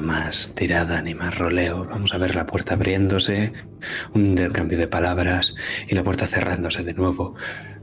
[0.00, 1.84] Más tirada ni más roleo.
[1.84, 3.52] Vamos a ver la puerta abriéndose,
[4.14, 5.54] un intercambio de palabras
[5.88, 7.34] y la puerta cerrándose de nuevo,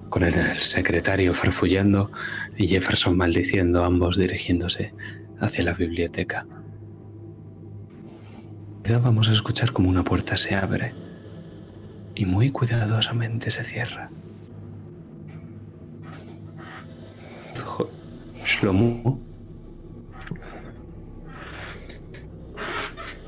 [0.10, 2.11] con el secretario farfullando
[2.57, 4.94] y Jefferson maldiciendo, ambos dirigiéndose
[5.40, 6.45] hacia la biblioteca.
[8.84, 10.94] Ya vamos a escuchar como una puerta se abre
[12.15, 14.10] y muy cuidadosamente se cierra.
[18.45, 19.35] Shlomo.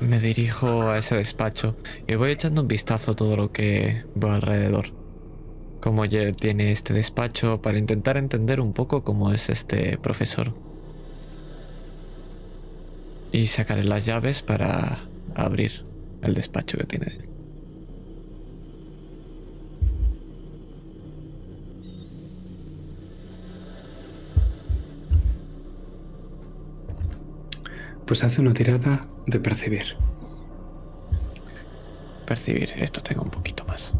[0.00, 1.76] Me dirijo a ese despacho
[2.06, 4.92] y voy echando un vistazo a todo lo que veo alrededor.
[5.80, 10.54] Cómo tiene este despacho para intentar entender un poco cómo es este profesor.
[13.32, 15.00] Y sacaré las llaves para
[15.34, 15.84] abrir
[16.22, 17.18] el despacho que tiene.
[28.06, 29.96] Pues hace una tirada de percibir.
[32.26, 33.92] Percibir, esto tengo un poquito más.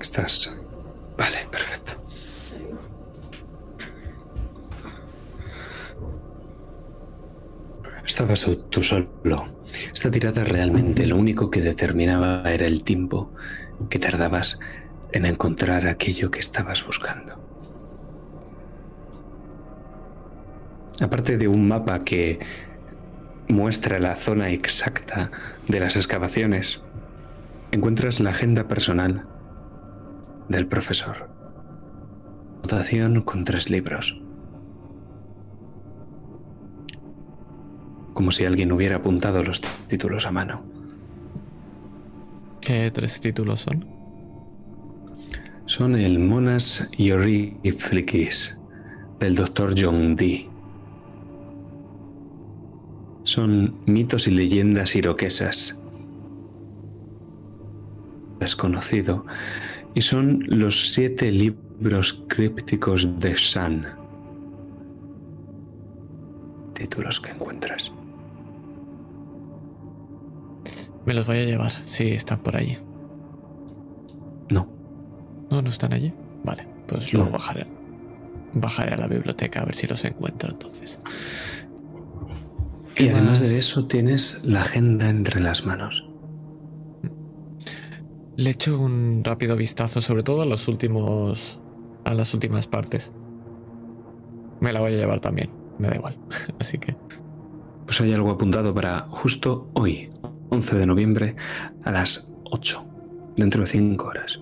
[0.00, 0.52] Estás.
[1.16, 1.92] Vale, perfecto.
[8.04, 9.08] Estabas tú solo.
[9.94, 13.32] Esta tirada realmente lo único que determinaba era el tiempo
[13.88, 14.58] que tardabas
[15.12, 17.51] en encontrar aquello que estabas buscando.
[21.02, 22.38] Aparte de un mapa que
[23.48, 25.30] muestra la zona exacta
[25.68, 26.80] de las excavaciones,
[27.72, 29.26] encuentras la agenda personal
[30.48, 31.28] del profesor.
[32.62, 34.20] Notación con tres libros.
[38.14, 40.62] Como si alguien hubiera apuntado los títulos a mano.
[42.60, 43.84] ¿Qué tres títulos son?
[45.66, 48.58] Son el Monas Yoriflikis
[49.18, 49.74] del Dr.
[49.76, 50.51] John Dee.
[53.24, 55.80] Son mitos y leyendas iroquesas.
[58.40, 59.24] Desconocido.
[59.94, 63.86] Y son los siete libros crípticos de Shan.
[66.74, 67.92] Títulos que encuentras.
[71.04, 72.78] Me los voy a llevar, si están por allí.
[74.50, 74.68] No.
[75.50, 76.12] No, no están allí.
[76.44, 77.66] Vale, pues luego bajaré.
[78.54, 81.00] Bajaré a la biblioteca a ver si los encuentro entonces.
[82.98, 86.06] Y además de eso tienes la agenda entre las manos.
[88.36, 91.60] Le echo un rápido vistazo, sobre todo a los últimos.
[92.04, 93.12] a las últimas partes.
[94.60, 96.16] Me la voy a llevar también, me da igual.
[96.58, 96.96] Así que.
[97.86, 100.10] Pues hay algo apuntado para justo hoy,
[100.50, 101.36] 11 de noviembre,
[101.84, 102.84] a las 8,
[103.36, 104.40] dentro de 5 horas.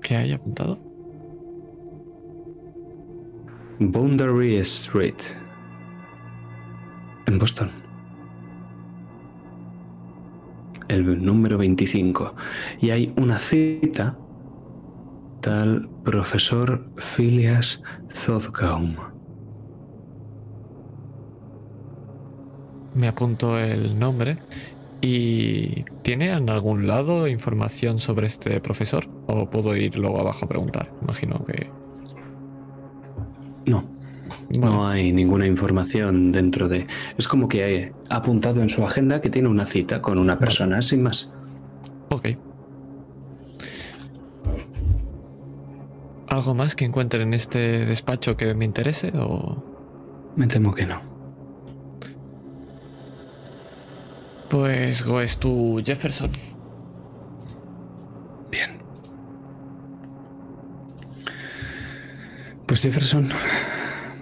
[0.00, 0.78] ¿Qué hay apuntado?
[3.78, 5.16] Boundary Street,
[7.26, 7.70] en Boston.
[10.88, 12.34] El número 25.
[12.80, 14.18] Y hay una cita
[15.40, 17.82] tal profesor Phileas
[18.12, 18.96] Zodgaum.
[22.94, 24.38] Me apunto el nombre.
[25.00, 29.08] ¿Y tiene en algún lado información sobre este profesor?
[29.26, 30.92] ¿O puedo ir luego abajo a preguntar?
[31.02, 31.68] Imagino que...
[33.66, 33.84] No,
[34.58, 36.86] no hay ninguna información dentro de...
[37.16, 40.82] Es como que ha apuntado en su agenda que tiene una cita con una persona,
[40.82, 41.32] sin más.
[42.10, 42.28] Ok.
[46.28, 49.62] ¿Algo más que encuentre en este despacho que me interese o...?
[50.36, 51.12] Me temo que no.
[54.48, 56.30] Pues goes tu Jefferson.
[58.50, 58.78] Bien.
[62.66, 63.28] Pues Jefferson,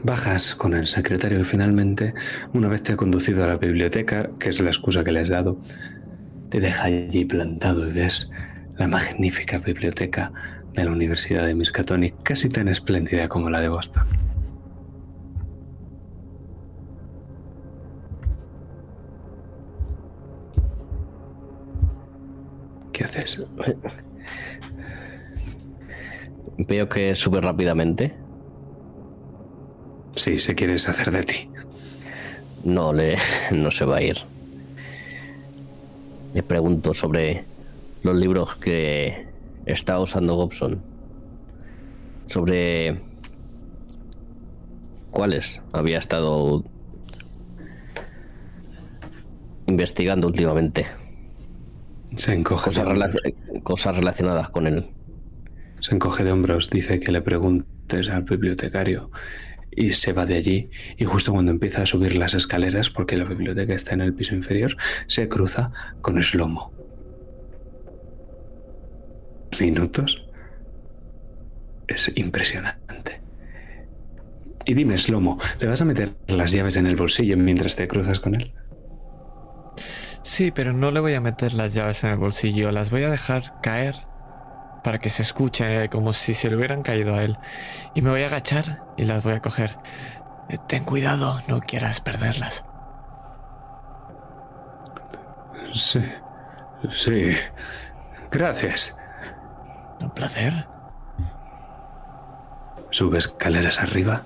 [0.03, 2.15] bajas con el secretario y finalmente,
[2.53, 5.29] una vez te ha conducido a la biblioteca, que es la excusa que le has
[5.29, 5.61] dado,
[6.49, 8.31] te deja allí plantado y ves
[8.77, 10.33] la magnífica biblioteca
[10.73, 14.07] de la Universidad de Miskatonic, casi tan espléndida como la de Boston.
[22.93, 23.47] ¿Qué haces?
[26.59, 28.15] Veo que sube rápidamente.
[30.15, 31.49] Sí, se quiere deshacer de ti.
[32.65, 33.16] No, le,
[33.53, 34.19] no se va a ir.
[36.35, 37.45] Le pregunto sobre
[38.03, 39.27] los libros que
[39.66, 40.81] está usando Gobson.
[42.28, 43.01] Sobre
[45.11, 46.65] cuáles había estado
[49.66, 50.87] investigando últimamente.
[52.15, 52.70] Se encoge.
[52.70, 53.16] Cosas,
[53.62, 54.87] cosas relacionadas con él.
[55.81, 59.11] Se encoge de hombros, dice que le preguntes al bibliotecario
[59.71, 63.25] y se va de allí y justo cuando empieza a subir las escaleras, porque la
[63.25, 64.77] biblioteca está en el piso inferior,
[65.07, 66.73] se cruza con Slomo.
[69.61, 70.25] Minutos.
[71.87, 73.21] Es impresionante.
[74.65, 78.21] Y dime, Slomo, ¿le vas a meter las llaves en el bolsillo mientras te cruzas
[78.21, 78.53] con él?
[80.23, 83.11] Sí, pero no le voy a meter las llaves en el bolsillo, las voy a
[83.11, 83.97] dejar caer
[84.82, 87.39] para que se escuche como si se le hubieran caído a él.
[87.94, 89.77] Y me voy a agachar y las voy a coger.
[90.48, 92.65] Eh, Ten cuidado, no quieras perderlas.
[95.74, 96.01] Sí.
[96.90, 97.31] Sí.
[98.31, 98.97] Gracias.
[100.01, 100.66] Un placer.
[102.90, 104.23] Sube escaleras arriba.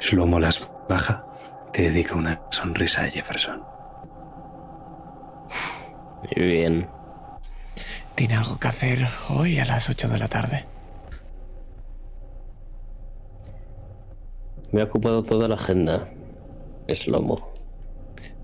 [0.00, 1.24] Shlomo las baja.
[1.72, 3.62] Te dedica una sonrisa a Jefferson.
[6.22, 6.95] Muy bien.
[8.16, 10.64] Tiene algo que hacer hoy a las 8 de la tarde.
[14.72, 16.08] Me ha ocupado toda la agenda.
[16.88, 17.52] Es lomo.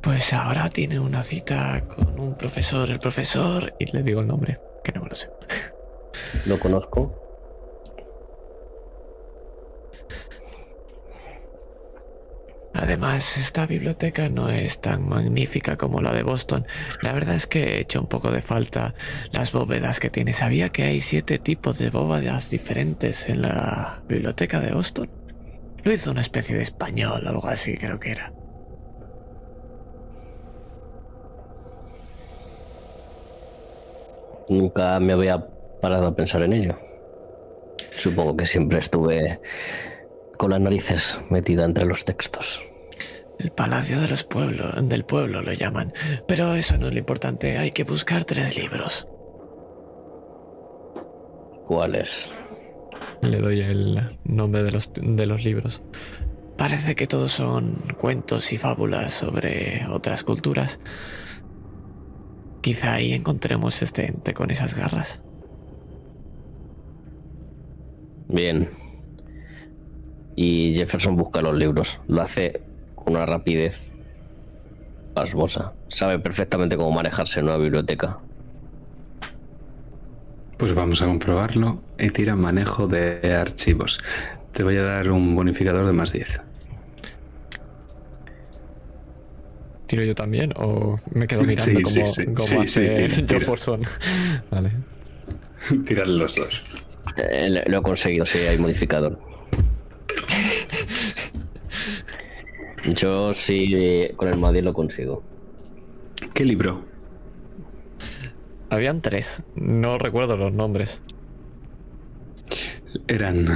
[0.02, 4.60] Pues ahora tiene una cita con un profesor, el profesor, y le digo el nombre,
[4.84, 5.30] que no me lo sé.
[6.44, 7.21] Lo conozco.
[12.74, 16.66] Además, esta biblioteca no es tan magnífica como la de Boston.
[17.02, 18.94] La verdad es que he hecho un poco de falta
[19.30, 20.32] las bóvedas que tiene.
[20.32, 25.10] ¿Sabía que hay siete tipos de bóvedas diferentes en la biblioteca de Boston?
[25.84, 28.32] Lo hizo una especie de español, algo así creo que era.
[34.48, 35.46] Nunca me había
[35.80, 36.78] parado a pensar en ello.
[37.90, 39.40] Supongo que siempre estuve
[40.42, 42.64] con las narices metida entre los textos.
[43.38, 45.92] El Palacio de los Pueblos, del Pueblo lo llaman.
[46.26, 49.06] Pero eso no es lo importante, hay que buscar tres libros.
[51.64, 52.32] ¿Cuáles?
[53.20, 55.80] Le doy el nombre de los, de los libros.
[56.58, 60.80] Parece que todos son cuentos y fábulas sobre otras culturas.
[62.62, 65.22] Quizá ahí encontremos este ente con esas garras.
[68.26, 68.81] Bien.
[70.36, 72.00] Y Jefferson busca los libros.
[72.08, 72.60] Lo hace
[72.94, 73.90] con una rapidez
[75.14, 75.72] pasmosa.
[75.88, 78.18] Sabe perfectamente cómo manejarse en una biblioteca.
[80.56, 84.00] Pues vamos a comprobarlo y tira manejo de archivos.
[84.52, 86.40] Te voy a dar un bonificador de más 10.
[89.86, 92.24] ¿Tiro yo también o me quedo mirando Sí, como, sí, sí.
[92.26, 93.40] como Sí, hace sí, tira, tira.
[93.40, 93.82] Jefferson?
[94.50, 94.70] Vale.
[95.86, 96.62] Tirar los dos.
[97.16, 99.18] Eh, lo he conseguido, sí, hay modificador.
[102.84, 105.22] Yo sí, eh, con el Madrid lo consigo.
[106.34, 106.84] ¿Qué libro?
[108.70, 109.42] Habían tres.
[109.54, 111.00] No recuerdo los nombres.
[113.06, 113.46] Eran.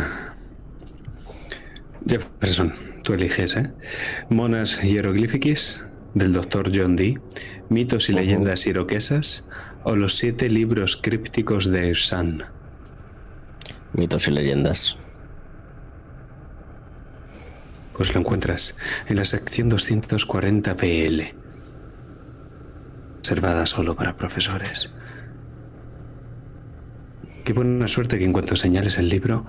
[2.07, 2.73] Jefferson,
[3.03, 3.73] tú eliges, ¿eh?
[4.29, 5.85] Monas hieroglífiquis,
[6.15, 7.19] del doctor John Dee,
[7.69, 9.49] mitos y leyendas iroquesas,
[9.83, 12.43] o los siete libros crípticos de San.
[13.93, 14.97] Mitos y leyendas.
[17.97, 18.75] Pues lo encuentras
[19.09, 21.23] en la sección 240 BL.
[23.23, 24.93] Reservada solo para profesores.
[27.45, 29.47] Qué buena suerte que en cuanto señales el libro,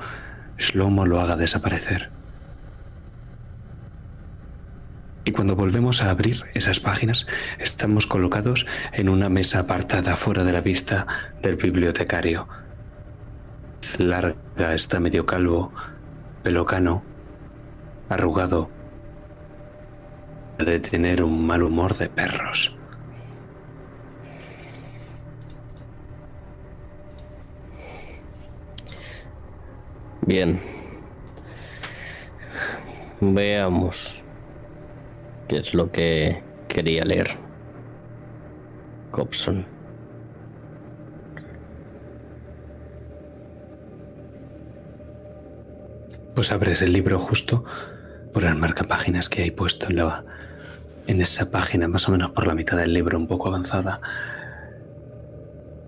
[0.57, 2.09] Shlomo lo haga desaparecer.
[5.25, 7.27] Y cuando volvemos a abrir esas páginas,
[7.59, 11.05] estamos colocados en una mesa apartada fuera de la vista
[11.41, 12.47] del bibliotecario.
[13.97, 15.73] Larga, está medio calvo,
[16.43, 17.03] pelocano,
[18.09, 18.69] arrugado,
[20.57, 22.75] de tener un mal humor de perros.
[30.21, 30.59] Bien.
[33.21, 34.21] Veamos
[35.47, 37.37] qué es lo que quería leer.
[39.11, 39.65] Cobson.
[46.35, 47.63] Pues abres el libro justo
[48.37, 49.87] por el marcapáginas que hay puesto
[51.07, 53.99] en, esa página, más o menos por la mitad del libro, un poco avanzada.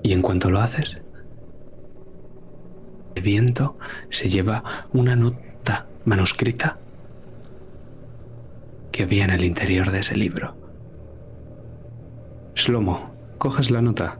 [0.01, 0.99] Y en cuanto lo haces,
[3.13, 3.77] el viento
[4.09, 4.63] se lleva
[4.93, 6.79] una nota manuscrita
[8.91, 10.57] que había en el interior de ese libro.
[12.55, 14.17] Slomo, coges la nota.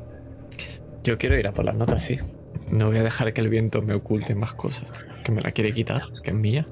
[1.04, 2.20] Yo quiero ir a por las notas, sí.
[2.70, 4.94] No voy a dejar que el viento me oculte más cosas.
[5.24, 6.68] Que me la quiere quitar, que es mía.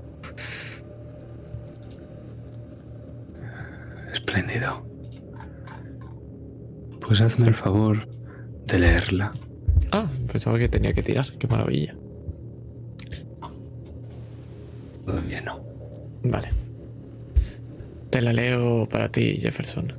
[4.11, 4.85] Espléndido.
[7.01, 8.07] Pues hazme el favor
[8.65, 9.33] de leerla.
[9.91, 11.25] Ah, pensaba que tenía que tirar.
[11.39, 11.95] Qué maravilla.
[15.05, 15.61] Todavía no.
[16.23, 16.49] Vale.
[18.09, 19.93] Te la leo para ti, Jefferson.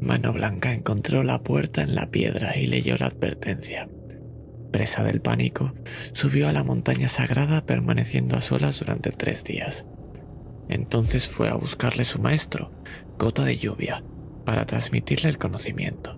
[0.00, 3.88] Mano Blanca encontró la puerta en la piedra y leyó la advertencia.
[4.70, 5.74] Presa del pánico,
[6.12, 9.84] subió a la montaña sagrada permaneciendo a solas durante tres días.
[10.70, 12.70] Entonces fue a buscarle su maestro,
[13.18, 14.04] Gota de Lluvia,
[14.44, 16.16] para transmitirle el conocimiento.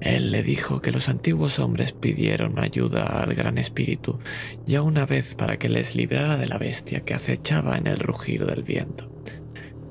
[0.00, 4.20] Él le dijo que los antiguos hombres pidieron ayuda al Gran Espíritu
[4.66, 8.46] ya una vez para que les librara de la bestia que acechaba en el rugir
[8.46, 9.10] del viento.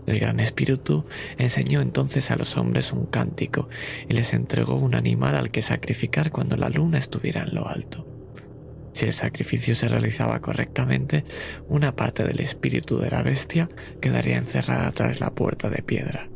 [0.06, 1.06] El Gran Espíritu
[1.38, 3.68] enseñó entonces a los hombres un cántico
[4.08, 8.13] y les entregó un animal al que sacrificar cuando la luna estuviera en lo alto.
[8.94, 11.26] Si el sacrificio se realizaba correctamente,
[11.68, 16.30] una parte del espíritu de la bestia quedaría encerrada tras la puerta de piedra.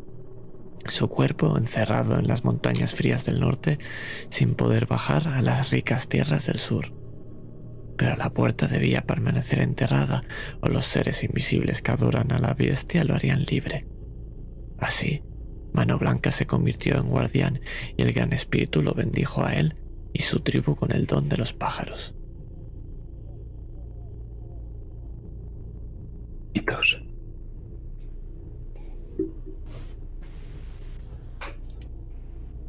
[0.85, 3.77] Su cuerpo encerrado en las montañas frías del norte
[4.29, 6.97] sin poder bajar a las ricas tierras del sur
[7.97, 10.21] pero la puerta debía permanecer enterrada
[10.61, 13.87] o los seres invisibles que adoran a la bestia lo harían libre.
[14.77, 15.23] Así,
[15.73, 17.59] Mano Blanca se convirtió en guardián
[17.97, 19.75] y el Gran Espíritu lo bendijo a él
[20.13, 22.16] y su tribu con el don de los pájaros.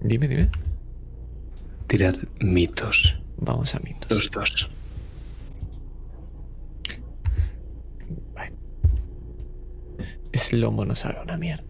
[0.00, 0.50] Dime, dime.
[1.86, 3.16] Tirad mitos.
[3.36, 4.10] Vamos a mitos.
[4.10, 4.70] Los dos.
[8.34, 8.52] Vale.
[10.32, 11.64] Slomo no sabe una mierda.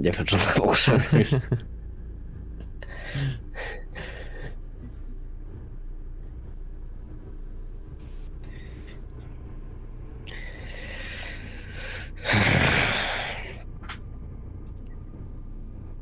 [0.00, 1.26] Jefferson tampoco sabe.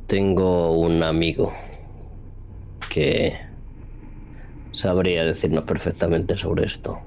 [0.06, 1.52] Tengo un amigo
[2.88, 3.38] que
[4.72, 7.00] sabría decirnos perfectamente sobre esto.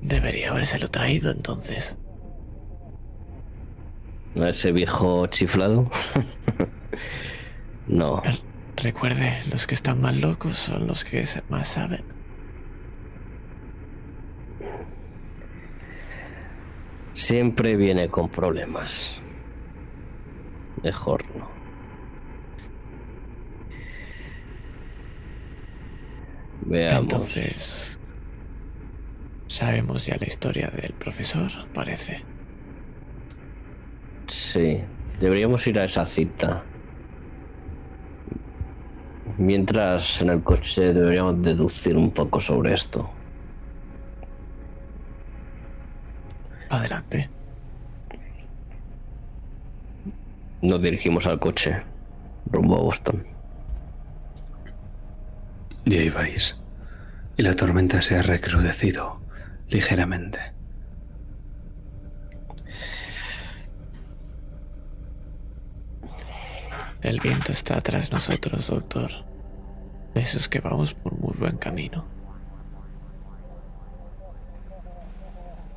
[0.00, 1.96] Debería habérselo traído entonces.
[4.34, 5.90] ¿No ese viejo chiflado?
[7.86, 8.22] no.
[8.76, 12.17] Recuerde, los que están más locos son los que más saben.
[17.18, 19.20] Siempre viene con problemas.
[20.84, 21.48] Mejor no.
[26.60, 27.02] Veamos.
[27.02, 27.98] Entonces,
[29.48, 32.22] sabemos ya la historia del profesor, parece.
[34.28, 34.80] Sí,
[35.18, 36.62] deberíamos ir a esa cita.
[39.38, 43.10] Mientras en el coche deberíamos deducir un poco sobre esto.
[46.68, 47.30] Adelante.
[50.60, 51.82] Nos dirigimos al coche,
[52.46, 53.26] rumbo a Boston.
[55.84, 56.58] Y ahí vais.
[57.36, 59.20] Y la tormenta se ha recrudecido
[59.68, 60.38] ligeramente.
[67.00, 69.10] El viento está tras nosotros, doctor.
[70.14, 72.17] De esos que vamos por muy buen camino.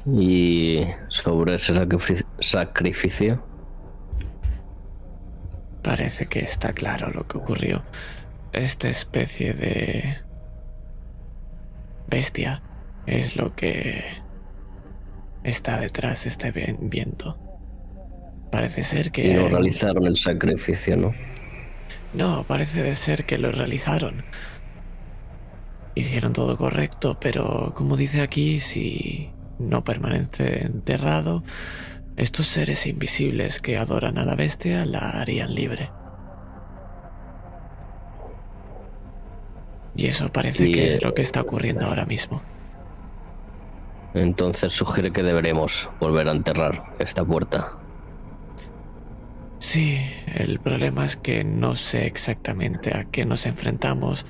[0.05, 1.73] Y sobre ese
[2.39, 3.43] sacrificio.
[5.83, 7.83] Parece que está claro lo que ocurrió.
[8.51, 10.17] Esta especie de
[12.07, 12.61] bestia
[13.05, 14.03] es lo que
[15.43, 17.37] está detrás de este viento.
[18.51, 19.29] Parece ser que...
[19.29, 21.13] Y no realizaron el sacrificio, ¿no?
[22.13, 24.25] No, parece ser que lo realizaron.
[25.95, 29.31] Hicieron todo correcto, pero como dice aquí, si
[29.69, 31.43] no permanece enterrado,
[32.17, 35.89] estos seres invisibles que adoran a la bestia la harían libre.
[39.95, 42.41] Y eso parece que es lo que está ocurriendo ahora mismo.
[44.13, 47.77] Entonces sugiere que deberemos volver a enterrar esta puerta.
[49.59, 49.99] Sí,
[50.33, 54.25] el problema es que no sé exactamente a qué nos enfrentamos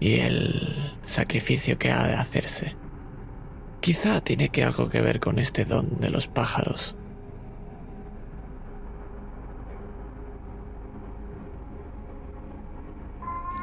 [0.00, 0.74] y el
[1.04, 2.76] sacrificio que ha de hacerse.
[3.80, 6.96] Quizá tiene que algo que ver con este don de los pájaros.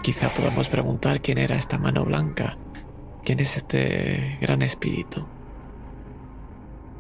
[0.02, 2.58] Quizá podamos preguntar quién era esta mano blanca,
[3.24, 5.26] quién es este gran espíritu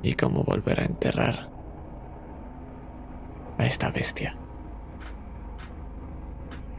[0.01, 1.49] y cómo volver a enterrar
[3.57, 4.35] a esta bestia.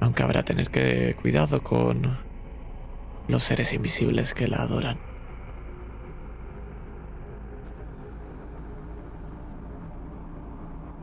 [0.01, 2.19] Aunque habrá tener que cuidado con
[3.29, 5.16] los seres invisibles que la adoran.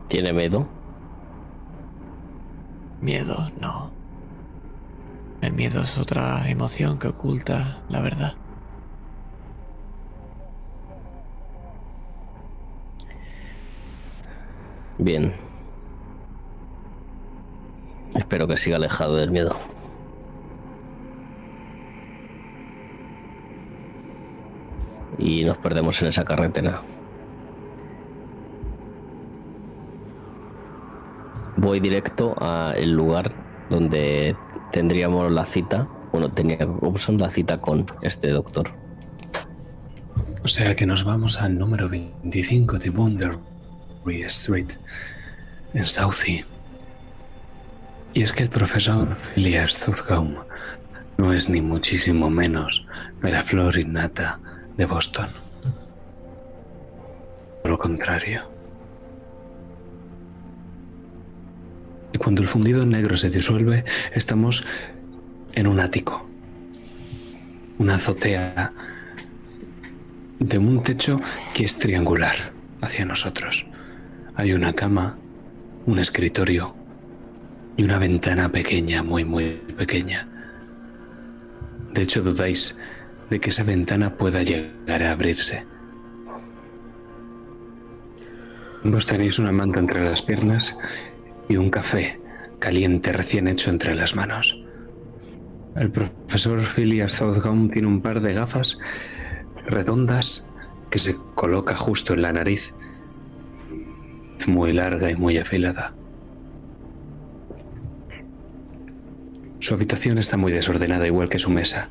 [0.08, 0.66] ¿Tiene miedo?
[3.00, 3.90] Miedo, no.
[5.40, 8.34] El miedo es otra emoción que oculta la verdad.
[14.98, 15.34] Bien.
[18.14, 19.56] Espero que siga alejado del miedo.
[25.18, 26.80] Y nos perdemos en esa carretera.
[31.64, 33.32] Voy directo al lugar
[33.70, 34.36] donde
[34.70, 35.88] tendríamos la cita.
[36.12, 38.70] Bueno, tenía la cita con este doctor.
[40.44, 44.72] O sea que nos vamos al número 25 de Wonderbury Street,
[45.72, 46.44] en Southie.
[48.12, 50.40] Y es que el profesor Phileas Southcombe
[51.16, 52.86] no es ni muchísimo menos
[53.22, 54.38] de la flor innata
[54.76, 55.28] de Boston.
[57.62, 58.53] Por lo contrario.
[62.14, 64.64] Y cuando el fundido negro se disuelve, estamos
[65.52, 66.24] en un ático.
[67.78, 68.72] Una azotea
[70.38, 71.20] de un techo
[71.54, 73.66] que es triangular hacia nosotros.
[74.36, 75.18] Hay una cama,
[75.86, 76.76] un escritorio,
[77.76, 80.28] y una ventana pequeña, muy, muy pequeña.
[81.92, 82.78] De hecho, dudáis
[83.28, 85.66] de que esa ventana pueda llegar a abrirse.
[88.84, 90.76] Vos tenéis una manta entre las piernas
[91.48, 92.20] y un café
[92.58, 94.64] caliente recién hecho entre las manos.
[95.76, 98.78] El profesor Phileas Southgate tiene un par de gafas
[99.66, 100.48] redondas
[100.90, 102.74] que se coloca justo en la nariz,
[104.46, 105.94] muy larga y muy afilada.
[109.58, 111.88] Su habitación está muy desordenada, igual que su mesa.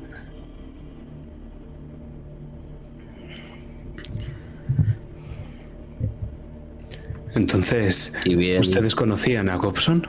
[7.34, 8.12] Entonces,
[8.60, 10.06] ¿ustedes conocían a Gobson?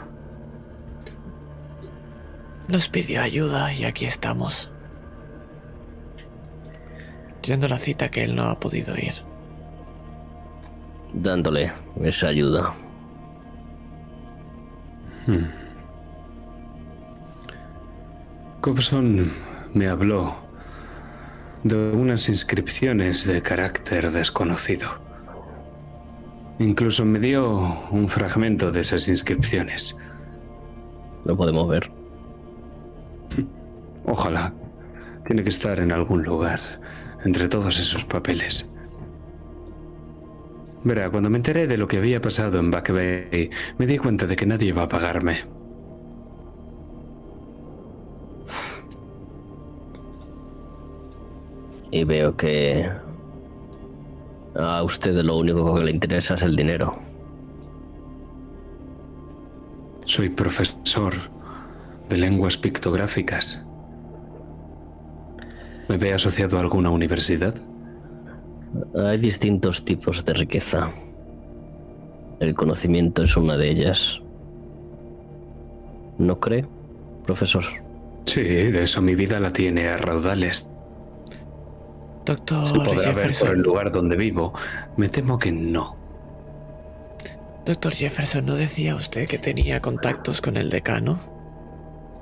[2.68, 4.70] Nos pidió ayuda y aquí estamos.
[7.42, 9.14] Yendo la cita que él no ha podido ir.
[11.14, 11.72] Dándole
[12.02, 12.74] esa ayuda.
[15.28, 15.46] Hmm.
[18.62, 19.32] Cobson
[19.74, 20.36] me habló
[21.64, 25.05] de unas inscripciones de carácter desconocido.
[26.60, 27.60] Incluso me dio
[27.92, 29.96] un fragmento de esas inscripciones.
[31.26, 31.92] Lo podemos ver.
[34.06, 34.54] Ojalá.
[35.26, 36.60] Tiene que estar en algún lugar,
[37.24, 38.70] entre todos esos papeles.
[40.84, 43.50] Verá, cuando me enteré de lo que había pasado en Back Bay,
[43.80, 45.40] me di cuenta de que nadie iba a pagarme.
[51.90, 52.88] Y veo que
[54.56, 56.98] a usted lo único que le interesa es el dinero.
[60.06, 61.14] Soy profesor
[62.10, 63.66] de lenguas pictográficas.
[65.88, 67.56] ¿Me ve asociado a alguna universidad?
[68.96, 70.92] Hay distintos tipos de riqueza.
[72.40, 74.22] El conocimiento es una de ellas.
[76.18, 76.66] ¿No cree,
[77.26, 77.64] profesor?
[78.26, 80.70] Sí, de eso mi vida la tiene a raudales.
[82.26, 83.50] Doctor Se podrá ver por Jefferson.
[83.50, 84.54] el lugar donde vivo.
[84.98, 85.96] Me temo que no.
[87.66, 91.20] Doctor Jefferson, ¿no decía usted que tenía contactos con el decano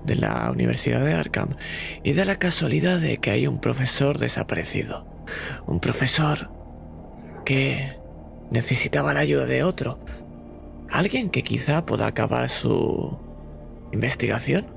[0.05, 1.55] de la Universidad de Arkham?
[2.03, 5.05] Y da la casualidad de que hay un profesor desaparecido.
[5.67, 6.49] Un profesor
[7.45, 7.97] que
[8.51, 9.99] necesitaba la ayuda de otro.
[10.89, 13.19] Alguien que quizá pueda acabar su
[13.91, 14.67] investigación.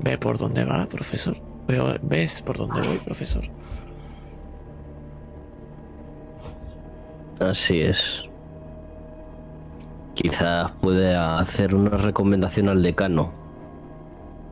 [0.00, 1.47] ¿Ve por dónde va, profesor?
[1.68, 3.42] Veo- ¿Ves por dónde voy, profesor?
[7.40, 8.24] Así es.
[10.14, 13.30] Quizás pueda hacer una recomendación al decano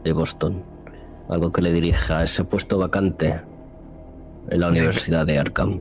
[0.04, 0.62] de Boston.
[1.28, 3.40] Algo que le dirija a ese puesto vacante
[4.48, 5.80] en la Universidad de Arkham.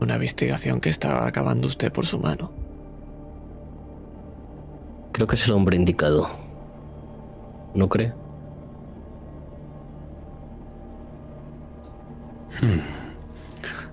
[0.00, 2.52] Una investigación que está acabando usted por su mano.
[5.10, 6.28] Creo que es el hombre indicado.
[7.74, 8.12] ¿No cree?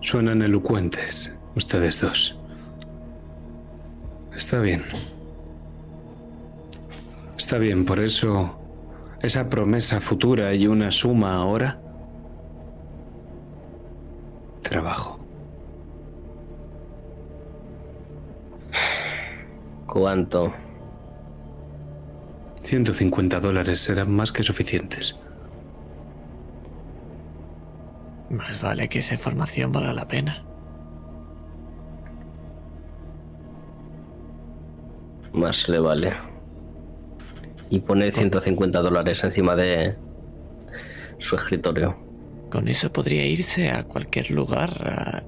[0.02, 2.38] Suenan elocuentes, ustedes dos.
[4.36, 4.84] Está bien.
[7.38, 8.60] Está bien, por eso
[9.22, 11.80] esa promesa futura y una suma ahora.
[14.62, 15.20] Trabajo.
[19.88, 20.54] ¿Cuánto?
[22.62, 25.16] 150 dólares serán más que suficientes.
[28.36, 30.44] Más vale que esa información valga la pena.
[35.34, 36.14] Más le vale.
[37.70, 39.96] Y pone 150 dólares encima de
[41.18, 41.96] su escritorio.
[42.50, 45.24] Con eso podría irse a cualquier lugar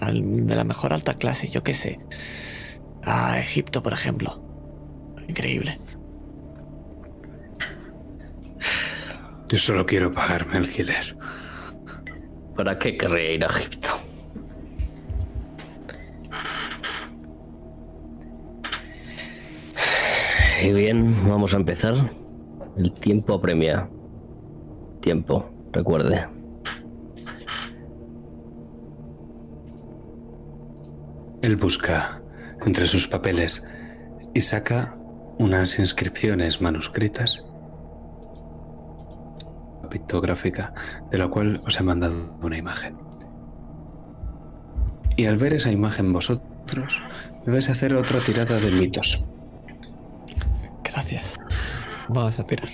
[0.00, 2.00] a- de la mejor alta clase, yo qué sé.
[3.04, 4.42] A Egipto, por ejemplo.
[5.28, 5.78] Increíble.
[9.48, 11.16] Yo solo quiero pagarme alquiler.
[12.56, 13.88] ¿Para qué querría ir a Egipto?
[20.62, 21.94] Y bien, vamos a empezar.
[22.76, 23.88] El tiempo apremia.
[25.00, 26.26] Tiempo, recuerde.
[31.42, 32.22] Él busca
[32.64, 33.64] entre sus papeles
[34.34, 34.94] y saca
[35.38, 37.42] unas inscripciones manuscritas
[39.92, 40.72] pictográfica
[41.10, 42.96] de la cual os he mandado una imagen.
[45.16, 47.02] Y al ver esa imagen vosotros,
[47.44, 49.24] me vais a hacer otra tirada de mitos.
[50.82, 51.36] Gracias.
[52.08, 52.68] Vamos a tirar.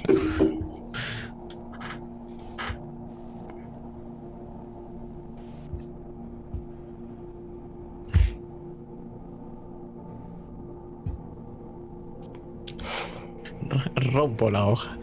[13.97, 14.97] Rompo la hoja.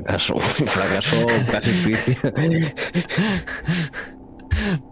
[0.00, 0.38] Fracaso.
[0.40, 1.92] Fracaso casi.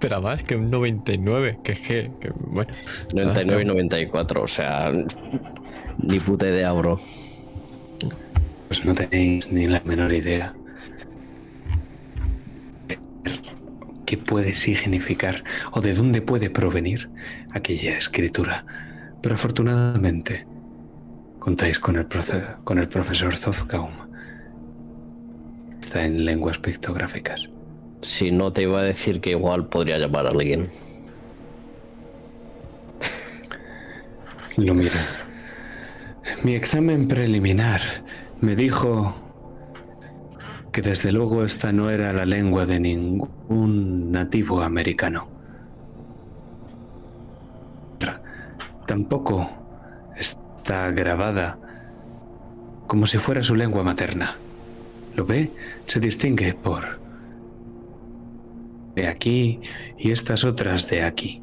[0.00, 2.72] Pero más que un 99, que es que, que, bueno.
[3.12, 4.92] 99 y 94, o sea,
[5.98, 7.00] ni puta idea, bro.
[8.68, 10.54] Pues no tenéis ni la menor idea.
[14.06, 17.10] ¿Qué puede significar o de dónde puede provenir
[17.52, 18.64] aquella escritura?
[19.22, 20.46] Pero afortunadamente
[21.38, 23.92] contáis con el, profe- con el profesor Zofkaum.
[25.90, 27.48] Está en lenguas pictográficas.
[28.00, 30.70] Si no te iba a decir que igual podría llamar a alguien.
[34.56, 35.04] Lo mira.
[36.44, 37.80] Mi examen preliminar
[38.40, 39.16] me dijo
[40.70, 45.28] que desde luego esta no era la lengua de ningún nativo americano.
[48.86, 49.50] Tampoco
[50.16, 51.58] está grabada
[52.86, 54.36] como si fuera su lengua materna.
[55.20, 55.50] ¿Lo ve?
[55.86, 56.98] Se distingue por
[58.94, 59.60] de aquí
[59.98, 61.42] y estas otras de aquí.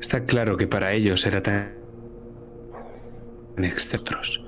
[0.00, 1.74] Está claro que para ellos era tan
[3.58, 4.42] exceptos.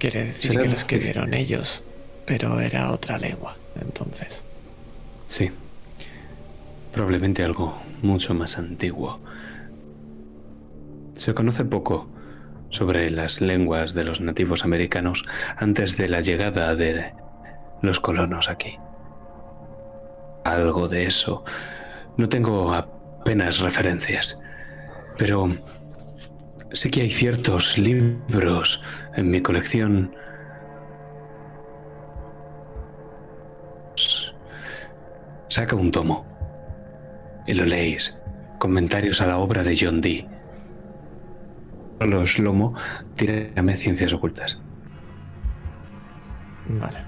[0.00, 1.84] Quiere decir que lo escribieron ellos,
[2.26, 4.42] pero era otra lengua, entonces.
[5.28, 5.52] Sí.
[6.92, 9.20] Probablemente algo mucho más antiguo.
[11.18, 12.08] Se conoce poco
[12.70, 15.24] sobre las lenguas de los nativos americanos
[15.56, 17.12] antes de la llegada de
[17.82, 18.78] los colonos aquí.
[20.44, 21.42] Algo de eso.
[22.16, 24.40] No tengo apenas referencias,
[25.16, 25.50] pero
[26.70, 28.80] sé que hay ciertos libros
[29.16, 30.14] en mi colección
[35.48, 36.24] saca un tomo
[37.44, 38.16] y lo leéis.
[38.60, 40.37] Comentarios a la obra de John Dee
[42.06, 42.74] los lomo,
[43.16, 44.60] tírame ciencias ocultas.
[46.68, 46.98] Vale.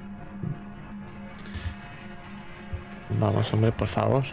[3.19, 4.25] Vamos, hombre, por favor.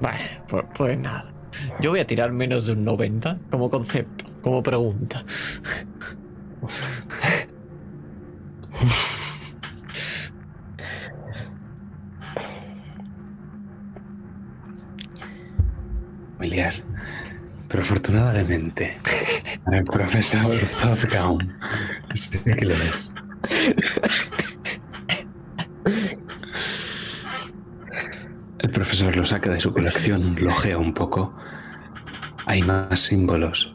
[0.00, 1.32] Vale, pues, pues, nada.
[1.80, 5.24] Yo voy a tirar menos de un 90 como concepto, como pregunta.
[16.36, 16.74] Familiar.
[17.68, 18.98] Pero afortunadamente,
[19.70, 21.38] el profesor Zodgaum
[22.14, 22.74] sí que lo.
[28.58, 31.36] El profesor lo saca de su colección, lo ojea un poco.
[32.46, 33.74] Hay más símbolos.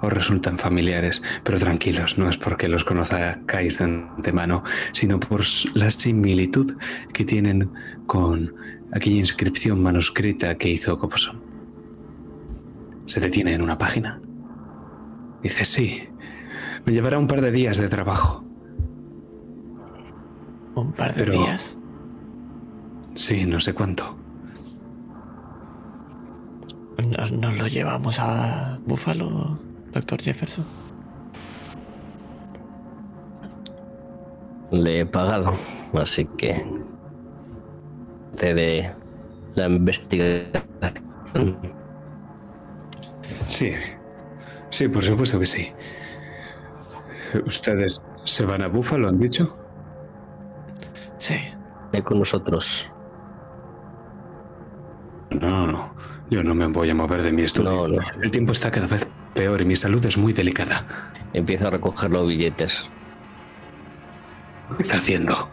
[0.00, 4.62] Os resultan familiares, pero tranquilos, no es porque los conozcáis de antemano,
[4.92, 5.42] sino por
[5.74, 6.76] la similitud
[7.12, 7.70] que tienen
[8.06, 8.54] con
[8.92, 11.47] aquella inscripción manuscrita que hizo Coposon
[13.08, 14.20] se detiene en una página.
[15.42, 16.08] Dice, sí,
[16.84, 18.44] me llevará un par de días de trabajo.
[20.74, 21.78] ¿Un par de días?
[23.14, 24.16] Sí, no sé cuánto.
[26.98, 29.58] ¿Nos, ¿Nos, lo llevamos a Buffalo,
[29.92, 30.66] doctor Jefferson?
[34.70, 35.54] Le he pagado,
[35.94, 36.62] así que
[38.36, 38.92] te de
[39.54, 41.77] la investigación
[43.46, 43.72] Sí,
[44.70, 45.72] sí, por supuesto que sí.
[47.46, 49.56] ¿Ustedes se van a Búfalo, han dicho?
[51.18, 51.36] Sí.
[51.92, 52.90] Ven con nosotros.
[55.30, 55.94] No, no,
[56.30, 57.70] yo no me voy a mover de mi estudio.
[57.70, 57.98] No, no.
[58.22, 60.86] El tiempo está cada vez peor y mi salud es muy delicada.
[61.32, 62.88] Empiezo a recoger los billetes.
[64.76, 65.50] ¿Qué está haciendo?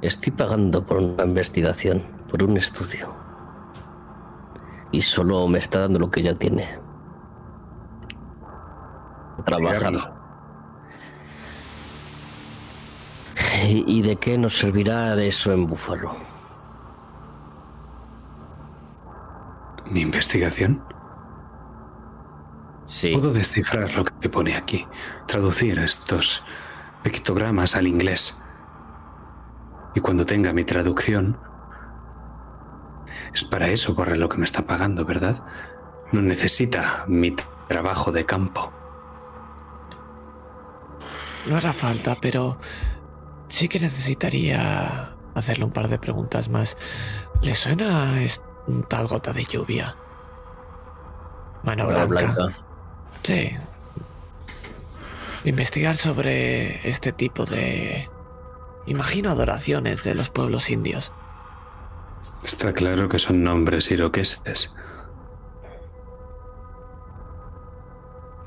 [0.00, 3.17] Estoy pagando por una investigación, por un estudio
[4.90, 6.78] y solo me está dando lo que ya tiene.
[9.44, 10.14] Trabajar.
[13.64, 16.16] ¿Y de qué nos servirá de eso en Búfalo?
[19.90, 20.82] ¿Mi investigación?
[22.86, 23.12] Sí.
[23.12, 24.86] Puedo descifrar lo que pone aquí,
[25.26, 26.42] traducir estos
[27.02, 28.40] pictogramas al inglés.
[29.94, 31.38] Y cuando tenga mi traducción,
[33.32, 35.42] es para eso por lo que me está pagando, ¿verdad?
[36.12, 37.34] No necesita mi
[37.68, 38.72] trabajo de campo.
[41.46, 42.58] No hará falta, pero
[43.48, 46.76] sí que necesitaría hacerle un par de preguntas más.
[47.42, 48.14] ¿Le suena
[48.88, 49.96] tal gota de lluvia?
[51.62, 52.56] Mano blanca.
[53.22, 53.50] Sí.
[55.44, 58.08] Investigar sobre este tipo de...
[58.86, 61.12] Imagino adoraciones de los pueblos indios.
[62.42, 64.74] Está claro que son nombres iroqueses.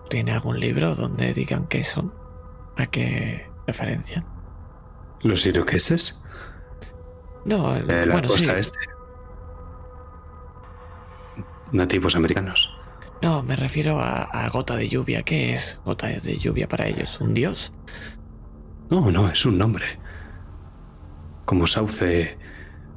[0.09, 2.13] ¿Tiene algún libro donde digan qué son?
[2.77, 4.25] ¿A qué referencian?
[5.21, 6.21] ¿Los iroqueses?
[7.45, 8.79] No, de la costa este.
[11.71, 12.77] Nativos americanos.
[13.21, 15.23] No, me refiero a, a, gota de lluvia.
[15.23, 17.21] ¿Qué es gota de lluvia para ellos?
[17.21, 17.71] ¿Un dios?
[18.89, 19.85] No, no, es un nombre.
[21.45, 22.37] Como sauce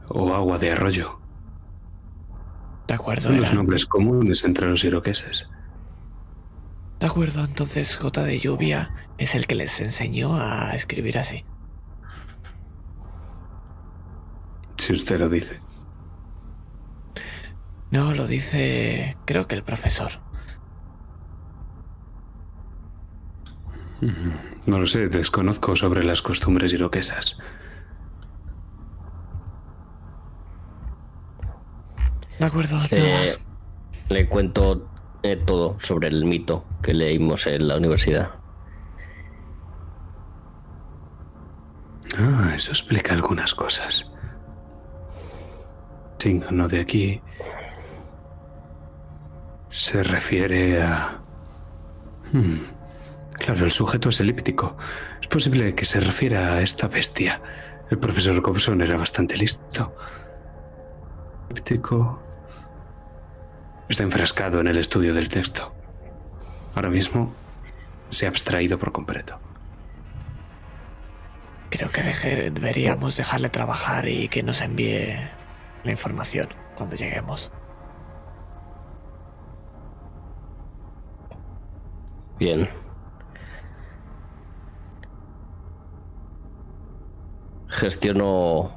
[0.08, 1.20] o agua de arroyo.
[2.86, 3.28] De acuerdo.
[3.28, 5.48] Son los nombres comunes entre los iroqueses.
[7.00, 11.44] De acuerdo, entonces Gota de Lluvia es el que les enseñó a escribir así.
[14.76, 15.60] Si usted lo dice.
[17.90, 20.10] No, lo dice creo que el profesor.
[24.66, 27.38] No lo sé, desconozco sobre las costumbres iroquesas.
[32.38, 32.80] De acuerdo.
[32.90, 33.34] Eh,
[34.08, 34.88] le cuento
[35.22, 38.30] eh, todo sobre el mito que leímos en la universidad.
[42.18, 44.10] Ah, eso explica algunas cosas.
[46.18, 47.20] Signo de aquí
[49.70, 51.20] se refiere a...
[52.32, 52.60] Hmm,
[53.34, 54.76] Claro, el sujeto es elíptico.
[55.20, 57.42] Es posible que se refiera a esta bestia.
[57.90, 59.94] El profesor Gobson era bastante listo.
[61.50, 62.22] Elíptico.
[63.88, 65.72] Está enfrascado en el estudio del texto.
[66.74, 67.32] Ahora mismo
[68.08, 69.38] se ha abstraído por completo.
[71.70, 72.02] Creo que
[72.50, 75.16] deberíamos dejarle trabajar y que nos envíe
[75.82, 77.50] la información cuando lleguemos.
[82.38, 82.68] Bien.
[87.68, 88.72] Gestiono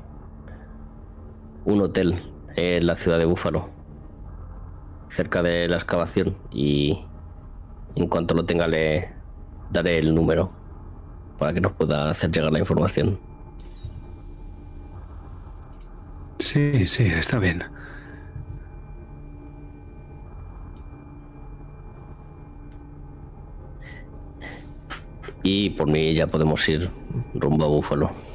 [1.66, 3.70] un hotel en la ciudad de Búfalo,
[5.10, 7.06] cerca de la excavación, y
[7.96, 9.12] en cuanto lo tenga le
[9.72, 10.52] daré el número
[11.38, 13.20] para que nos pueda hacer llegar la información.
[16.40, 17.64] Sí, sí, está bien.
[25.44, 26.92] Y por mí ya podemos ir
[27.34, 28.27] rumbo a Búfalo.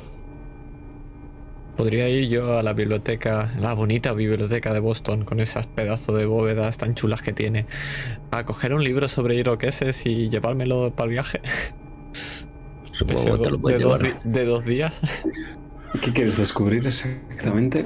[1.82, 6.26] Podría ir yo a la biblioteca, la bonita biblioteca de Boston, con esas pedazos de
[6.26, 7.66] bóvedas tan chulas que tiene,
[8.30, 11.40] a coger un libro sobre iroqueses y llevármelo para el viaje.
[12.92, 14.22] Supongo que te lo puedes de, dos, llevar.
[14.22, 15.00] de dos días.
[16.00, 17.84] ¿Qué quieres descubrir exactamente?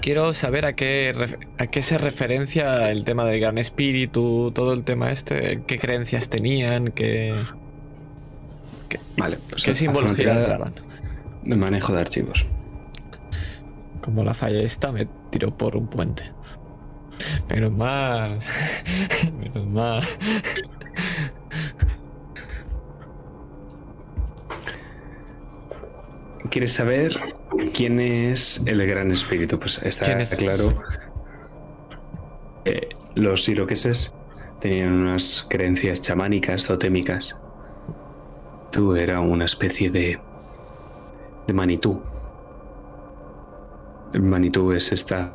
[0.00, 1.14] Quiero saber a qué,
[1.58, 6.28] a qué se referencia el tema del gran espíritu, todo el tema este, qué creencias
[6.28, 7.40] tenían, qué,
[9.16, 10.91] Vale, pues qué simbologías frontera daban.
[11.42, 12.46] De manejo de archivos.
[14.00, 16.24] Como la falla esta me tiró por un puente.
[17.48, 18.38] Menos mal.
[19.38, 20.02] Menos mal.
[26.50, 27.18] ¿Quieres saber
[27.72, 29.58] quién es el gran espíritu?
[29.58, 30.82] Pues está claro.
[32.64, 34.12] Eh, los iroqueses
[34.60, 37.36] tenían unas creencias chamánicas, totémicas.
[38.70, 40.20] Tú era una especie de,
[41.46, 42.00] de manitú.
[44.12, 45.32] El manitú es esta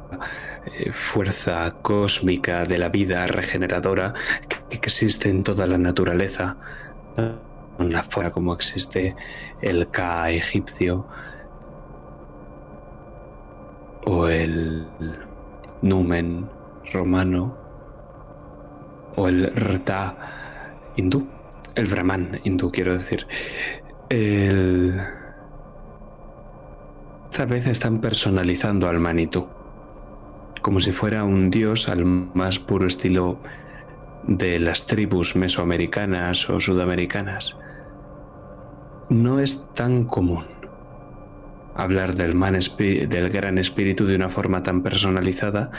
[0.66, 4.14] eh, fuerza cósmica de la vida regeneradora
[4.48, 6.58] que, existe en toda la naturaleza.
[7.80, 9.16] En la fuera como existe
[9.62, 11.08] el Ka egipcio
[14.06, 14.88] o el
[15.82, 16.50] Numen
[16.94, 17.58] romano
[19.16, 20.16] o el Rta
[20.96, 21.28] hindú,
[21.76, 23.28] el Brahman hindú quiero decir.
[24.10, 25.02] El...
[27.38, 29.48] Esta vez están personalizando al Manitou
[30.64, 33.38] como si fuera un dios al más puro estilo
[34.24, 37.56] de las tribus mesoamericanas o sudamericanas.
[39.10, 40.46] No es tan común
[41.76, 45.70] hablar del, man del gran espíritu de una forma tan personalizada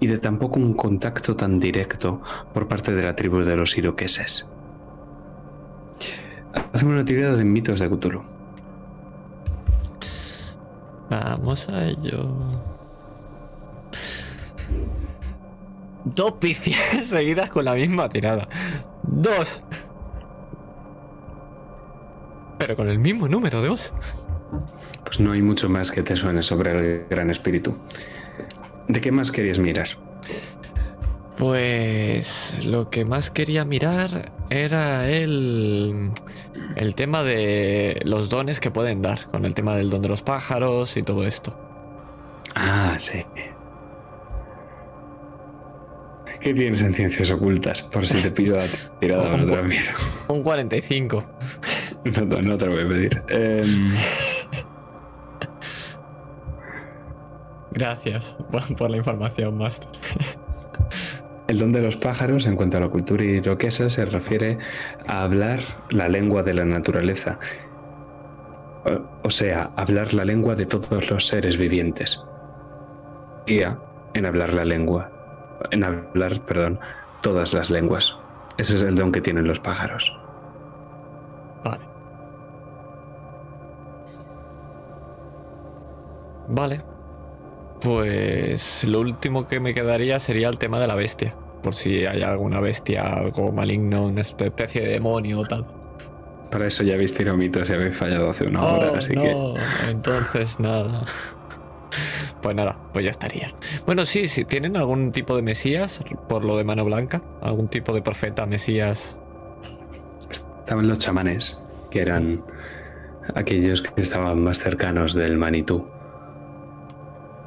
[0.00, 2.22] y de tampoco un contacto tan directo
[2.54, 4.46] por parte de la tribu de los iroqueses.
[6.72, 8.41] Hacemos una tirada de mitos de Cthulhu.
[11.12, 12.26] Vamos a ello.
[16.04, 18.48] Dos pifias seguidas con la misma tirada.
[19.02, 19.60] Dos.
[22.58, 23.92] Pero con el mismo número de voz.
[25.04, 27.74] Pues no hay mucho más que te suene sobre el gran espíritu.
[28.88, 29.88] ¿De qué más querías mirar?
[31.36, 36.10] Pues lo que más quería mirar era el,
[36.76, 40.22] el tema de los dones que pueden dar, con el tema del don de los
[40.22, 41.58] pájaros y todo esto.
[42.54, 43.24] Ah, sí.
[46.40, 47.82] ¿Qué tienes en ciencias ocultas?
[47.82, 48.64] Por si te pido la
[49.00, 49.82] tirada más rápido.
[50.28, 51.24] Un 45.
[52.04, 53.22] No, te- no te lo voy a pedir.
[53.28, 53.88] Em,
[57.70, 58.36] Gracias
[58.76, 59.88] por la información, Master.
[61.48, 64.58] El don de los pájaros, en cuanto a la cultura iroquesa, se refiere
[65.06, 67.38] a hablar la lengua de la naturaleza.
[69.22, 72.22] O, sea, hablar la lengua de todos los seres vivientes.
[73.46, 73.78] Guía
[74.14, 75.10] en hablar la lengua.
[75.70, 76.80] En hablar, perdón,
[77.22, 78.16] todas las lenguas.
[78.58, 80.16] Ese es el don que tienen los pájaros.
[81.64, 81.84] Vale.
[86.48, 86.91] Vale.
[87.82, 91.34] Pues lo último que me quedaría sería el tema de la bestia.
[91.62, 95.66] Por si hay alguna bestia, algo maligno, una especie de demonio o tal.
[96.50, 99.22] Para eso ya habéis tirado mitos y habéis fallado hace una Oh, hora, así no,
[99.22, 99.90] que.
[99.90, 101.04] entonces nada.
[102.42, 103.54] Pues nada, pues ya estaría.
[103.86, 107.22] Bueno, sí, sí, ¿tienen algún tipo de mesías por lo de mano blanca?
[107.40, 109.16] ¿Algún tipo de profeta, mesías?
[110.28, 112.42] Estaban los chamanes, que eran
[113.34, 115.86] aquellos que estaban más cercanos del Manitú.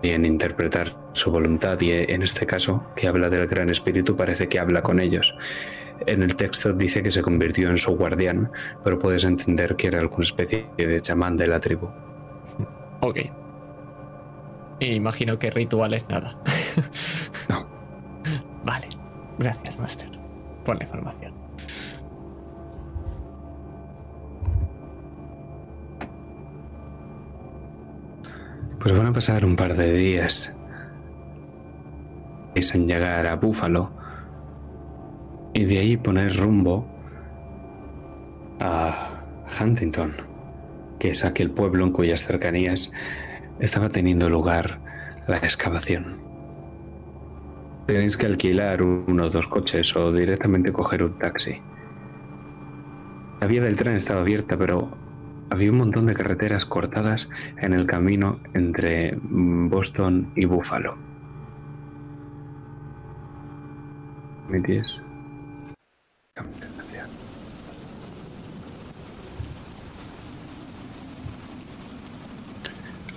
[0.01, 4.47] Y en interpretar su voluntad, y en este caso, que habla del Gran Espíritu, parece
[4.47, 5.35] que habla con ellos.
[6.05, 8.51] En el texto dice que se convirtió en su guardián,
[8.83, 11.89] pero puedes entender que era alguna especie de chamán de la tribu.
[13.01, 13.19] Ok.
[14.79, 16.39] Imagino que rituales nada.
[17.49, 17.69] No.
[18.63, 18.87] Vale.
[19.37, 20.09] Gracias, Master,
[20.63, 21.34] por la información.
[28.85, 30.55] Pues van a pasar un par de días.
[32.53, 33.89] Es en llegar a Búfalo
[35.55, 36.87] y de ahí poner rumbo
[38.59, 39.23] a
[39.59, 40.13] Huntington,
[40.99, 42.91] que es aquel pueblo en cuyas cercanías
[43.59, 44.79] estaba teniendo lugar
[45.25, 46.19] la excavación.
[47.87, 51.59] Tenéis que alquilar uno o dos coches o directamente coger un taxi.
[53.41, 55.04] La vía del tren estaba abierta, pero
[55.49, 57.29] había un montón de carreteras cortadas
[57.61, 60.97] en el camino entre Boston y Buffalo.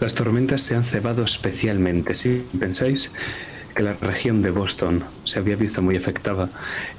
[0.00, 2.14] Las tormentas se han cebado especialmente.
[2.14, 3.10] Si pensáis
[3.74, 6.50] que la región de Boston se había visto muy afectada,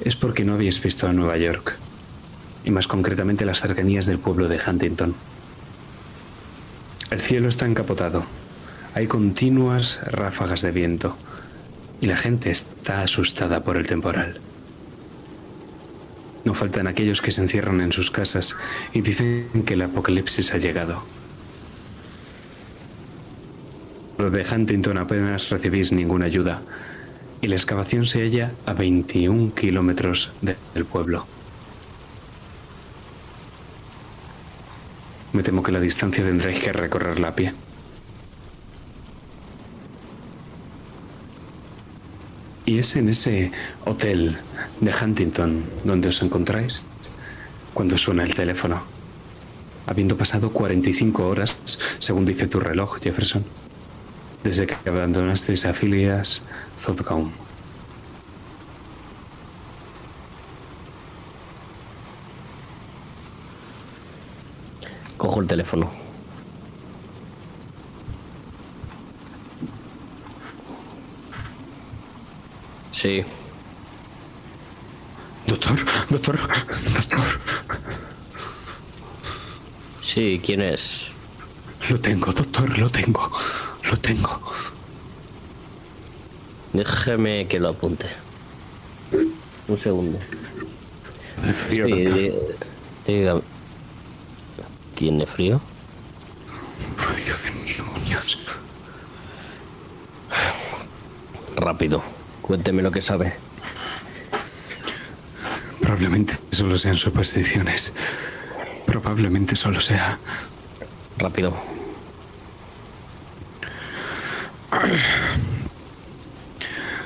[0.01, 1.77] es porque no habéis visto a Nueva York,
[2.66, 5.16] y más concretamente las cercanías del pueblo de Huntington.
[7.12, 8.24] El cielo está encapotado.
[8.94, 11.18] Hay continuas ráfagas de viento
[12.02, 14.40] y la gente está asustada por el temporal.
[16.46, 18.56] No faltan aquellos que se encierran en sus casas
[18.94, 21.04] y dicen que el apocalipsis ha llegado.
[24.18, 26.62] Lo de Huntington apenas recibís ninguna ayuda
[27.42, 31.26] y la excavación se halla a 21 kilómetros de- del pueblo.
[35.33, 37.53] Me temo que la distancia tendréis que recorrerla a pie.
[42.66, 43.51] Y es en ese
[43.85, 44.38] hotel
[44.80, 46.83] de Huntington donde os encontráis
[47.74, 48.82] cuando suena el teléfono.
[49.88, 51.58] Habiendo pasado 45 horas,
[51.99, 53.43] según dice tu reloj, Jefferson,
[54.43, 56.43] desde que abandonasteis a Phileas
[56.77, 57.49] Zodcombe.
[65.30, 65.91] Cojo el teléfono.
[72.90, 73.24] Sí,
[75.45, 75.77] Doctor,
[76.09, 77.19] doctor, doctor,
[80.01, 81.06] sí, ¿quién es?
[81.91, 83.32] lo tengo, doctor, lo tengo,
[83.83, 84.41] lo tengo.
[86.74, 88.08] Déjeme que lo apunte.
[89.67, 90.17] Un segundo.
[91.67, 91.85] Frío,
[93.06, 93.59] Sí, doctor.
[95.00, 95.61] ¿Tiene frío?
[96.98, 98.38] Frío de mis demonios.
[101.56, 102.03] Rápido.
[102.42, 103.34] Cuénteme lo que sabe.
[105.80, 107.94] Probablemente solo sean supersticiones.
[108.86, 110.19] Probablemente solo sea
[111.18, 111.56] Rápido.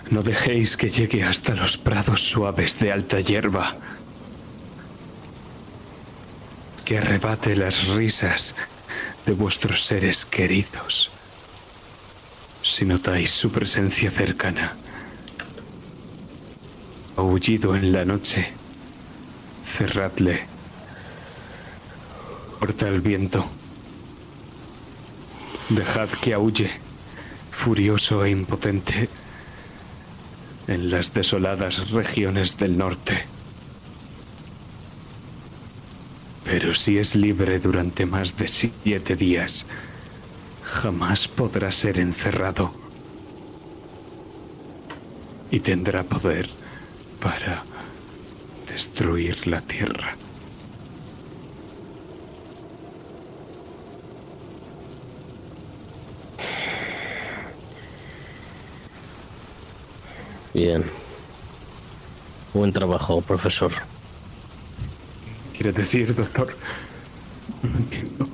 [0.09, 3.75] No dejéis que llegue hasta los prados suaves de alta hierba.
[6.85, 8.55] Que arrebate las risas
[9.25, 11.11] de vuestros seres queridos.
[12.61, 14.75] Si notáis su presencia cercana,
[17.15, 18.51] aullido en la noche,
[19.63, 20.45] cerradle.
[22.59, 23.45] Corta el viento.
[25.69, 26.69] Dejad que aúlle,
[27.51, 29.09] furioso e impotente
[30.67, 33.32] en las desoladas regiones del norte.
[36.45, 39.65] Pero si es libre durante más de siete días,
[40.63, 42.73] jamás podrá ser encerrado.
[45.51, 46.49] Y tendrá poder
[47.19, 47.63] para
[48.67, 50.17] destruir la tierra.
[60.53, 60.83] Bien.
[62.53, 63.92] Buen trabajo, profesor.
[65.63, 66.53] ¿Quiere decir, doctor?
[67.61, 68.27] No entiendo.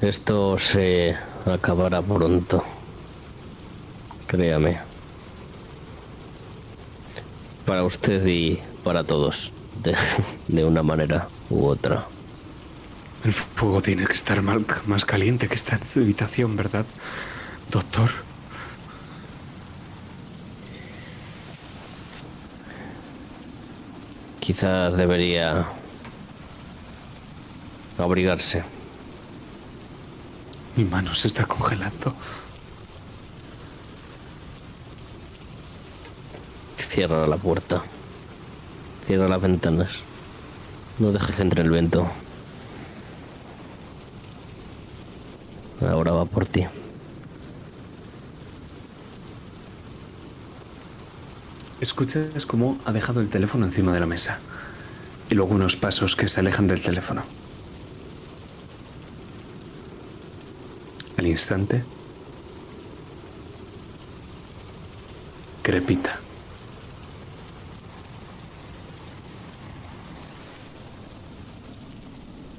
[0.00, 2.62] Esto se acabará pronto.
[4.28, 4.78] Créame.
[7.64, 9.52] Para usted y para todos.
[9.82, 9.96] De,
[10.48, 12.06] de una manera u otra.
[13.24, 16.86] El fuego tiene que estar mal- más caliente que esta habitación, ¿verdad,
[17.70, 18.10] doctor?
[24.46, 25.66] Quizás debería
[27.98, 28.62] abrigarse.
[30.76, 32.14] Mi mano se está congelando.
[36.88, 37.82] Cierra la puerta.
[39.04, 39.90] Cierra las ventanas.
[41.00, 42.08] No dejes que entre el viento.
[45.80, 46.68] Ahora va por ti.
[51.80, 54.38] Escuchas cómo ha dejado el teléfono encima de la mesa.
[55.28, 57.22] Y luego unos pasos que se alejan del teléfono.
[61.18, 61.84] Al instante,
[65.62, 66.18] crepita.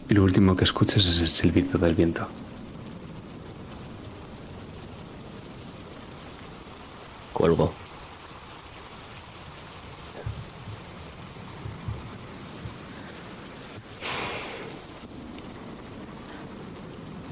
[0.09, 2.27] Y lo último que escuchas es el silbido del viento.
[7.33, 7.86] Cuelgo.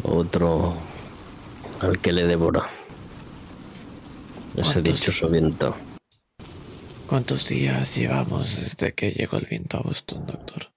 [0.08, 0.76] Otro
[1.82, 2.70] al que le devora.
[4.56, 4.84] Ese ¿Cuántos?
[4.84, 5.76] dichoso viento.
[7.08, 10.68] ¿Cuántos días llevamos desde que llegó el viento a Boston, doctor?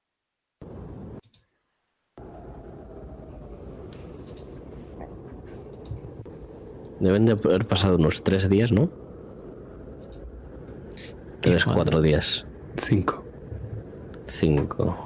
[7.01, 8.91] Deben de haber pasado unos tres días, ¿no?
[11.41, 12.47] Tres, cuatro días.
[12.83, 13.25] Cinco.
[14.27, 14.97] Cinco.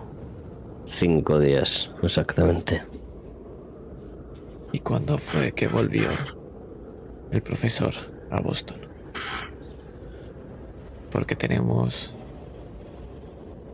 [0.87, 2.92] Cinco días, exactamente.
[4.73, 6.09] ¿Y cuándo fue que volvió
[7.31, 7.93] el profesor
[8.31, 8.79] a Boston?
[11.11, 12.15] Porque tenemos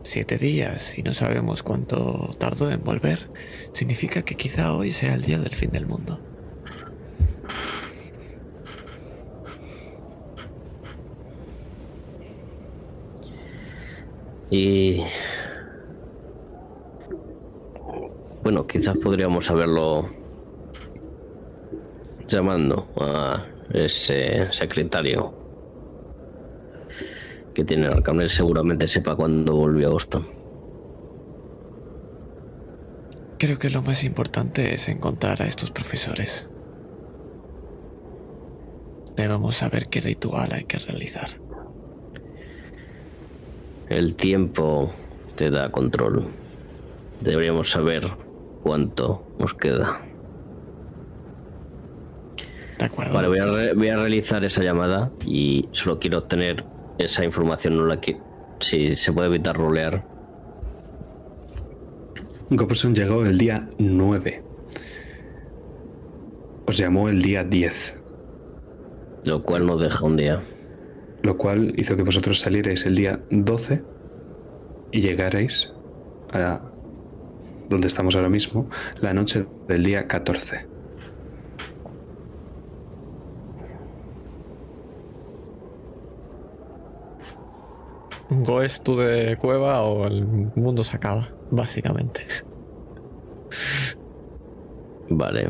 [0.03, 3.29] siete días y no sabemos cuánto tardó en volver.
[3.71, 6.19] Significa que quizá hoy sea el día del fin del mundo.
[14.51, 15.03] Y...
[18.43, 20.18] Bueno, quizás podríamos haberlo
[22.29, 25.33] llamando a ese secretario
[27.53, 30.27] que tiene el Arcamel seguramente sepa cuándo volvió a Boston.
[33.37, 36.47] Creo que lo más importante es encontrar a estos profesores.
[39.15, 41.29] Debemos saber qué ritual hay que realizar.
[43.89, 44.93] El tiempo
[45.35, 46.27] te da control.
[47.21, 48.09] Deberíamos saber
[48.61, 50.08] cuánto nos queda.
[52.79, 53.13] ¿De acuerdo?
[53.13, 56.63] Vale, voy a, re- voy a realizar esa llamada y solo quiero obtener
[56.97, 57.77] esa información.
[57.77, 58.19] No la qui-
[58.59, 60.05] si se puede evitar rolear.
[62.49, 64.43] Gobson llegó el día 9.
[66.65, 67.99] Os llamó el día 10,
[69.23, 70.41] Lo cual nos deja un día.
[71.21, 73.83] lo cual hizo que vosotros salierais el día 12
[74.93, 75.73] y llegarais
[76.31, 76.61] a
[77.67, 78.69] donde estamos ahora mismo
[79.01, 80.65] la noche del día 14.
[88.29, 90.23] ¿Goes tú de cueva o el
[90.55, 91.29] mundo se acaba?
[91.49, 92.25] Básicamente.
[95.09, 95.49] Vale.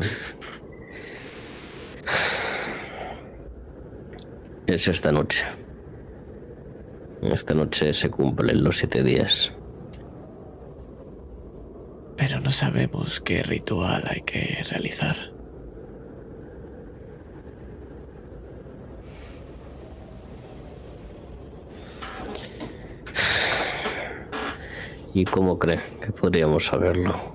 [4.66, 5.44] Es esta noche.
[7.22, 9.52] Esta noche se cumplen los siete días.
[12.16, 15.39] Pero no sabemos qué ritual hay que realizar.
[25.12, 27.34] ¿Y cómo cree que podríamos saberlo?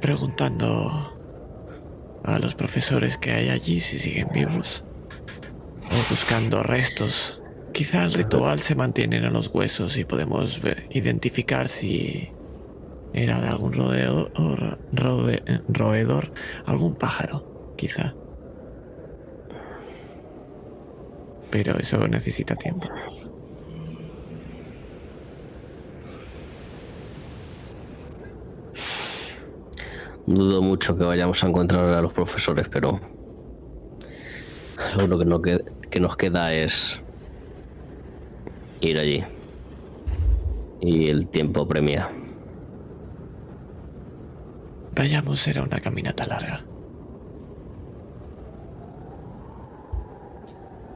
[0.00, 1.16] Preguntando
[2.24, 4.84] a los profesores que hay allí si siguen vivos.
[5.86, 7.40] O buscando restos.
[7.72, 10.60] Quizá el ritual se mantiene en los huesos y podemos
[10.90, 12.30] identificar si
[13.12, 16.32] era de algún roedor, o ro- roe- roedor,
[16.66, 18.14] algún pájaro, quizá.
[21.50, 22.88] Pero eso necesita tiempo.
[30.26, 33.00] Dudo mucho que vayamos a encontrar a los profesores, pero
[34.96, 37.02] lo único que, no que, que nos queda es
[38.80, 39.24] ir allí.
[40.80, 42.10] Y el tiempo premia.
[44.94, 46.64] Vayamos, será una caminata larga.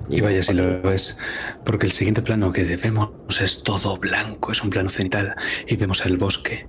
[0.08, 1.16] Y vaya si lo es,
[1.64, 5.34] porque el siguiente plano que vemos es todo blanco, es un plano cenital
[5.66, 6.66] y vemos el bosque,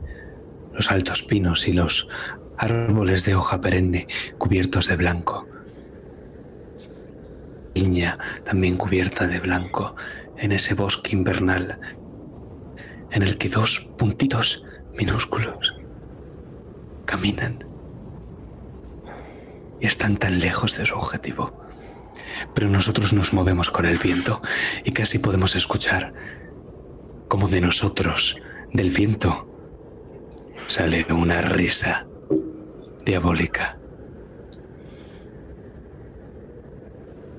[0.74, 2.08] los altos pinos y los
[2.58, 5.48] árboles de hoja perenne cubiertos de blanco.
[7.76, 9.96] Niña también cubierta de blanco
[10.38, 11.80] en ese bosque invernal
[13.12, 14.64] en el que dos puntitos
[14.98, 15.76] minúsculos
[17.06, 17.66] caminan
[19.80, 21.66] y están tan lejos de su objetivo.
[22.54, 24.42] Pero nosotros nos movemos con el viento
[24.84, 26.14] y casi podemos escuchar
[27.28, 28.42] como de nosotros,
[28.74, 29.50] del viento,
[30.68, 32.08] sale una risa
[33.06, 33.78] diabólica.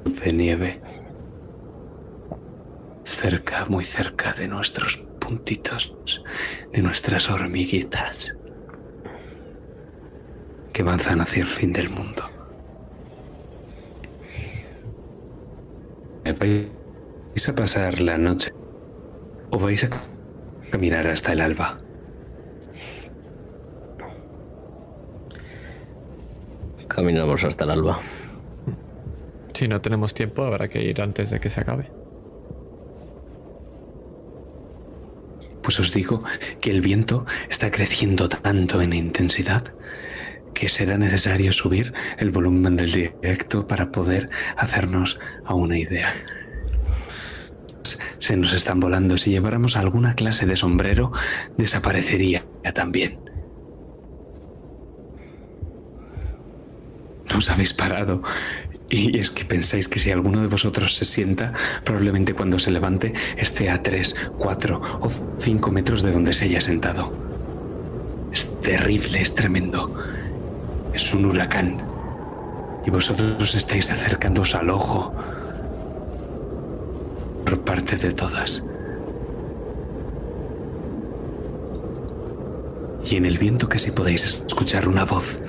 [0.04, 0.80] De nieve.
[3.04, 6.22] Cerca, muy cerca de nuestros puntitos,
[6.72, 8.36] de nuestras hormiguitas
[10.72, 12.30] que avanzan hacia el fin del mundo.
[16.38, 18.52] ¿Vais a pasar la noche
[19.50, 19.90] o vais a
[20.70, 21.85] caminar hasta el alba?
[26.96, 28.00] Caminamos hasta el alba.
[29.52, 31.90] Si no tenemos tiempo, habrá que ir antes de que se acabe.
[35.62, 36.24] Pues os digo
[36.62, 39.74] que el viento está creciendo tanto en intensidad
[40.54, 46.08] que será necesario subir el volumen del directo para poder hacernos a una idea.
[48.16, 49.18] Se nos están volando.
[49.18, 51.12] Si lleváramos alguna clase de sombrero,
[51.58, 53.35] desaparecería también.
[57.30, 58.22] No os habéis parado.
[58.88, 61.52] Y es que pensáis que si alguno de vosotros se sienta,
[61.84, 66.60] probablemente cuando se levante esté a 3, 4 o 5 metros de donde se haya
[66.60, 67.12] sentado.
[68.32, 69.92] Es terrible, es tremendo.
[70.92, 71.82] Es un huracán.
[72.84, 75.12] Y vosotros estáis acercándoos al ojo.
[77.44, 78.62] Por parte de todas.
[83.04, 85.40] Y en el viento casi podéis escuchar una voz.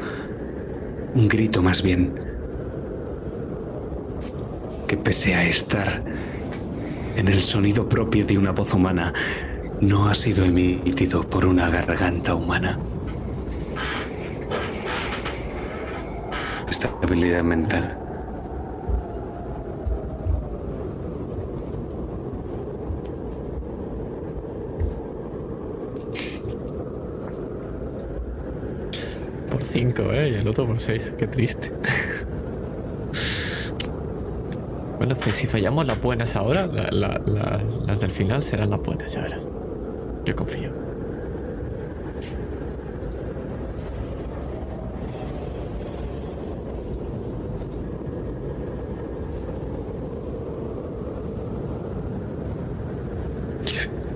[1.18, 2.14] Un grito más bien.
[4.88, 6.04] Que pese a estar
[7.16, 9.12] en el sonido propio de una voz humana,
[9.82, 12.78] no ha sido emitido por una garganta humana.
[16.70, 18.07] estabilidad mental.
[29.68, 30.30] 5, ¿eh?
[30.30, 31.14] Y el otro por 6.
[31.18, 31.72] Qué triste.
[34.98, 39.48] bueno, pues si fallamos las buenas ahora, las del final serán las buenas, ya verás.
[40.26, 40.72] Yo confío.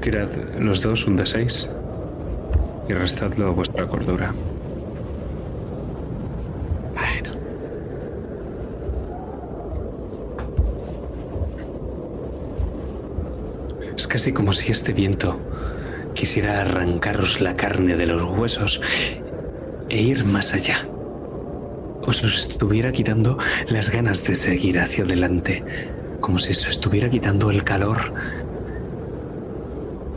[0.02, 1.70] Tirad los dos un de 6
[2.90, 4.34] y restadlo a vuestra cordura.
[14.12, 15.40] Casi como si este viento
[16.14, 18.82] quisiera arrancaros la carne de los huesos
[19.88, 20.86] e ir más allá.
[22.06, 23.38] Os estuviera quitando
[23.70, 25.64] las ganas de seguir hacia adelante,
[26.20, 28.14] como si os estuviera quitando el calor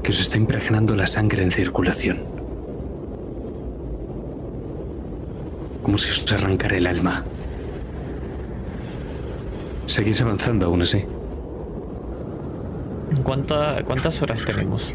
[0.02, 2.18] que os está impregnando la sangre en circulación.
[5.84, 7.24] Como si os arrancara el alma.
[9.86, 11.04] Seguís avanzando aún así.
[13.22, 14.92] ¿Cuántas horas tenemos?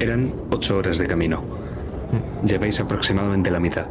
[0.00, 1.42] Eran ocho horas de camino.
[2.44, 3.86] Lleváis aproximadamente la mitad.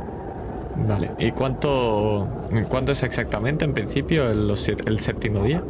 [0.88, 1.12] Vale.
[1.20, 2.28] ¿Y cuánto,
[2.70, 4.50] cuánto es exactamente en principio el,
[4.86, 5.64] el séptimo día?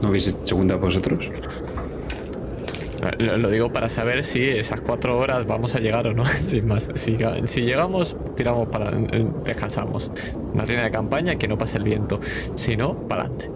[0.00, 1.30] ¿No habéis hecho segunda vosotros?
[3.18, 6.24] Lo, digo para saber si esas cuatro horas vamos a llegar o no.
[6.46, 6.90] Sin más.
[6.94, 7.16] Si,
[7.62, 8.90] llegamos, tiramos para.
[9.44, 10.10] descansamos.
[10.52, 12.20] Una tienda de campaña que no pase el viento.
[12.54, 13.50] Si no, para adelante.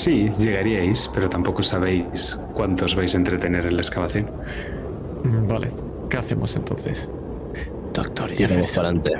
[0.00, 4.30] Sí, llegaríais, pero tampoco sabéis cuántos vais a entretener en la excavación.
[5.46, 5.68] Vale,
[6.08, 7.06] ¿qué hacemos entonces?
[7.92, 9.12] Doctor, ya para adelante.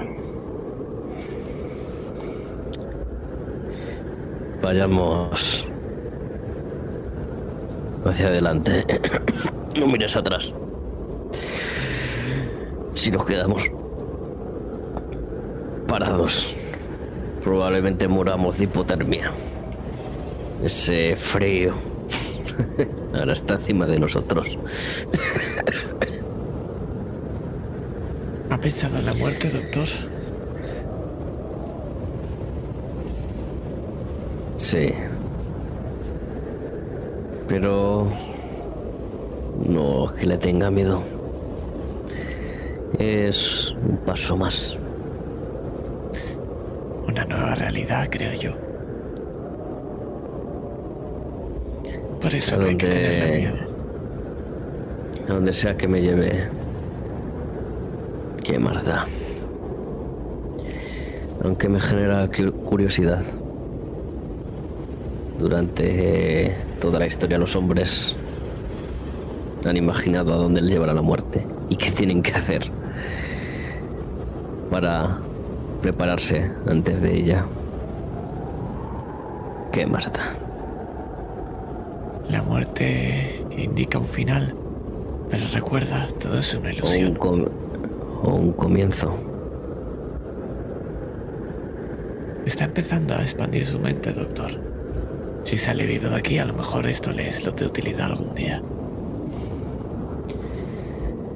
[4.63, 5.67] Vayamos
[8.07, 8.87] hacia adelante.
[9.79, 10.53] No mires atrás.
[12.95, 13.71] Si nos quedamos
[15.87, 16.57] parados,
[17.45, 19.31] probablemente muramos de hipotermia.
[20.63, 21.75] Ese frío.
[23.15, 24.59] Ahora está encima de nosotros.
[28.51, 29.87] ¿Ha pensado en la muerte, doctor?
[34.59, 34.93] Sí.
[37.49, 38.07] Pero...
[39.67, 41.03] No es que le tenga miedo.
[42.99, 44.77] Es un paso más.
[47.09, 48.60] Una nueva realidad, creo yo.
[52.31, 53.55] Por eso no hay que tenerle miedo.
[55.29, 56.47] A donde sea que me lleve.
[58.45, 59.05] Qué más da.
[61.43, 63.25] Aunque me genera cu- curiosidad.
[65.41, 68.15] Durante toda la historia los hombres
[69.65, 72.71] han imaginado a dónde les llevará la muerte y qué tienen que hacer
[74.71, 75.19] para
[75.83, 77.45] prepararse antes de ella.
[79.73, 80.07] ¿Qué más
[83.57, 84.55] indica un final.
[85.31, 87.19] Pero recuerda, todo es una O un, ilusión.
[88.23, 89.15] o un comienzo.
[92.45, 94.51] Está empezando a expandir su mente, doctor.
[95.45, 98.35] Si sale vivo de aquí, a lo mejor esto le es lo de utilidad algún
[98.35, 98.63] día.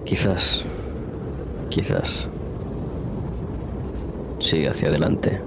[0.04, 0.62] Quizás.
[1.70, 2.26] Quizás.
[4.40, 5.40] Sigue hacia adelante.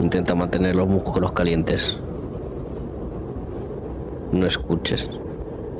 [0.00, 1.98] Intenta mantener los músculos calientes.
[4.32, 5.10] No escuches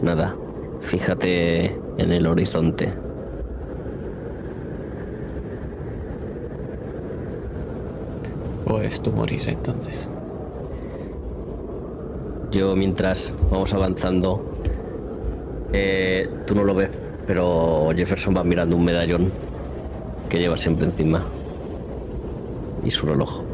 [0.02, 0.36] nada.
[0.82, 2.92] Fíjate en el horizonte.
[8.66, 10.08] O es tu morir entonces.
[12.50, 14.44] Yo mientras vamos avanzando,
[15.72, 16.90] eh, tú no lo ves,
[17.26, 19.32] pero Jefferson va mirando un medallón
[20.28, 21.24] que lleva siempre encima
[22.84, 23.49] y su reloj.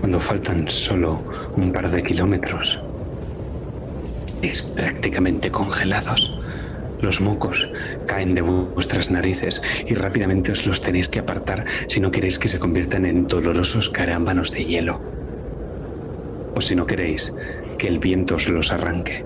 [0.00, 1.22] Cuando faltan solo
[1.56, 2.80] un par de kilómetros,
[4.42, 6.38] es prácticamente congelados.
[7.02, 7.70] Los mocos
[8.06, 12.48] caen de vuestras narices y rápidamente os los tenéis que apartar si no queréis que
[12.48, 15.00] se conviertan en dolorosos carámbanos de hielo.
[16.54, 17.34] O si no queréis
[17.78, 19.24] que el viento os los arranque.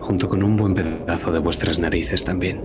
[0.00, 2.60] Junto con un buen pedazo de vuestras narices también.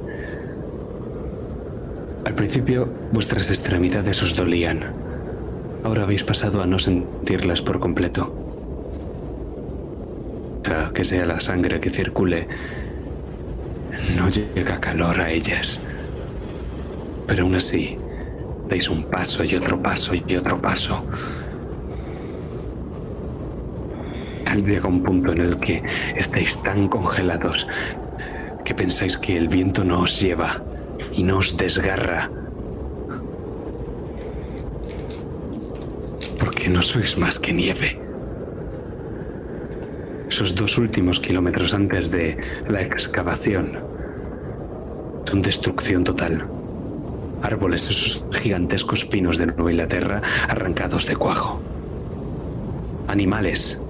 [2.25, 5.02] Al principio vuestras extremidades os dolían.
[5.83, 8.33] Ahora habéis pasado a no sentirlas por completo.
[10.63, 12.47] Ya que sea la sangre que circule,
[14.15, 15.81] no llega calor a ellas.
[17.27, 17.97] Pero aún así,
[18.69, 21.05] dais un paso y otro paso y otro paso.
[24.65, 25.83] Llega un punto en el que
[26.15, 27.67] estáis tan congelados
[28.63, 30.63] que pensáis que el viento no os lleva
[31.11, 32.29] y no os desgarra.
[36.63, 37.99] Porque no sois más que nieve.
[40.29, 42.37] Esos dos últimos kilómetros antes de
[42.69, 43.83] la excavación
[45.25, 46.47] son destrucción total.
[47.41, 51.61] Árboles, esos gigantescos pinos de Nueva Inglaterra arrancados de cuajo.
[53.09, 53.81] Animales.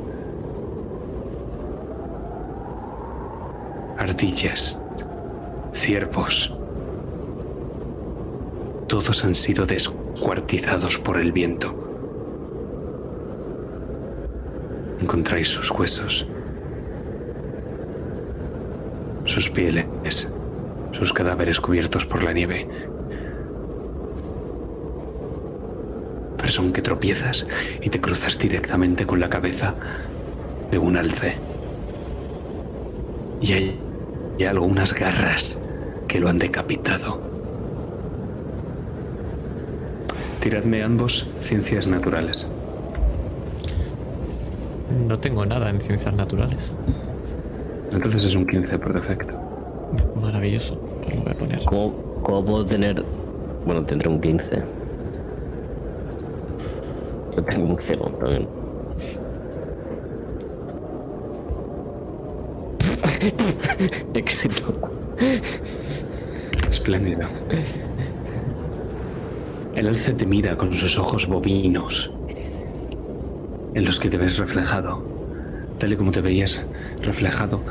[3.99, 4.81] Ardillas.
[5.75, 6.51] Ciervos.
[8.87, 11.82] Todos han sido descuartizados por el viento.
[15.03, 16.25] Encontráis sus huesos,
[19.25, 19.85] sus pieles,
[20.93, 22.65] sus cadáveres cubiertos por la nieve.
[26.47, 27.45] Son que tropiezas
[27.81, 29.75] y te cruzas directamente con la cabeza
[30.71, 31.35] de un alce.
[33.41, 33.79] Y hay,
[34.47, 35.61] algunas garras
[36.07, 37.19] que lo han decapitado.
[40.39, 42.47] Tiradme ambos ciencias naturales.
[44.93, 46.71] No tengo nada en ciencias naturales.
[47.91, 49.33] Entonces es un 15 por defecto.
[50.21, 50.75] Maravilloso.
[51.03, 51.63] Pues lo voy a poner.
[51.65, 53.03] ¿Cómo, cómo puedo tener.?
[53.65, 54.63] Bueno, tendré un 15.
[57.35, 58.47] Yo tengo un 0 también.
[64.13, 64.73] Éxito.
[66.69, 67.27] Espléndido.
[69.75, 72.11] El alce te mira con sus ojos bovinos,
[73.73, 75.03] en los que te ves reflejado,
[75.79, 76.61] tal y como te veías
[77.01, 77.61] reflejado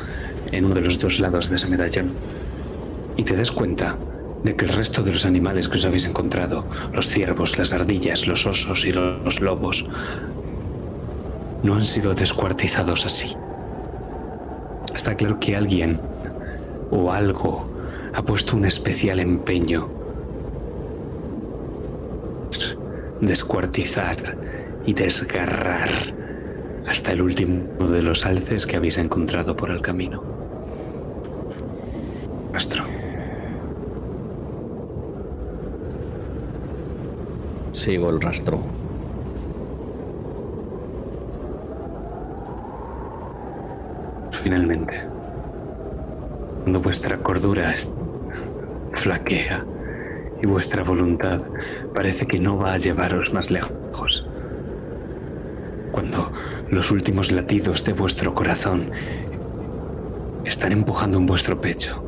[0.51, 2.13] en uno de los dos lados de ese medallón.
[3.17, 3.97] Y te das cuenta
[4.43, 8.27] de que el resto de los animales que os habéis encontrado, los ciervos, las ardillas,
[8.27, 9.85] los osos y los lobos,
[11.63, 13.37] no han sido descuartizados así.
[14.95, 16.01] Está claro que alguien
[16.91, 17.71] o algo
[18.15, 19.89] ha puesto un especial empeño.
[23.21, 24.37] Descuartizar
[24.87, 25.91] y desgarrar
[26.87, 30.23] hasta el último de los alces que habéis encontrado por el camino.
[32.53, 32.85] Rastro.
[37.73, 38.61] Sigo el rastro.
[44.43, 45.01] Finalmente,
[46.63, 47.73] cuando vuestra cordura
[48.93, 49.65] flaquea
[50.43, 51.41] y vuestra voluntad
[51.95, 54.27] parece que no va a llevaros más lejos,
[55.93, 56.33] cuando
[56.71, 58.91] los últimos latidos de vuestro corazón
[60.45, 62.03] están empujando en vuestro pecho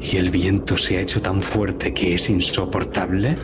[0.00, 3.36] y el viento se ha hecho tan fuerte que es insoportable,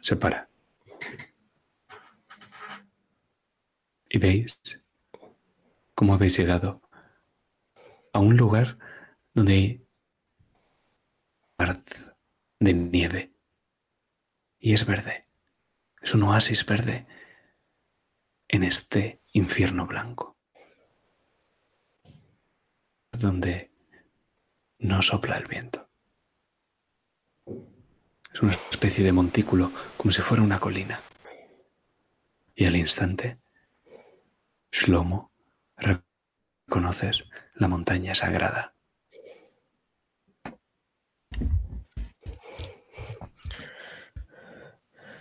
[0.00, 0.48] se para.
[4.08, 4.58] Y veis
[5.94, 6.82] cómo habéis llegado
[8.12, 8.78] a un lugar
[9.34, 9.82] donde hay
[12.58, 13.31] de nieve
[14.62, 15.26] y es verde.
[16.00, 17.04] Es un oasis verde
[18.48, 20.38] en este infierno blanco,
[23.10, 23.72] donde
[24.78, 25.90] no sopla el viento.
[28.32, 31.00] Es una especie de montículo, como si fuera una colina.
[32.54, 33.38] Y al instante
[34.70, 35.32] Shlomo,
[35.76, 37.24] reconoces
[37.54, 38.74] la montaña sagrada.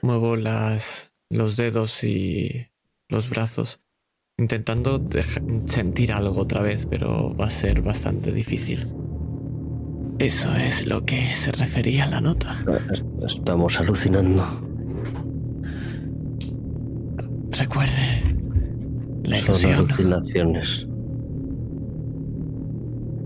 [0.02, 2.68] Muevo las, los dedos y
[3.10, 3.82] los brazos,
[4.38, 5.02] intentando
[5.66, 8.88] sentir algo otra vez, pero va a ser bastante difícil.
[10.18, 12.56] Eso es lo que se refería a la nota.
[13.26, 14.44] Estamos alucinando.
[17.52, 18.22] Recuerde,
[19.48, 20.88] son alucinaciones.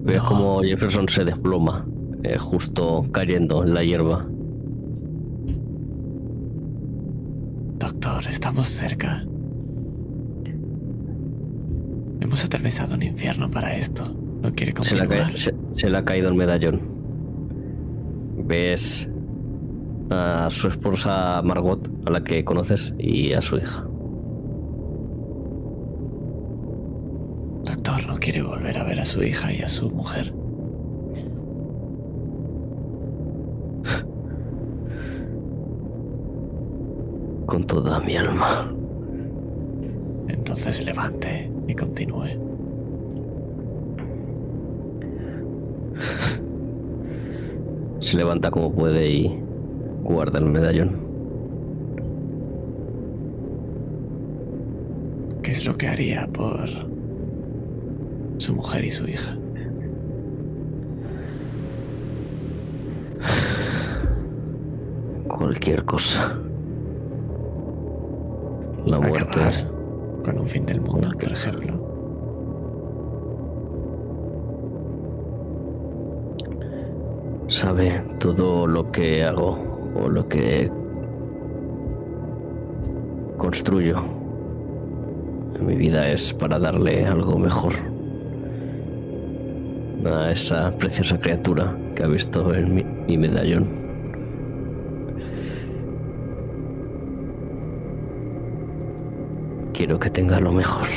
[0.04, 1.86] Ves como Jefferson se desploma,
[2.24, 4.28] eh, justo cayendo en la hierba.
[7.78, 9.24] Doctor, estamos cerca.
[12.20, 14.16] Hemos atravesado un infierno para esto.
[14.42, 15.30] No quiere continuar.
[15.32, 16.82] se le ha caído el medallón.
[18.46, 19.08] Ves
[20.10, 23.86] a su esposa Margot, a la que conoces, y a su hija.
[28.08, 30.34] no quiere volver a ver a su hija y a su mujer.
[37.56, 38.70] Con toda mi alma.
[40.28, 42.28] Entonces levante y continúe.
[48.02, 49.40] Se levanta como puede y
[50.04, 51.00] guarda el medallón.
[55.42, 56.68] ¿Qué es lo que haría por
[58.38, 59.38] su mujer y su hija.
[65.30, 66.38] Cualquier cosa.
[69.00, 69.40] La muerte.
[70.24, 71.74] con un fin del mundo, por ejemplo.
[77.48, 80.72] Sabe todo lo que hago o lo que
[83.38, 84.02] construyo.
[85.60, 87.74] Mi vida es para darle algo mejor
[90.06, 93.85] a esa preciosa criatura que ha visto en mi, medallón.
[99.76, 100.88] Quiero que tenga lo mejor.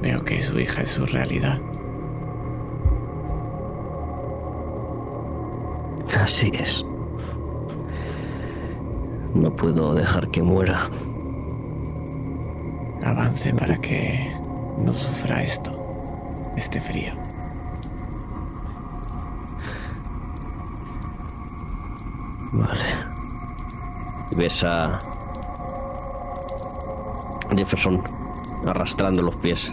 [0.00, 1.58] Veo que su hija es su realidad.
[6.22, 6.86] Así es.
[9.34, 10.88] No puedo dejar que muera
[13.02, 14.32] avance para que
[14.78, 15.72] no sufra esto,
[16.56, 17.17] este frío.
[22.58, 22.84] Vale.
[24.36, 24.98] Ves a
[27.56, 28.02] Jefferson
[28.66, 29.72] arrastrando los pies,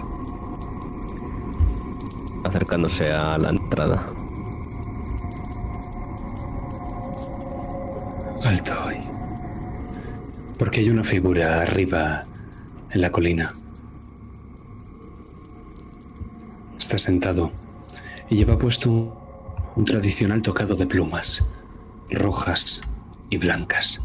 [2.44, 4.06] acercándose a la entrada.
[8.44, 8.98] Alto hoy.
[10.60, 12.26] Porque hay una figura arriba
[12.92, 13.52] en la colina.
[16.78, 17.52] Está sentado
[18.30, 18.92] y lleva puesto
[19.76, 21.44] un, tradicional tocado de plumas,
[22.11, 22.82] rojas
[23.30, 24.01] y blancas.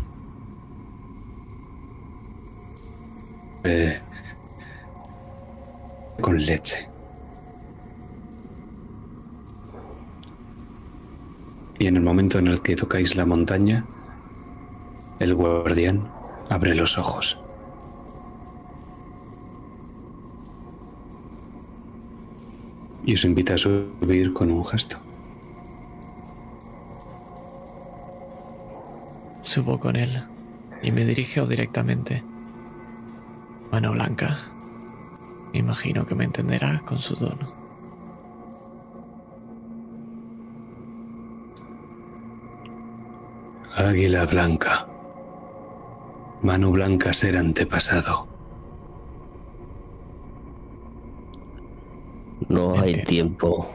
[3.64, 4.00] Eh,
[6.20, 6.88] con leche.
[11.78, 13.86] Y en el momento en el que tocáis la montaña,
[15.18, 16.10] el guardián
[16.50, 17.38] abre los ojos.
[23.04, 24.98] Y os invita a subir con un gesto.
[29.50, 30.22] Subo con él
[30.80, 32.22] y me dirijo directamente.
[33.72, 34.36] Mano blanca.
[35.52, 37.36] Imagino que me entenderá con su don.
[43.74, 44.86] Águila blanca.
[46.42, 48.28] Mano blanca ser antepasado.
[52.48, 53.68] No hay tiempo.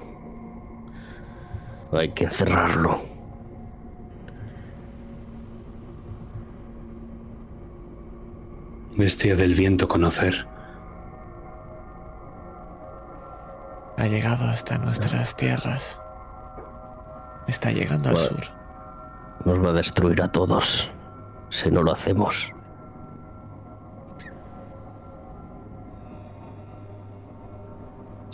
[1.91, 3.14] Hay que encerrarlo.
[8.97, 10.47] Bestia del viento conocer.
[13.97, 15.99] Ha llegado hasta nuestras tierras.
[17.47, 18.39] Está llegando al sur.
[19.43, 20.89] Nos va a destruir a todos
[21.49, 22.51] si no lo hacemos.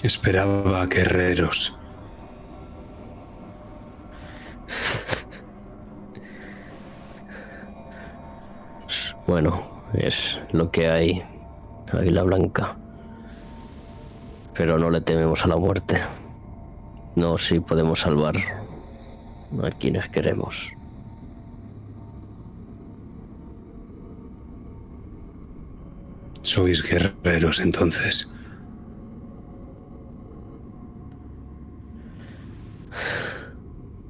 [0.04, 1.76] Esperaba a guerreros.
[9.28, 11.24] Bueno, es lo que hay.
[11.92, 12.78] Águila Blanca.
[14.54, 16.02] Pero no le tememos a la muerte.
[17.16, 20.74] No, si podemos salvar a quienes queremos.
[26.42, 28.30] Sois guerreros entonces.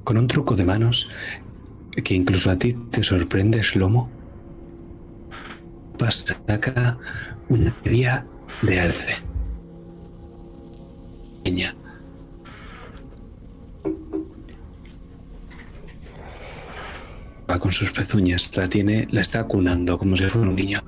[0.04, 1.08] Con un truco de manos
[2.04, 3.62] que incluso a ti te sorprende,
[6.02, 6.98] Shlomo, saca
[7.48, 8.26] una cría
[8.62, 9.16] de alce.
[11.44, 11.74] Pequeña.
[17.50, 20.80] Va con sus pezuñas, la tiene, la está cunando como si fuera un niño.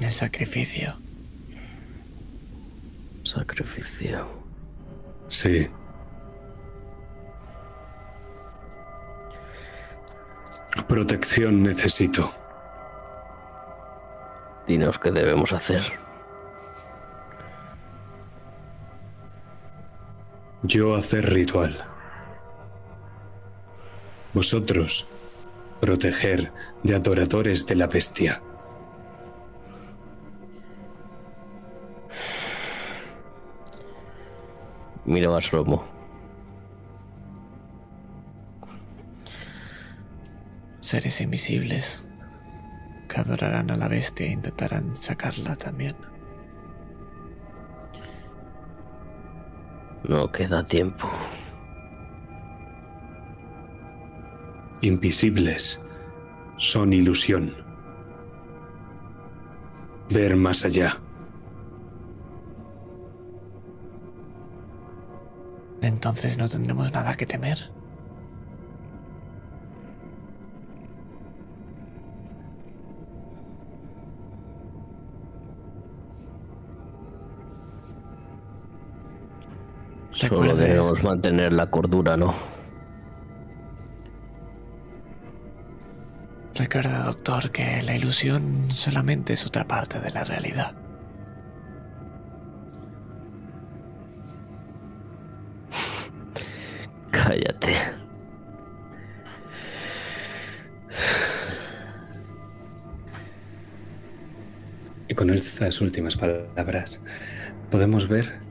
[0.00, 0.94] El sacrificio.
[3.24, 4.26] Sacrificio.
[5.28, 5.68] Sí.
[10.86, 12.32] Protección necesito.
[14.68, 15.80] Dinos qué debemos hacer.
[20.62, 21.74] Yo hacer ritual.
[24.34, 25.06] Vosotros
[25.80, 28.42] proteger de adoradores de la bestia.
[35.06, 35.82] Mira más Romo.
[40.80, 42.07] Seres invisibles
[43.08, 45.96] que adorarán a la bestia e intentarán sacarla también.
[50.04, 51.08] No queda tiempo.
[54.80, 55.84] Invisibles
[56.56, 57.54] son ilusión.
[60.10, 61.00] Ver más allá.
[65.80, 67.70] Entonces no tendremos nada que temer.
[80.26, 82.34] Solo debemos mantener la cordura, ¿no?
[86.56, 90.74] Recuerda, doctor, que la ilusión solamente es otra parte de la realidad.
[97.12, 97.76] Cállate.
[105.06, 106.98] Y con estas últimas palabras
[107.70, 108.47] podemos ver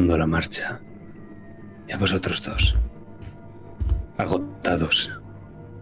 [0.00, 0.80] la marcha
[1.88, 2.74] y a vosotros dos,
[4.18, 5.10] agotados,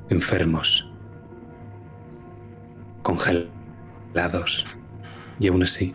[0.08, 0.88] enfermos,
[3.02, 4.66] congelados
[5.40, 5.94] y aún así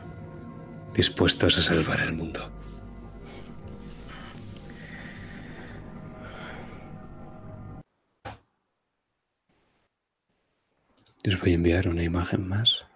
[0.93, 2.51] dispuestos a salvar el mundo.
[11.23, 12.88] Les voy a enviar una imagen más.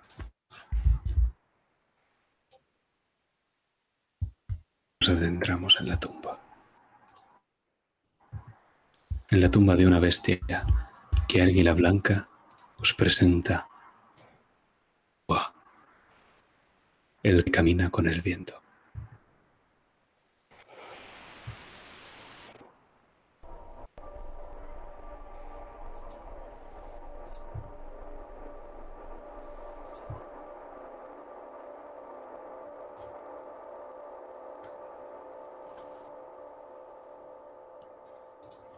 [5.13, 6.39] Adentramos en la tumba.
[9.29, 10.39] En la tumba de una bestia
[11.27, 12.27] que Águila Blanca
[12.77, 13.67] os presenta.
[17.23, 18.62] Él camina con el viento.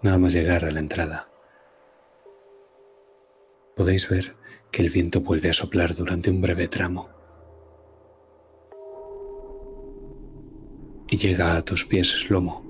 [0.05, 1.31] Nada más llegar a la entrada.
[3.75, 4.35] podéis ver
[4.71, 7.09] que el viento vuelve a soplar durante un breve tramo.
[11.09, 12.63] Y llega a tus pies lomo.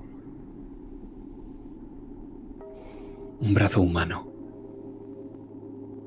[3.42, 4.32] Un brazo humano,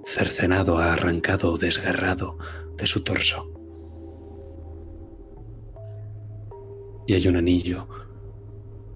[0.06, 2.40] cercenado, arrancado, desgarrado
[2.76, 3.52] de su torso.
[7.06, 7.88] Y hay un anillo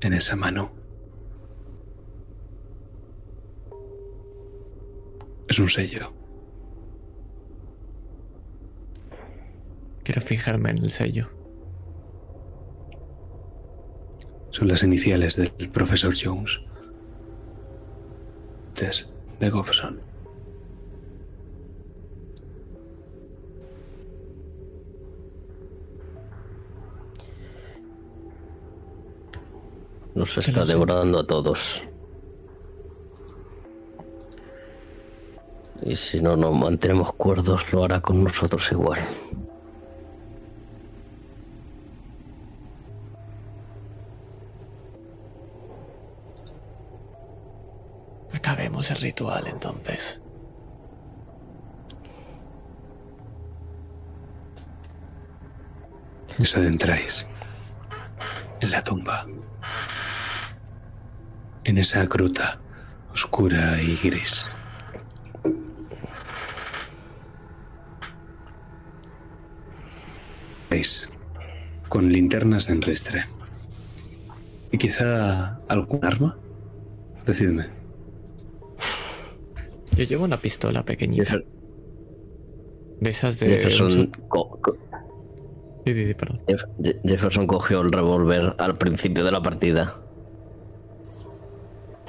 [0.01, 0.82] en esa mano.
[5.53, 6.11] Es un sello.
[10.03, 11.30] Quiero fijarme en el sello.
[14.49, 16.59] Son las iniciales del profesor Jones.
[18.73, 20.01] Tess de Gobson.
[30.15, 31.83] Nos está devorando a todos.
[35.85, 38.99] Y si no nos mantenemos cuerdos, lo hará con nosotros igual.
[48.33, 50.19] Acabemos el ritual entonces.
[56.39, 57.27] Os adentráis
[58.61, 59.27] en la tumba,
[61.63, 62.59] en esa gruta
[63.11, 64.51] oscura y gris.
[70.73, 71.07] Veis,
[71.87, 73.25] con linternas en ristre.
[74.71, 76.35] ¿Y quizá algún arma?
[77.27, 77.65] Decidme.
[79.95, 81.37] Yo llevo una pistola pequeñita.
[82.99, 83.49] De esas de.
[83.49, 84.75] Jefferson, co- co-
[85.85, 86.41] Sí, sí, sí, perdón.
[86.47, 89.97] Jeff- Je- Jefferson cogió el revólver al principio de la partida.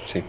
[0.06, 0.22] Sí.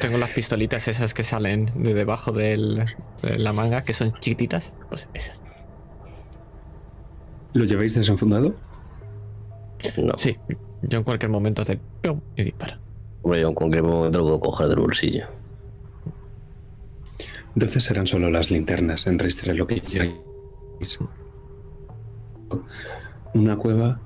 [0.00, 2.84] Tengo las pistolitas esas que salen de debajo del-
[3.22, 4.72] de la manga, que son chiquititas.
[4.88, 5.42] Pues esas.
[7.54, 8.54] ¿Lo lleváis desenfundado?
[10.02, 10.36] No, Sí,
[10.82, 11.78] yo en cualquier momento hace.
[12.02, 12.20] ¡pum!
[12.36, 12.78] y dispara.
[13.22, 15.26] hombre, yo en cualquier momento lo puedo coger del bolsillo.
[17.54, 20.98] Entonces serán solo las linternas en ristre lo que lleváis.
[23.34, 24.00] Una cueva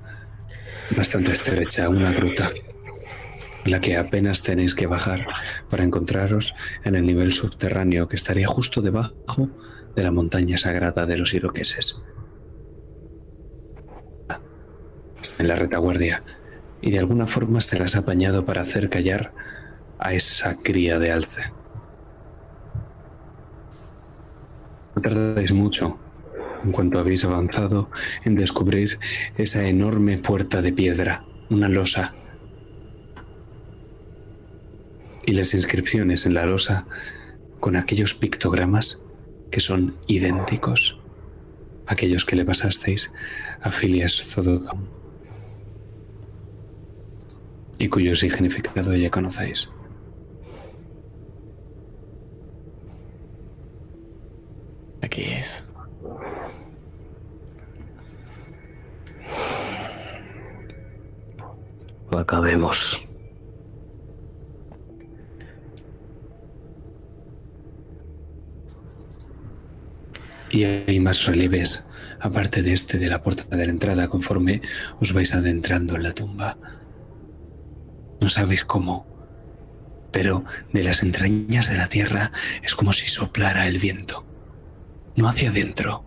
[0.95, 2.49] bastante estrecha, una gruta,
[3.65, 5.25] en la que apenas tenéis que bajar
[5.69, 6.53] para encontraros
[6.83, 9.49] en el nivel subterráneo que estaría justo debajo
[9.95, 12.01] de la montaña sagrada de los iroqueses.
[15.37, 16.23] En la retaguardia
[16.81, 19.33] y de alguna forma se las ha apañado para hacer callar
[19.97, 21.43] a esa cría de alce.
[24.95, 25.99] No tardáis mucho
[26.63, 27.89] en cuanto habéis avanzado
[28.25, 28.99] en descubrir
[29.37, 32.13] esa enorme puerta de piedra, una losa.
[35.25, 36.85] Y las inscripciones en la losa
[37.59, 39.01] con aquellos pictogramas
[39.51, 40.97] que son idénticos
[41.87, 43.11] a aquellos que le pasasteis
[43.61, 44.98] a Phileas Zodocum
[47.79, 49.69] y cuyo significado ya conocéis.
[55.01, 55.65] Aquí es.
[62.11, 63.01] Acabemos.
[70.51, 71.85] Y hay más relieves,
[72.19, 74.61] aparte de este de la puerta de la entrada, conforme
[74.99, 76.57] os vais adentrando en la tumba.
[78.21, 79.05] No sabéis cómo,
[80.11, 82.31] pero de las entrañas de la tierra
[82.61, 84.25] es como si soplara el viento.
[85.15, 86.03] No hacia adentro,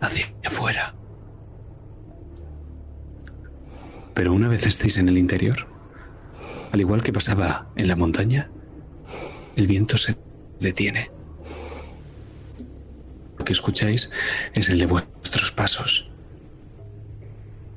[0.00, 0.94] hacia afuera.
[4.14, 5.66] Pero una vez estéis en el interior,
[6.72, 8.50] al igual que pasaba en la montaña,
[9.56, 10.16] el viento se
[10.60, 11.10] detiene.
[13.38, 14.10] Lo que escucháis
[14.54, 16.08] es el de vuestros pasos.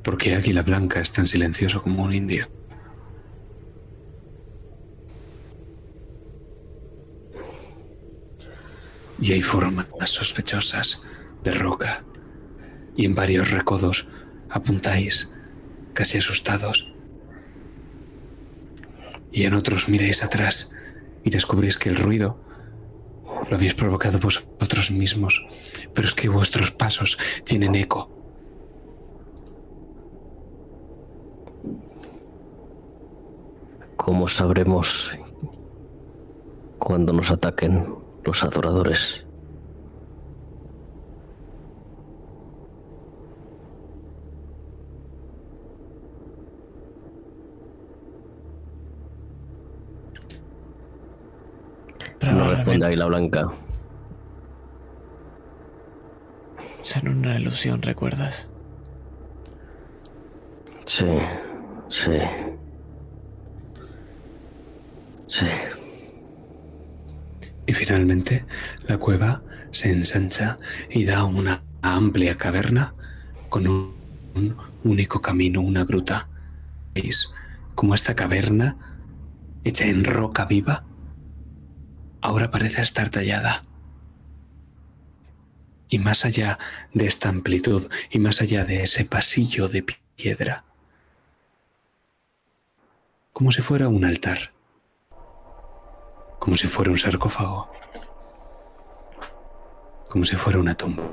[0.03, 2.47] Porque Águila Blanca es tan silencioso como un indio.
[9.21, 11.01] Y hay formas sospechosas
[11.43, 12.03] de roca.
[12.95, 14.07] Y en varios recodos
[14.49, 15.29] apuntáis,
[15.93, 16.93] casi asustados.
[19.31, 20.71] Y en otros miráis atrás
[21.23, 22.43] y descubrís que el ruido
[23.49, 25.45] lo habéis provocado vosotros mismos,
[25.93, 28.18] pero es que vuestros pasos tienen eco.
[33.99, 35.11] ¿Cómo sabremos
[36.77, 39.25] cuando nos ataquen los adoradores?
[52.21, 53.51] Responde Águila Blanca.
[56.81, 58.49] Son una ilusión, ¿recuerdas?
[60.85, 61.05] Sí,
[61.89, 62.17] sí.
[65.29, 65.45] Sí.
[67.67, 68.45] Y finalmente
[68.87, 70.57] la cueva se ensancha
[70.89, 72.95] y da una amplia caverna
[73.49, 76.27] con un, único camino, una gruta.
[76.95, 77.29] ¿Veis
[77.75, 78.75] cómo esta caverna,
[79.63, 80.83] hecha en roca viva,
[82.21, 83.65] ahora parece estar tallada?
[85.89, 86.57] Y más allá
[86.93, 89.85] de esta amplitud y más allá de ese pasillo de
[90.15, 90.63] piedra,
[93.31, 94.53] como si fuera un altar,
[96.39, 97.69] como si fuera un sarcófago,
[100.09, 101.03] como si fuera una tumba.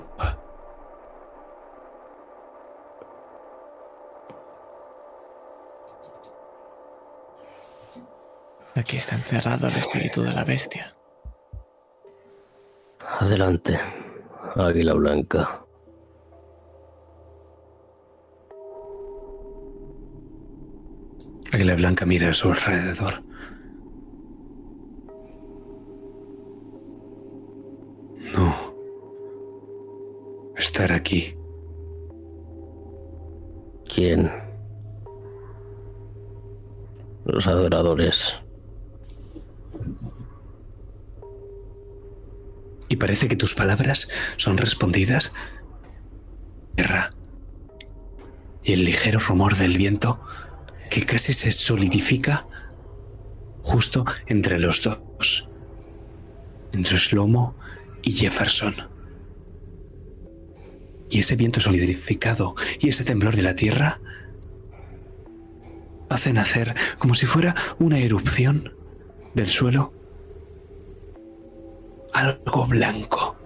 [8.77, 10.95] Aquí está encerrado el espíritu de la bestia.
[13.19, 13.81] Adelante,
[14.55, 15.63] Águila Blanca.
[21.53, 23.26] Águila Blanca mira a su alrededor.
[28.37, 28.55] No.
[30.57, 31.35] Estar aquí.
[33.89, 34.31] ¿Quién?
[37.25, 38.37] Los adoradores.
[42.91, 45.33] Y parece que tus palabras son respondidas.
[46.75, 47.15] Tierra.
[48.63, 50.21] Y el ligero rumor del viento
[50.91, 52.47] que casi se solidifica
[53.63, 55.49] justo entre los dos.
[56.73, 57.57] Entre Slomo
[58.07, 58.75] y Jefferson.
[61.11, 64.01] Y ese viento solidificado y ese temblor de la tierra
[66.09, 68.73] hacen hacer como si fuera una erupción
[69.35, 69.93] del suelo
[72.15, 73.37] algo blanco.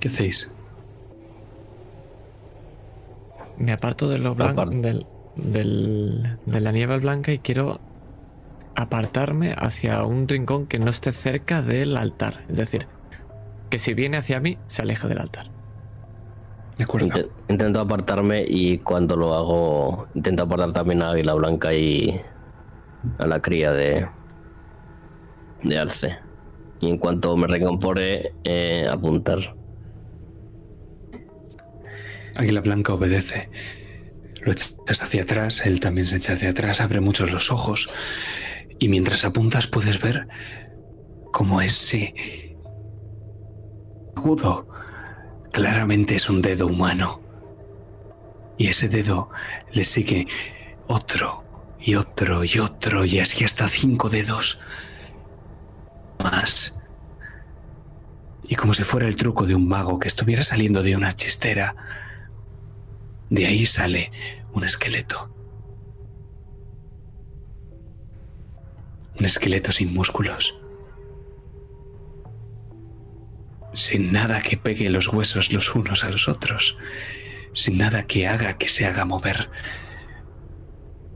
[0.00, 0.50] ¿Qué hacéis?
[3.58, 7.80] Me aparto de lo blanco, del, del- de la nieve blanca y quiero
[8.74, 12.44] apartarme hacia un rincón que no esté cerca del altar.
[12.48, 12.86] Es decir,
[13.70, 15.46] que si viene hacia mí, se aleje del altar.
[16.78, 17.06] De acuerdo.
[17.08, 22.20] Inte- intento apartarme y cuando lo hago, intento apartar también a Águila Blanca y
[23.18, 24.06] a la cría de,
[25.62, 26.16] de Alce.
[26.80, 29.54] Y en cuanto me recompore, eh, apuntar.
[32.36, 33.50] Águila Blanca obedece.
[34.42, 37.88] Lo echas hacia atrás, él también se echa hacia atrás, abre muchos los ojos.
[38.78, 40.26] Y mientras apuntas puedes ver
[41.32, 42.56] cómo ese
[44.16, 44.68] agudo
[45.52, 47.20] claramente es un dedo humano.
[48.58, 49.30] Y ese dedo
[49.72, 50.26] le sigue
[50.88, 51.44] otro
[51.78, 54.58] y otro y otro y así hasta cinco dedos
[56.18, 56.78] más.
[58.44, 61.74] Y como si fuera el truco de un mago que estuviera saliendo de una chistera,
[63.32, 64.12] de ahí sale
[64.52, 65.34] un esqueleto.
[69.18, 70.54] Un esqueleto sin músculos.
[73.72, 76.76] Sin nada que pegue los huesos los unos a los otros.
[77.54, 79.48] Sin nada que haga que se haga mover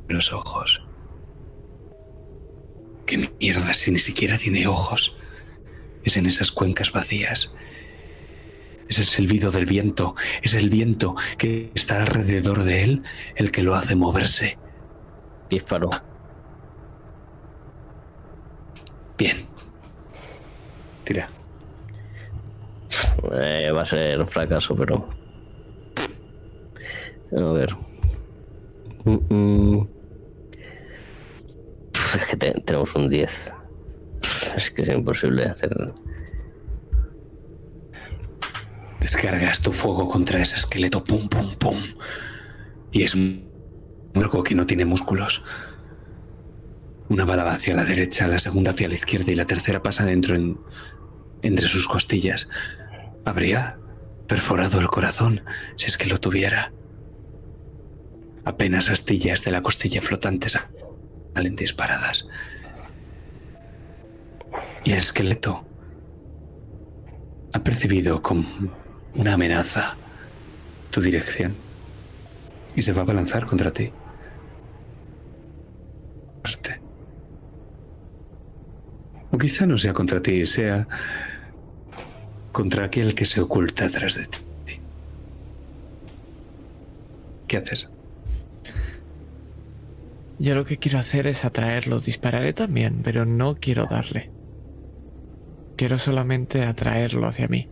[0.09, 0.83] los ojos.
[3.05, 5.15] ¿Qué mierda si ni siquiera tiene ojos?
[6.03, 7.53] Es en esas cuencas vacías.
[8.89, 13.03] Es el silbido del viento, es el viento que está alrededor de él
[13.35, 14.59] el que lo hace moverse.
[15.51, 15.91] Disparo.
[19.19, 19.37] Bien.
[21.05, 21.27] Tira.
[23.33, 25.07] Eh, va a ser un fracaso, pero.
[27.37, 27.75] A ver.
[29.05, 29.89] Mm, mm.
[32.21, 33.53] Es que te- tenemos un 10.
[34.21, 35.75] Pf, Es que es imposible hacer.
[39.07, 41.79] Descargas tu fuego contra ese esqueleto, pum, pum, pum.
[42.91, 43.49] Y es un-
[44.17, 45.45] algo que no tiene músculos.
[47.09, 50.05] Una bala va hacia la derecha, la segunda hacia la izquierda y la tercera pasa
[50.05, 50.59] dentro en,
[51.43, 52.49] entre sus costillas.
[53.25, 53.79] Habría
[54.27, 55.41] perforado el corazón
[55.77, 56.73] si es que lo tuviera.
[58.45, 60.59] Apenas astillas de la costilla flotantes
[61.33, 62.27] salen disparadas.
[64.85, 65.65] Y el esqueleto
[67.53, 68.45] ha percibido como
[69.17, 69.97] una amenaza
[70.91, 71.55] tu dirección
[72.75, 73.93] y se va a balanzar contra ti.
[79.37, 80.89] O quizá no sea contra ti, sea
[82.53, 84.39] contra aquel que se oculta tras de ti.
[87.47, 87.91] ¿Qué haces?
[90.39, 92.01] Yo lo que quiero hacer es atraerlo.
[92.01, 94.31] Dispararé también, pero no quiero darle.
[95.77, 97.69] Quiero solamente atraerlo hacia mí.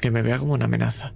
[0.00, 1.12] Que me vea como una amenaza.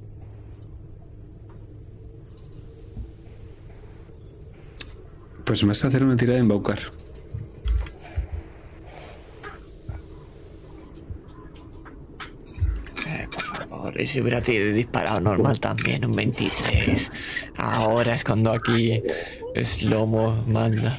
[5.44, 6.78] Pues me vas a hacer una tirada de embaucar.
[13.06, 17.10] Eh, por favor, y si hubiera disparado normal también, un 23.
[17.56, 19.02] Ahora es cuando aquí
[19.62, 20.98] Slomo manda.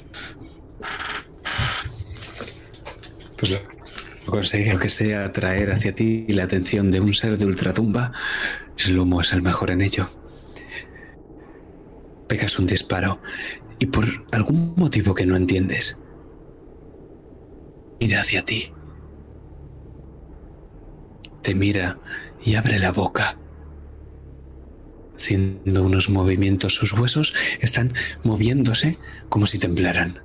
[3.38, 3.60] Pues
[4.26, 8.12] lo consigue, aunque sea atraer hacia ti la atención de un ser de ultratumba.
[8.76, 10.10] Slomo es el mejor en ello.
[12.28, 13.22] Pegas un disparo
[13.80, 16.00] y por algún motivo que no entiendes,
[18.00, 18.72] mira hacia ti.
[21.42, 22.00] Te mira
[22.44, 23.38] y abre la boca.
[25.16, 28.98] Haciendo unos movimientos, sus huesos están moviéndose
[29.30, 30.25] como si temblaran.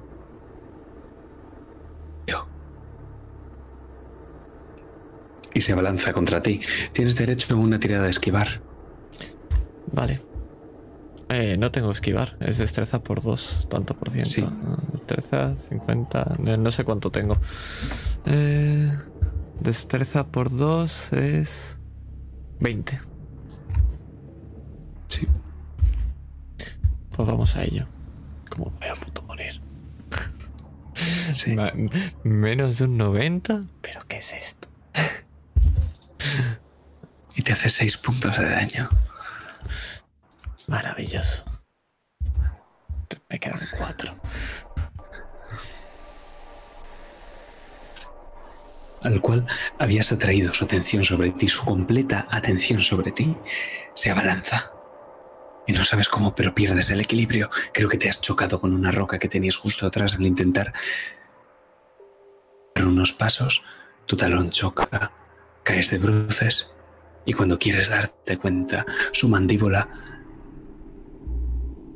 [5.61, 6.59] Y se abalanza contra ti.
[6.95, 8.63] Tienes derecho a una tirada de esquivar.
[9.93, 10.19] Vale.
[11.29, 14.31] Eh, no tengo esquivar, es destreza por 2, tanto por ciento.
[14.31, 14.47] Sí.
[14.93, 17.37] Destreza 50, eh, no sé cuánto tengo.
[18.25, 18.91] Eh,
[19.61, 21.79] destreza por 2 es
[22.61, 22.99] 20.
[25.09, 25.27] Sí.
[27.15, 27.87] Pues vamos a ello.
[28.49, 29.61] Como voy a puto morir.
[31.35, 31.55] Sí.
[32.25, 34.71] Menos de un 90, pero ¿qué es esto?
[37.35, 38.89] Y te hace seis puntos de daño.
[40.67, 41.45] Maravilloso.
[43.29, 44.21] Me quedan 4.
[49.03, 49.47] al cual
[49.79, 53.37] habías atraído su atención sobre ti, su completa atención sobre ti,
[53.95, 54.73] se abalanza.
[55.67, 57.49] Y no sabes cómo, pero pierdes el equilibrio.
[57.73, 60.73] Creo que te has chocado con una roca que tenías justo atrás al intentar
[62.75, 63.63] dar unos pasos.
[64.07, 65.13] Tu talón choca,
[65.63, 66.71] caes de bruces
[67.25, 69.89] y cuando quieres darte cuenta, su mandíbula,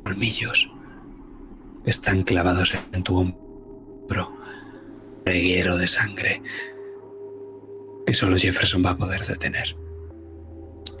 [0.03, 0.69] colmillos,
[1.85, 4.37] están clavados en tu hombro,
[5.25, 6.41] reguero de sangre
[8.05, 9.75] que solo Jefferson va a poder detener.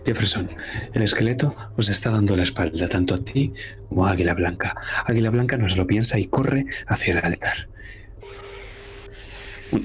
[0.05, 0.49] Jefferson,
[0.93, 3.53] el esqueleto os está dando la espalda tanto a ti
[3.89, 4.75] como a Águila Blanca.
[5.05, 7.69] Águila Blanca no se lo piensa y corre hacia el altar.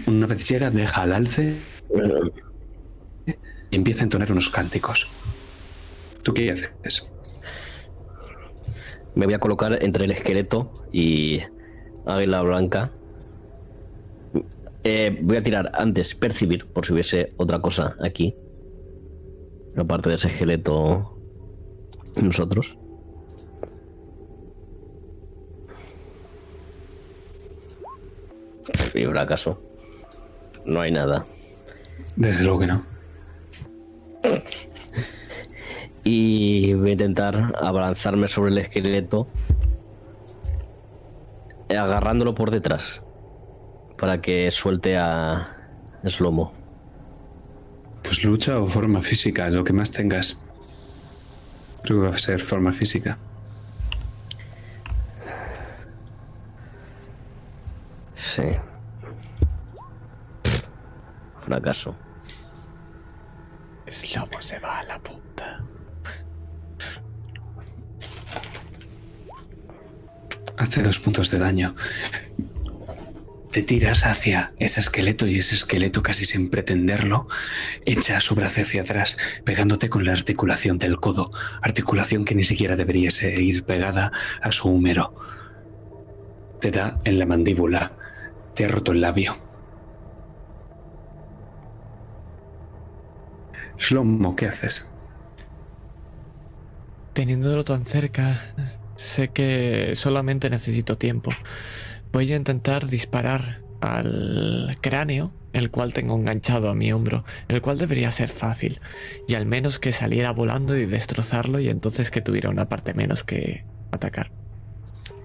[0.07, 1.57] Una vez llega, deja al alce
[3.27, 5.09] y empieza a entonar unos cánticos.
[6.23, 7.09] ¿Tú qué haces?
[9.15, 11.41] Me voy a colocar entre el esqueleto y
[12.07, 12.91] Águila Blanca.
[14.83, 18.35] Eh, voy a tirar antes percibir, por si hubiese otra cosa aquí.
[19.77, 21.19] Aparte de ese esqueleto,
[22.21, 22.77] nosotros.
[28.95, 29.61] ¿Y habrá caso?
[30.65, 31.27] No hay nada.
[32.17, 32.90] Desde luego que no.
[36.05, 39.27] Y voy a intentar abalanzarme sobre el esqueleto,
[41.69, 43.03] agarrándolo por detrás,
[43.99, 45.57] para que suelte a
[46.05, 46.53] Slomo.
[48.03, 50.41] Pues lucha o forma física, lo que más tengas.
[51.83, 53.19] Creo que va a ser forma física.
[58.15, 58.43] Sí.
[61.45, 61.95] Fracaso.
[63.91, 65.65] Slomo se va a la puta.
[70.57, 71.75] Hace dos puntos de daño.
[73.51, 77.27] Te tiras hacia ese esqueleto y ese esqueleto, casi sin pretenderlo,
[77.85, 82.77] echa su brazo hacia atrás, pegándote con la articulación del codo, articulación que ni siquiera
[82.77, 85.17] debería ir pegada a su húmero.
[86.61, 87.93] Te da en la mandíbula,
[88.55, 89.50] te ha roto el labio.
[93.81, 94.87] Shlomo, ¿qué haces?
[97.15, 98.37] Teniéndolo tan cerca,
[98.95, 101.33] sé que solamente necesito tiempo.
[102.13, 107.79] Voy a intentar disparar al cráneo, el cual tengo enganchado a mi hombro, el cual
[107.79, 108.81] debería ser fácil,
[109.27, 113.25] y al menos que saliera volando y destrozarlo y entonces que tuviera una parte menos
[113.25, 114.31] que atacar.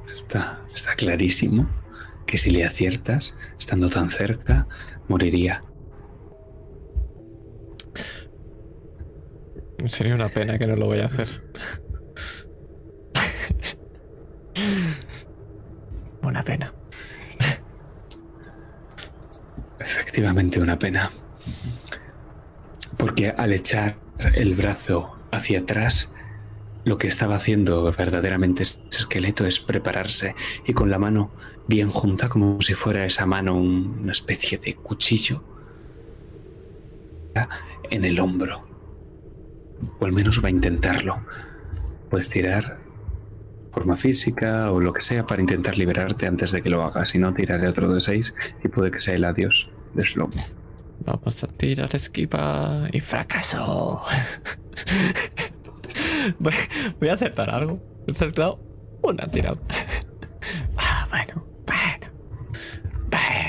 [0.08, 1.70] Está, está clarísimo
[2.26, 4.68] que si le aciertas, estando tan cerca,
[5.08, 5.64] moriría.
[9.86, 11.44] Sería una pena que no lo voy a hacer.
[16.22, 16.74] una pena.
[19.80, 21.12] Efectivamente una pena.
[22.98, 23.98] Porque al echar
[24.34, 26.12] el brazo hacia atrás,
[26.86, 30.36] Lo que estaba haciendo verdaderamente ese esqueleto es prepararse
[30.68, 31.32] y con la mano
[31.68, 35.44] bien junta, como si fuera esa mano una especie de cuchillo,
[37.90, 38.75] en el hombro.
[40.00, 41.22] O al menos va a intentarlo.
[42.10, 42.80] Puedes tirar
[43.72, 47.10] forma física o lo que sea para intentar liberarte antes de que lo hagas.
[47.10, 48.34] Si no, tiraré otro de seis
[48.64, 50.34] y puede que sea el adiós de Slomo.
[51.06, 54.02] Vamos a tirar esquiva y fracaso.
[56.40, 57.80] voy, a acertar algo.
[58.08, 58.60] ¿Estás claro?
[59.02, 59.58] Una tirada.
[60.78, 62.06] Ah, bueno, bueno.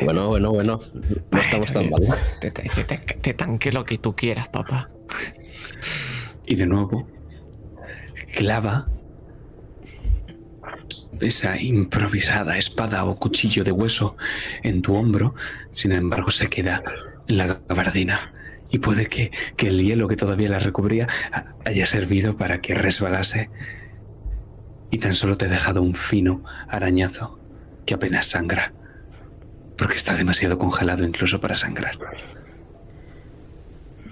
[0.03, 0.81] Bueno, bueno, bueno.
[1.31, 2.03] No estamos tan mal.
[2.41, 4.91] Te, te tanque lo que tú quieras, papá.
[6.47, 7.09] Y de nuevo,
[8.35, 8.89] clava
[11.21, 14.17] esa improvisada espada o cuchillo de hueso
[14.63, 15.35] en tu hombro,
[15.73, 16.83] sin embargo se queda
[17.27, 18.33] en la gabardina.
[18.71, 21.07] Y puede que, que el hielo que todavía la recubría
[21.65, 23.51] haya servido para que resbalase
[24.91, 27.39] y tan solo te ha dejado un fino arañazo
[27.85, 28.73] que apenas sangra,
[29.77, 31.97] porque está demasiado congelado incluso para sangrar.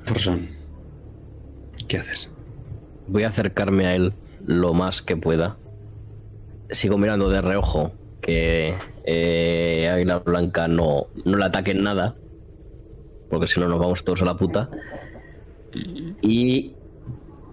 [0.05, 0.49] Forson,
[1.87, 2.31] ¿qué haces?
[3.07, 4.13] Voy a acercarme a él
[4.47, 5.57] lo más que pueda
[6.71, 12.15] sigo mirando de reojo que eh, Águila Blanca no, no le ataquen nada,
[13.31, 14.71] porque si no nos vamos todos a la puta.
[16.23, 16.73] Y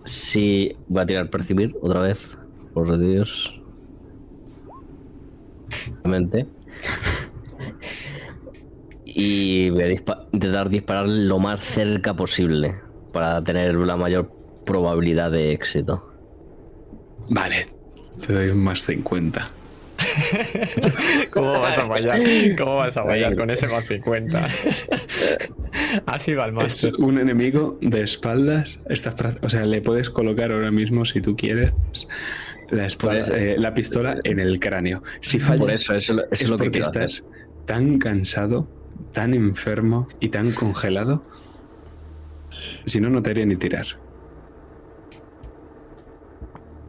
[0.06, 2.38] si voy a tirar percibir otra vez,
[2.74, 3.60] por Dios.
[9.06, 9.92] Y voy a
[10.32, 12.76] intentar disparar lo más cerca posible
[13.12, 14.32] para tener la mayor
[14.66, 16.08] probabilidad de éxito.
[17.30, 17.68] Vale,
[18.26, 19.50] te doy un más 50.
[21.34, 22.20] ¿Cómo vas a fallar?
[22.58, 24.48] ¿Cómo vas a fallar con ese más 50?
[26.06, 26.84] Así va el más.
[26.84, 28.80] Es un enemigo de espaldas.
[29.42, 31.72] o sea, le puedes colocar ahora mismo, si tú quieres,
[32.70, 35.04] la, pues, eh, la pistola en el cráneo.
[35.20, 37.24] Si fallas, Por eso, eso, es, lo que estás
[37.66, 38.68] tan cansado,
[39.12, 41.24] tan enfermo y tan congelado.
[42.86, 43.86] Si no, no te haría ni tirar.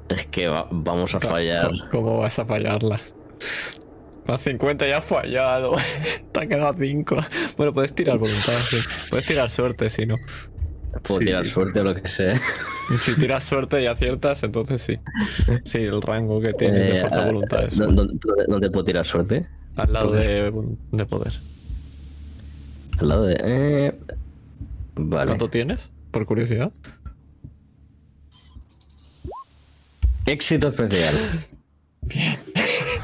[0.08, 1.70] Es que vamos a fallar.
[1.90, 3.00] ¿Cómo, vas a fallarla?
[4.26, 5.74] A 50 ya has fallado.
[6.32, 7.16] Te ha quedado 5.
[7.56, 8.76] Bueno, puedes tirar voluntad, sí.
[9.10, 10.16] Puedes tirar suerte si no.
[11.02, 12.40] Puedo tirar suerte o lo que sea.
[13.00, 14.98] Si tiras suerte y aciertas, entonces sí.
[15.64, 17.76] Sí, el rango que tienes de eh, fuerza voluntad es.
[17.76, 19.48] ¿Dónde, puedo tirar suerte?
[19.76, 20.52] Al lado de,
[20.90, 21.32] de, poder.
[22.98, 23.36] Al lado de.
[23.40, 23.98] Eh...
[24.94, 25.26] Vale.
[25.26, 25.90] ¿Cuánto tienes?
[26.10, 26.72] Por curiosidad.
[30.26, 31.14] Éxito especial.
[32.02, 32.38] Bien.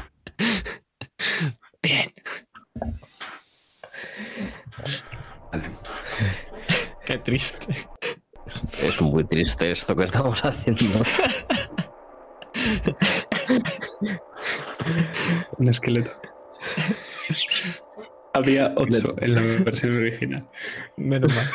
[1.81, 2.11] Bien.
[7.05, 7.65] Qué triste.
[8.81, 11.03] Es muy triste esto que estamos haciendo.
[15.57, 16.11] Un esqueleto.
[18.39, 20.47] Había ocho en la versión original.
[20.97, 21.49] Menos mal.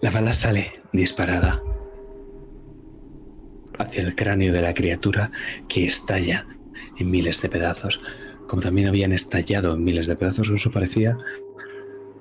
[0.00, 1.62] La bala sale disparada
[3.78, 5.30] hacia el cráneo de la criatura
[5.68, 6.46] que estalla
[6.98, 8.00] en miles de pedazos,
[8.46, 11.18] como también habían estallado en miles de pedazos, eso parecía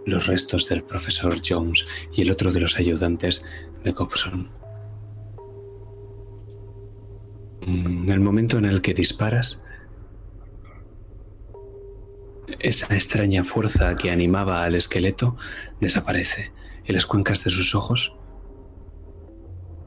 [0.06, 3.44] los restos del profesor Jones y el otro de los ayudantes
[3.84, 4.48] de Copson.
[7.66, 9.64] En el momento en el que disparas,
[12.60, 15.36] esa extraña fuerza que animaba al esqueleto
[15.80, 16.52] desaparece
[16.86, 18.16] y las cuencas de sus ojos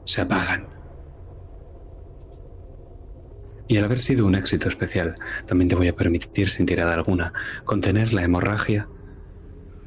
[0.03, 0.67] se apagan.
[3.69, 7.31] Y al haber sido un éxito especial, también te voy a permitir, sin tirada alguna,
[7.63, 8.89] contener la hemorragia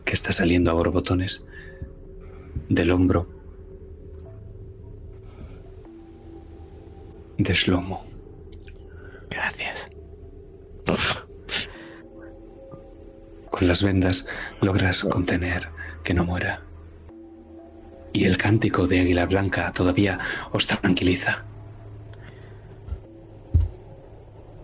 [0.04, 1.44] que está saliendo a borbotones
[2.68, 3.41] del hombro
[7.42, 8.04] de Shlomo.
[9.30, 9.90] Gracias.
[13.50, 14.26] Con las vendas
[14.60, 15.68] logras contener
[16.02, 16.62] que no muera
[18.12, 20.18] y el cántico de Águila Blanca todavía
[20.52, 21.44] os tranquiliza.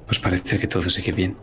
[0.07, 1.37] Pues parece que todo sigue bien.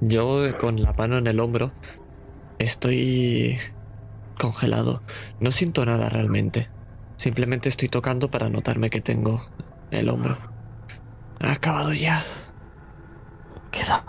[0.00, 1.72] Yo con la mano en el hombro
[2.58, 3.58] estoy
[4.38, 5.02] congelado.
[5.40, 6.68] No siento nada realmente.
[7.16, 9.40] Simplemente estoy tocando para notarme que tengo
[9.90, 10.38] el hombro.
[11.40, 12.22] Ha acabado ya.
[13.70, 14.04] Queda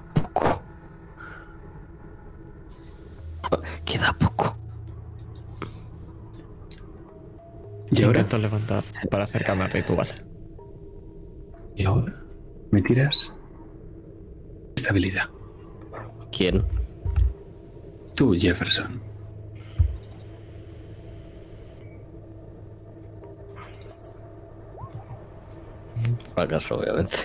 [3.83, 4.55] Queda poco.
[7.91, 10.07] Y ahora intento levantar para acercarme al ritual.
[11.75, 12.13] Y ahora
[12.71, 13.35] me tiras
[14.75, 15.29] estabilidad.
[16.31, 16.63] ¿Quién?
[18.15, 19.08] Tú, Jefferson.
[26.39, 27.17] Fracaso, obviamente.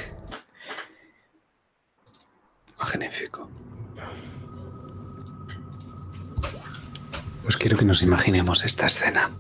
[2.81, 3.49] Magnífico.
[7.45, 9.31] Pues quiero que nos imaginemos esta escena.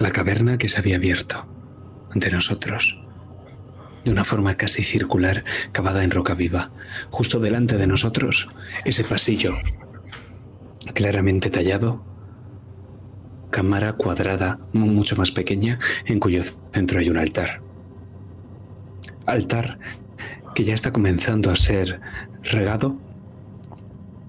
[0.00, 1.46] La caverna que se había abierto
[2.12, 3.00] ante nosotros,
[4.04, 6.72] de una forma casi circular, cavada en roca viva.
[7.10, 8.48] Justo delante de nosotros,
[8.84, 9.54] ese pasillo,
[10.92, 12.09] claramente tallado,
[13.50, 17.60] cámara cuadrada, mucho más pequeña, en cuyo centro hay un altar.
[19.26, 19.78] Altar
[20.54, 22.00] que ya está comenzando a ser
[22.42, 22.96] regado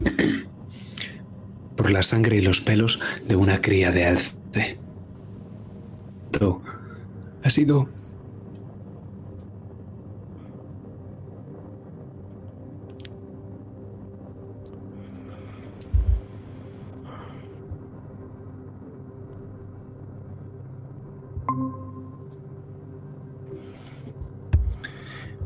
[1.75, 4.41] por la sangre y los pelos de una cría de alce.
[7.43, 7.89] Ha sido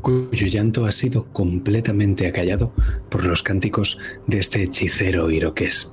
[0.06, 2.72] cuyo llanto ha sido completamente acallado
[3.08, 5.90] por los cánticos de este hechicero iroqués.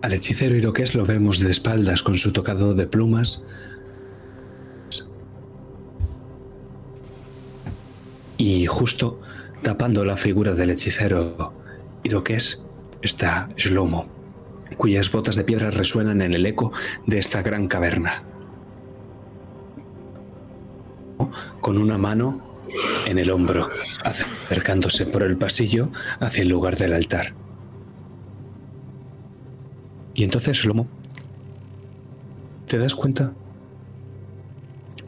[0.00, 3.42] Al hechicero iroqués lo vemos de espaldas con su tocado de plumas.
[8.38, 9.20] Y justo
[9.60, 11.52] tapando la figura del hechicero
[12.02, 12.62] iroqués
[13.02, 14.06] está Shlomo,
[14.78, 16.72] cuyas botas de piedra resuenan en el eco
[17.06, 18.37] de esta gran caverna.
[21.60, 22.66] Con una mano
[23.06, 23.68] en el hombro,
[24.04, 25.90] acercándose por el pasillo
[26.20, 27.34] hacia el lugar del altar.
[30.14, 30.88] Y entonces, Lomo,
[32.66, 33.32] ¿te das cuenta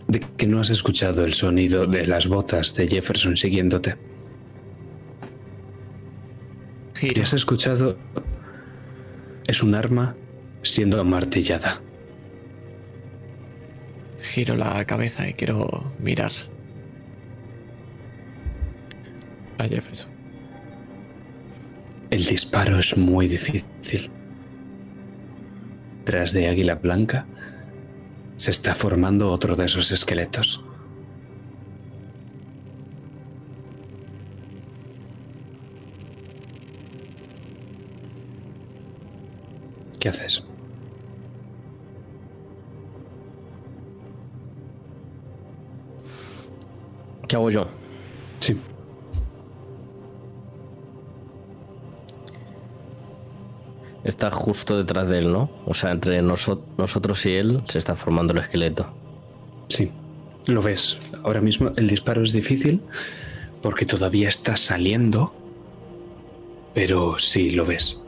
[0.09, 3.97] de que no has escuchado el sonido de las botas de Jefferson siguiéndote?
[7.03, 7.97] Y has escuchado
[9.47, 10.15] es un arma
[10.63, 11.81] siendo amartillada.
[14.23, 16.33] Giro la cabeza y quiero mirar
[19.59, 20.11] a Jefferson.
[22.11, 24.11] El disparo es muy difícil
[26.05, 27.27] tras de Águila Blanca,
[28.37, 30.65] se está formando otro de esos esqueletos.
[40.01, 40.43] ¿Qué haces?
[47.31, 47.69] ¿Qué hago yo?
[48.41, 48.57] Sí.
[54.03, 55.49] Está justo detrás de él, ¿no?
[55.65, 58.89] O sea, entre nosotros y él se está formando el esqueleto.
[59.69, 59.93] Sí,
[60.47, 60.99] lo ves.
[61.23, 62.83] Ahora mismo el disparo es difícil
[63.63, 65.33] porque todavía está saliendo,
[66.75, 68.01] pero sí, lo ves.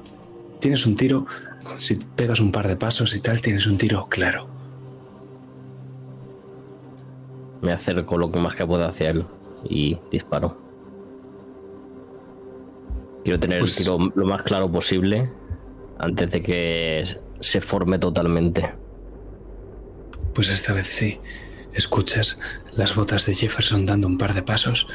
[0.59, 1.27] Tienes un tiro,
[1.77, 4.49] si pegas un par de pasos y tal, tienes un tiro claro.
[7.63, 9.25] Me acerco lo que más que puedo hacia él
[9.65, 10.59] y disparo.
[13.25, 15.33] Quiero tener el pues tiro lo más claro posible
[15.99, 17.05] antes de que
[17.41, 18.75] se forme totalmente.
[20.35, 21.21] Pues esta vez sí.
[21.73, 22.39] Escuchas
[22.77, 24.89] las botas de Jefferson dando un par de pasos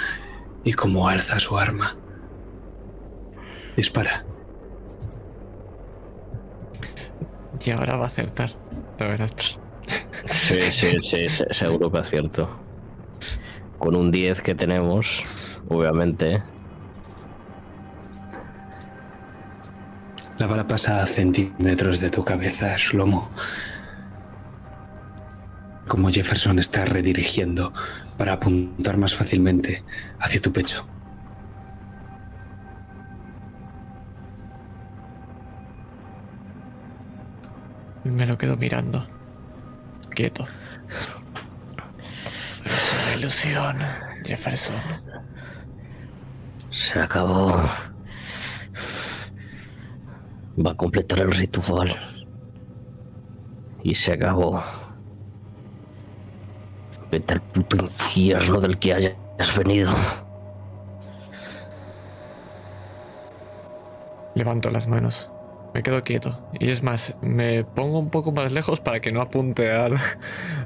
[0.64, 1.96] y cómo alza su arma.
[3.76, 4.26] Dispara.
[7.66, 8.52] Y ahora va a acertar.
[10.30, 12.50] Sí, sí, sí, seguro que acierto.
[13.78, 15.24] Con un 10 que tenemos,
[15.70, 16.42] obviamente,
[20.38, 23.28] La bala pasa a centímetros de tu cabeza, Shlomo.
[25.88, 27.74] Como Jefferson está redirigiendo
[28.18, 29.84] para apuntar más fácilmente
[30.20, 30.88] hacia tu pecho.
[38.04, 39.17] Me lo quedo mirando.
[40.18, 40.48] Quieto.
[42.02, 42.64] Es
[43.04, 43.78] una ilusión,
[44.26, 44.74] Jefferson.
[46.72, 47.54] Se acabó
[50.66, 51.96] va a completar el ritual.
[53.84, 54.64] Y se acabó.
[57.12, 59.94] Vete al puto infierno del que hayas venido.
[64.34, 65.30] Levanto las manos.
[65.74, 66.50] Me quedo quieto.
[66.60, 69.98] Y es más, me pongo un poco más lejos para que no apunte al.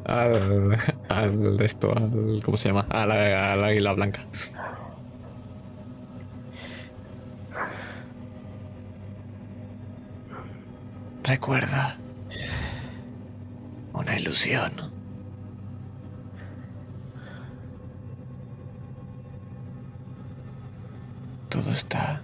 [0.06, 0.78] al.
[1.10, 2.42] al esto, al.
[2.44, 2.88] ¿Cómo se llama?
[2.90, 4.22] A la, al águila blanca.
[11.24, 11.98] Recuerda.
[13.94, 14.92] Una ilusión.
[21.50, 22.22] Todo está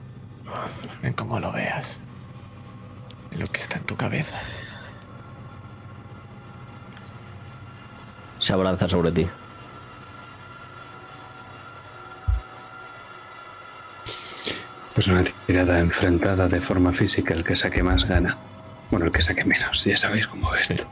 [1.04, 2.00] en cómo lo veas,
[3.36, 4.40] lo que está en tu cabeza.
[8.40, 9.28] Se abalanza sobre ti.
[14.94, 18.38] Pues una tirada enfrentada de forma física, el que saque más gana.
[18.90, 20.88] Bueno, el que saque menos, ya sabéis cómo es esto.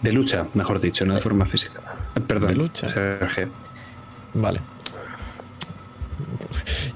[0.00, 1.80] De lucha, mejor dicho, no de forma física.
[2.26, 2.88] Perdón, De lucha.
[2.88, 3.50] Sergio.
[4.32, 4.60] Vale.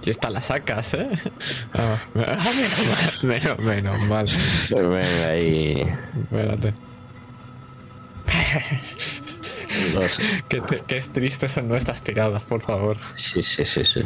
[0.04, 1.08] Y esta la sacas, ¿eh?
[1.72, 4.26] Ah, ah, menos mal, menos, menos mal.
[4.70, 5.86] Venga ahí.
[6.24, 6.74] Espérate.
[9.92, 10.18] Dos.
[10.48, 12.96] Qué, te- qué tristes son nuestras tiradas, por favor.
[13.14, 14.00] Sí, sí, sí, sí.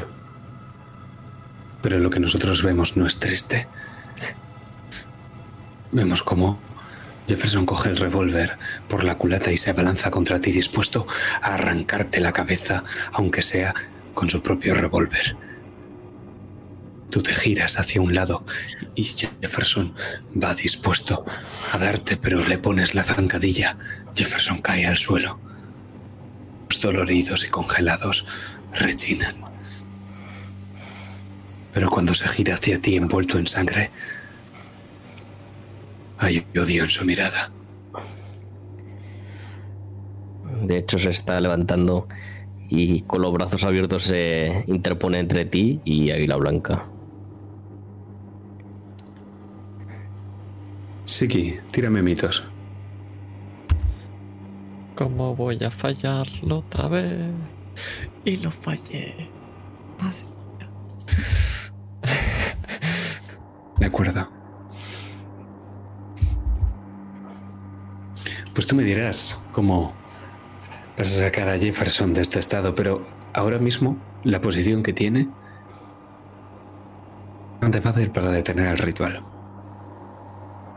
[1.82, 3.66] Pero lo que nosotros vemos no es triste.
[5.92, 6.58] Vemos cómo
[7.28, 11.06] Jefferson coge el revólver por la culata y se abalanza contra ti dispuesto
[11.42, 13.74] a arrancarte la cabeza, aunque sea
[14.18, 15.36] con su propio revólver.
[17.08, 18.44] Tú te giras hacia un lado
[18.96, 19.94] y Jefferson
[20.34, 21.24] va dispuesto
[21.70, 23.78] a darte, pero le pones la zancadilla.
[24.16, 25.38] Jefferson cae al suelo.
[26.68, 28.26] Los doloridos y congelados
[28.72, 29.36] rechinan.
[31.72, 33.92] Pero cuando se gira hacia ti envuelto en sangre,
[36.18, 37.52] hay odio en su mirada.
[40.62, 42.08] De hecho, se está levantando
[42.68, 46.86] y con los brazos abiertos se interpone entre ti y Águila Blanca.
[51.06, 52.44] Siki, tírame mitos.
[54.94, 57.32] ¿Cómo voy a fallarlo otra vez?
[58.24, 59.30] Y lo fallé.
[63.78, 64.28] De acuerdo.
[68.52, 69.94] Pues tú me dirás cómo
[70.98, 75.28] vas a sacar a Jefferson de este estado, pero ahora mismo la posición que tiene
[77.52, 79.20] bastante fácil para detener el ritual.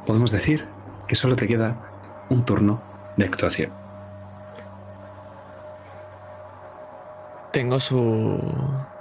[0.05, 0.67] Podemos decir
[1.07, 1.87] que solo te queda
[2.29, 2.83] un turno
[3.17, 3.71] de actuación.
[7.51, 8.39] Tengo su,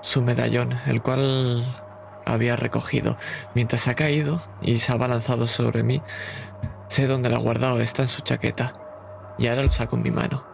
[0.00, 1.62] su medallón, el cual
[2.24, 3.16] había recogido.
[3.54, 6.02] Mientras ha caído y se ha abalanzado sobre mí,
[6.88, 8.72] sé dónde lo ha guardado, está en su chaqueta.
[9.38, 10.49] Y ahora lo saco en mi mano.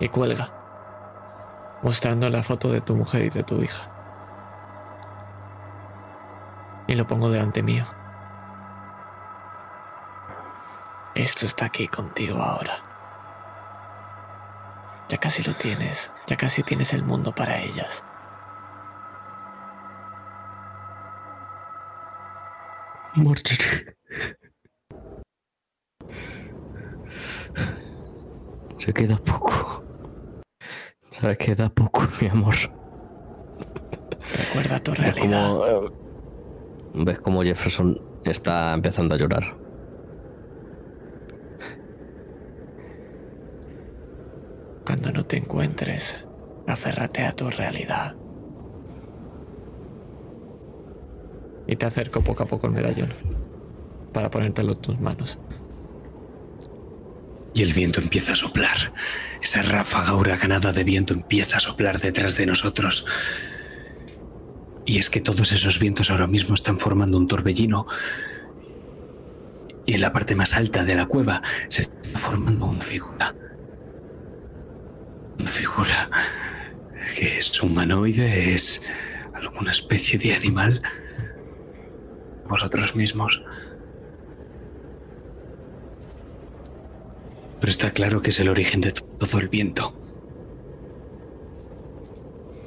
[0.00, 0.50] Y cuelga,
[1.82, 3.90] mostrando la foto de tu mujer y de tu hija.
[6.86, 7.84] Y lo pongo delante mío.
[11.14, 12.80] Esto está aquí contigo ahora.
[15.08, 18.04] Ya casi lo tienes, ya casi tienes el mundo para ellas.
[23.14, 23.96] Marjorie.
[28.78, 29.87] Se queda poco.
[31.20, 32.54] Se queda poco, mi amor.
[34.36, 35.48] Recuerda tu ¿Ves realidad.
[35.48, 35.90] cómo, eh,
[36.94, 39.56] ves cómo Jefferson está empezando a llorar?
[44.84, 46.24] Cuando no te encuentres,
[46.66, 48.16] aférrate a tu realidad.
[51.66, 53.12] Y te acerco poco a poco el medallón
[54.12, 55.38] para ponértelo en tus manos.
[57.52, 58.92] Y el viento empieza a soplar.
[59.42, 63.06] Esa ráfaga huracanada de viento empieza a soplar detrás de nosotros.
[64.84, 67.86] Y es que todos esos vientos ahora mismo están formando un torbellino.
[69.86, 73.34] Y en la parte más alta de la cueva se está formando una figura.
[75.38, 76.10] Una figura
[77.16, 78.82] que es humanoide, es
[79.34, 80.82] alguna especie de animal.
[82.48, 83.42] Vosotros mismos.
[87.60, 89.92] Pero está claro que es el origen de todo el viento.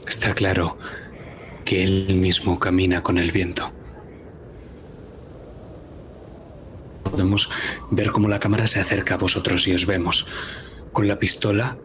[0.08, 0.78] Está claro
[1.64, 3.72] que él mismo camina con el viento.
[7.04, 7.50] Podemos
[7.90, 10.28] ver cómo la cámara se acerca a vosotros y os vemos.
[10.92, 11.78] Con la pistola,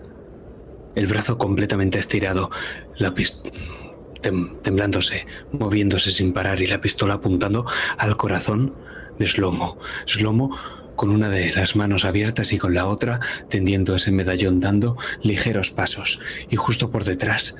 [0.94, 2.50] el brazo completamente estirado,
[2.96, 7.66] la tem- temblándose, moviéndose sin parar y la pistola apuntando
[7.98, 8.74] al corazón
[9.18, 9.78] de Slomo.
[10.06, 10.56] Slomo
[10.96, 15.70] con una de las manos abiertas y con la otra tendiendo ese medallón dando ligeros
[15.70, 16.18] pasos.
[16.50, 17.56] Y justo por detrás,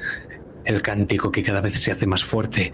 [0.65, 2.73] el cántico que cada vez se hace más fuerte,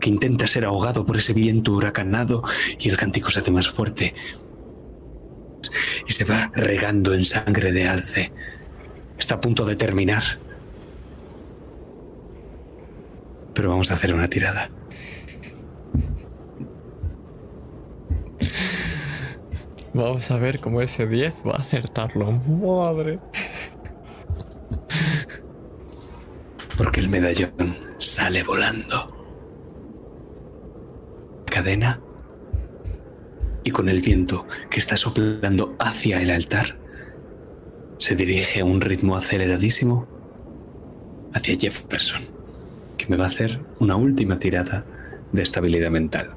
[0.00, 2.42] que intenta ser ahogado por ese viento huracanado
[2.78, 4.14] y el cántico se hace más fuerte
[6.06, 8.32] y se va regando en sangre de alce.
[9.18, 10.22] Está a punto de terminar.
[13.54, 14.70] Pero vamos a hacer una tirada.
[19.94, 22.32] Vamos a ver cómo ese 10 va a acertarlo.
[22.32, 23.20] Madre.
[26.76, 29.12] Porque el medallón sale volando.
[31.46, 32.00] Cadena
[33.62, 36.76] y con el viento que está soplando hacia el altar,
[37.98, 40.08] se dirige a un ritmo aceleradísimo
[41.32, 42.22] hacia Jefferson,
[42.98, 44.84] que me va a hacer una última tirada
[45.30, 46.34] de estabilidad mental.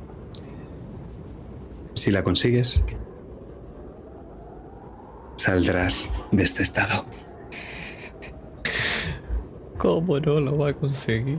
[1.96, 2.86] Si la consigues,
[5.38, 7.06] saldrás de este estado.
[9.78, 11.38] ¿Cómo no lo va a conseguir?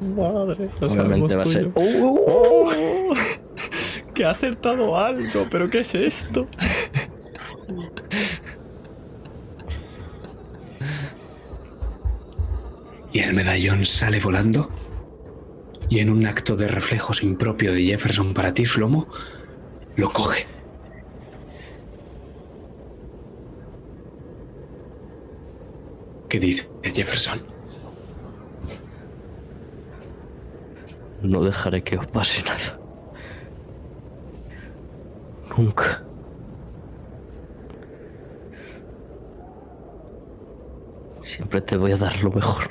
[0.00, 1.72] Madre, lo Obviamente sabemos va a ser.
[1.72, 2.12] tuyo.
[2.26, 2.70] ¡Oh!
[3.10, 3.14] ¡Oh!
[4.14, 6.46] Que ha acertado algo, pero ¿qué es esto?
[13.12, 14.70] Y el medallón sale volando.
[15.88, 19.06] Y en un acto de reflejos impropio de Jefferson para ti, Shlomo,
[19.96, 20.46] lo coge.
[26.36, 27.40] ¿Qué dice Jefferson?
[31.22, 32.78] No dejaré que os pase nada.
[35.56, 36.04] Nunca.
[41.22, 42.68] Siempre te voy a dar lo mejor.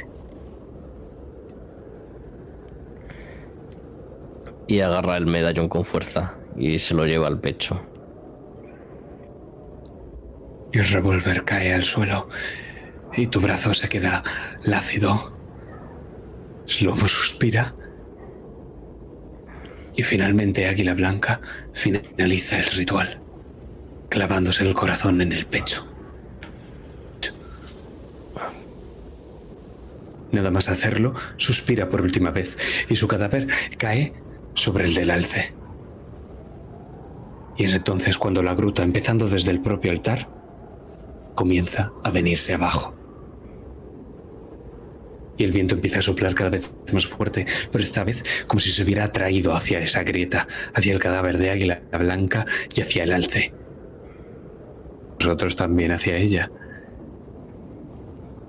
[4.67, 7.81] Y agarra el medallón con fuerza y se lo lleva al pecho.
[10.71, 12.27] Y el revólver cae al suelo
[13.17, 14.23] y tu brazo se queda
[14.63, 15.35] lácido.
[16.65, 17.75] Slomo suspira.
[19.95, 21.39] Y finalmente Águila Blanca
[21.73, 23.21] finaliza el ritual,
[24.09, 25.87] clavándose el corazón en el pecho.
[30.31, 32.57] Nada más hacerlo, suspira por última vez
[32.89, 34.13] y su cadáver cae
[34.53, 35.53] sobre el del alce.
[37.57, 40.27] Y es entonces cuando la gruta, empezando desde el propio altar,
[41.35, 43.04] comienza a venirse abajo.
[45.37, 48.71] Y el viento empieza a soplar cada vez más fuerte, pero esta vez como si
[48.71, 53.11] se hubiera atraído hacia esa grieta, hacia el cadáver de águila blanca y hacia el
[53.11, 53.53] alce.
[55.19, 56.51] Nosotros también hacia ella.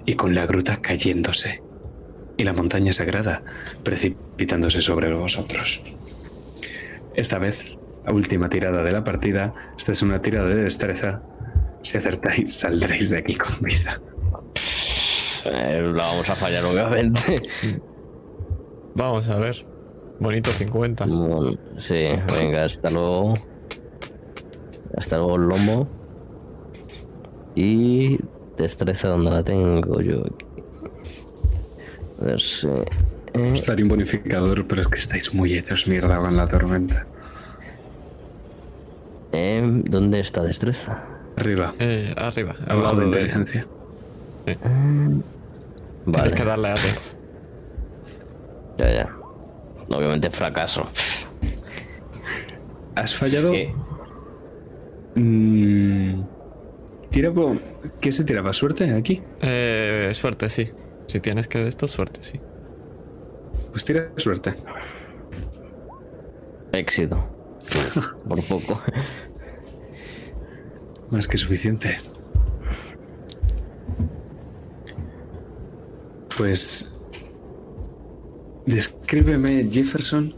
[0.05, 1.63] Y con la gruta cayéndose.
[2.37, 3.43] Y la montaña sagrada
[3.83, 5.83] precipitándose sobre vosotros.
[7.15, 9.55] Esta vez, la última tirada de la partida.
[9.77, 11.23] Esta es una tirada de destreza.
[11.83, 14.01] Si acertáis, saldréis de aquí con vida.
[15.53, 17.37] Eh, la vamos a fallar, obviamente.
[18.95, 19.65] Vamos a ver.
[20.19, 21.05] Bonito 50.
[21.07, 22.05] Bueno, sí,
[22.41, 23.35] venga, hasta luego.
[24.97, 25.89] Hasta luego, lomo.
[27.55, 28.19] Y
[28.57, 30.47] destreza donde la tengo yo aquí.
[32.21, 32.67] A ver si.
[32.67, 37.07] eh, Os daría un bonificador, pero es que estáis muy hechos mierda con la tormenta.
[39.33, 41.03] eh, ¿Dónde está destreza?
[41.37, 43.07] Arriba, Eh, arriba, abajo de de...
[43.09, 43.67] inteligencia.
[46.07, 47.17] Vale, Tienes que darle a tres.
[48.79, 49.17] ya, ya.
[49.89, 50.87] Obviamente fracaso.
[52.95, 53.53] ¿Has fallado?
[53.53, 53.75] ¿Qué?
[55.17, 56.23] Mm,
[57.11, 57.59] tira por-
[58.01, 58.53] ¿Qué se tiraba?
[58.53, 59.23] ¿Suerte aquí?
[59.41, 60.71] Eh, suerte, sí.
[61.07, 62.41] Si tienes que de esto, suerte, sí.
[63.71, 64.55] Pues tira suerte.
[66.73, 67.25] Éxito.
[68.29, 68.81] Por poco.
[71.11, 71.99] Más que suficiente.
[76.37, 76.93] Pues.
[78.67, 80.35] Descríbeme, Jefferson,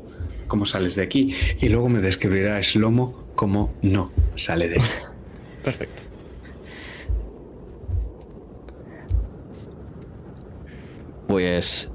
[0.47, 1.35] cómo sales de aquí.
[1.61, 4.87] Y luego me describirá Shlomo cómo no sale de aquí.
[5.65, 6.03] Perfecto.
[11.27, 11.91] Pues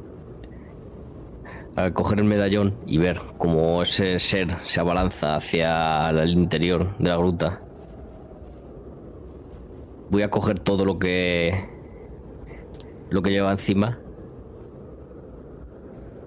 [1.75, 7.09] al coger el medallón y ver cómo ese ser se abalanza hacia el interior de
[7.09, 7.61] la gruta,
[10.09, 11.73] voy a coger todo lo que
[13.14, 14.00] lo que lleva encima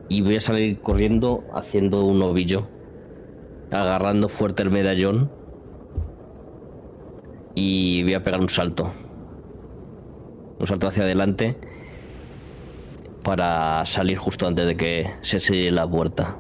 [0.08, 2.68] y voy a salir corriendo haciendo un ovillo,
[3.73, 5.32] agarrando fuerte el medallón
[7.56, 8.92] y voy a pegar un salto,
[10.60, 11.58] un salto hacia adelante
[13.24, 16.39] para salir justo antes de que se selle la puerta.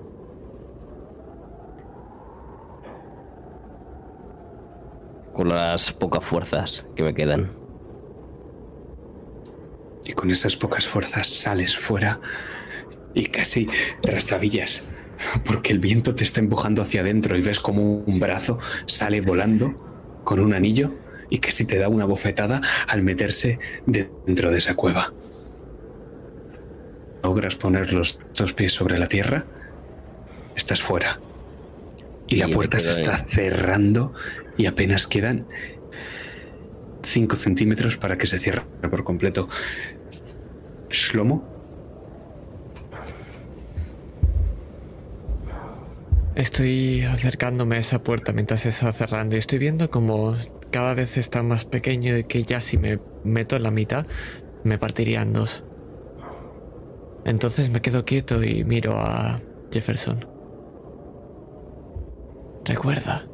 [5.32, 7.55] Con las pocas fuerzas que me quedan.
[10.06, 12.20] Y con esas pocas fuerzas sales fuera
[13.12, 13.66] y casi
[14.00, 14.84] trastabillas.
[15.44, 20.20] Porque el viento te está empujando hacia adentro y ves como un brazo sale volando
[20.24, 20.94] con un anillo
[21.28, 25.12] y casi te da una bofetada al meterse dentro de esa cueva.
[27.22, 29.46] Logras poner los dos pies sobre la tierra,
[30.54, 31.20] estás fuera.
[32.28, 32.96] Y la Y puerta se ahí.
[33.02, 34.12] está cerrando
[34.56, 35.46] y apenas quedan
[37.02, 39.48] 5 centímetros para que se cierre por completo.
[40.90, 41.42] Shlomo.
[46.34, 50.36] Estoy acercándome a esa puerta mientras se está cerrando y estoy viendo como
[50.70, 54.06] cada vez está más pequeño y que ya si me meto en la mitad
[54.62, 55.64] me partiría en dos.
[57.24, 59.40] Entonces me quedo quieto y miro a
[59.72, 60.26] Jefferson.
[62.64, 63.26] Recuerda.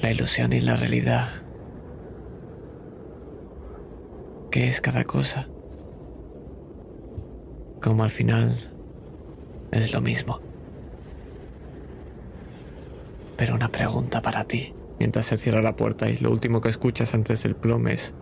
[0.00, 1.43] La ilusión y la realidad
[4.54, 5.48] ¿Qué es cada cosa?
[7.82, 8.54] Como al final
[9.72, 10.38] es lo mismo.
[13.36, 14.72] Pero una pregunta para ti.
[15.00, 18.14] Mientras se cierra la puerta y lo último que escuchas antes del plom es...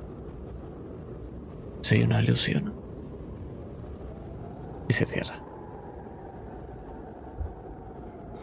[1.83, 2.73] Soy una ilusión.
[4.89, 5.39] Y se cierra.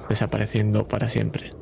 [0.09, 1.59] Desapareciendo para siempre.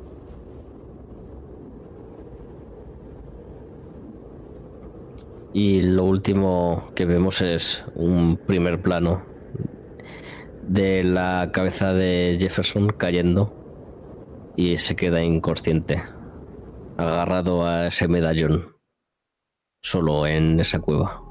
[5.52, 9.22] Y lo último que vemos es un primer plano
[10.62, 13.54] de la cabeza de Jefferson cayendo
[14.56, 16.02] y se queda inconsciente,
[16.98, 18.76] agarrado a ese medallón,
[19.82, 21.22] solo en esa cueva.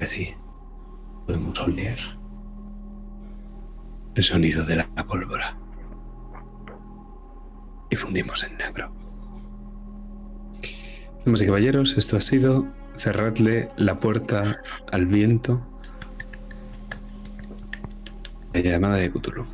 [0.00, 0.34] Así
[1.26, 1.98] podemos oler
[4.14, 5.65] el sonido de la pólvora
[7.90, 8.92] y fundimos en negro.
[11.24, 12.66] Damas y caballeros, esto ha sido
[12.96, 15.60] cerradle la puerta al viento.
[18.52, 19.44] La llamada de Cthulhu.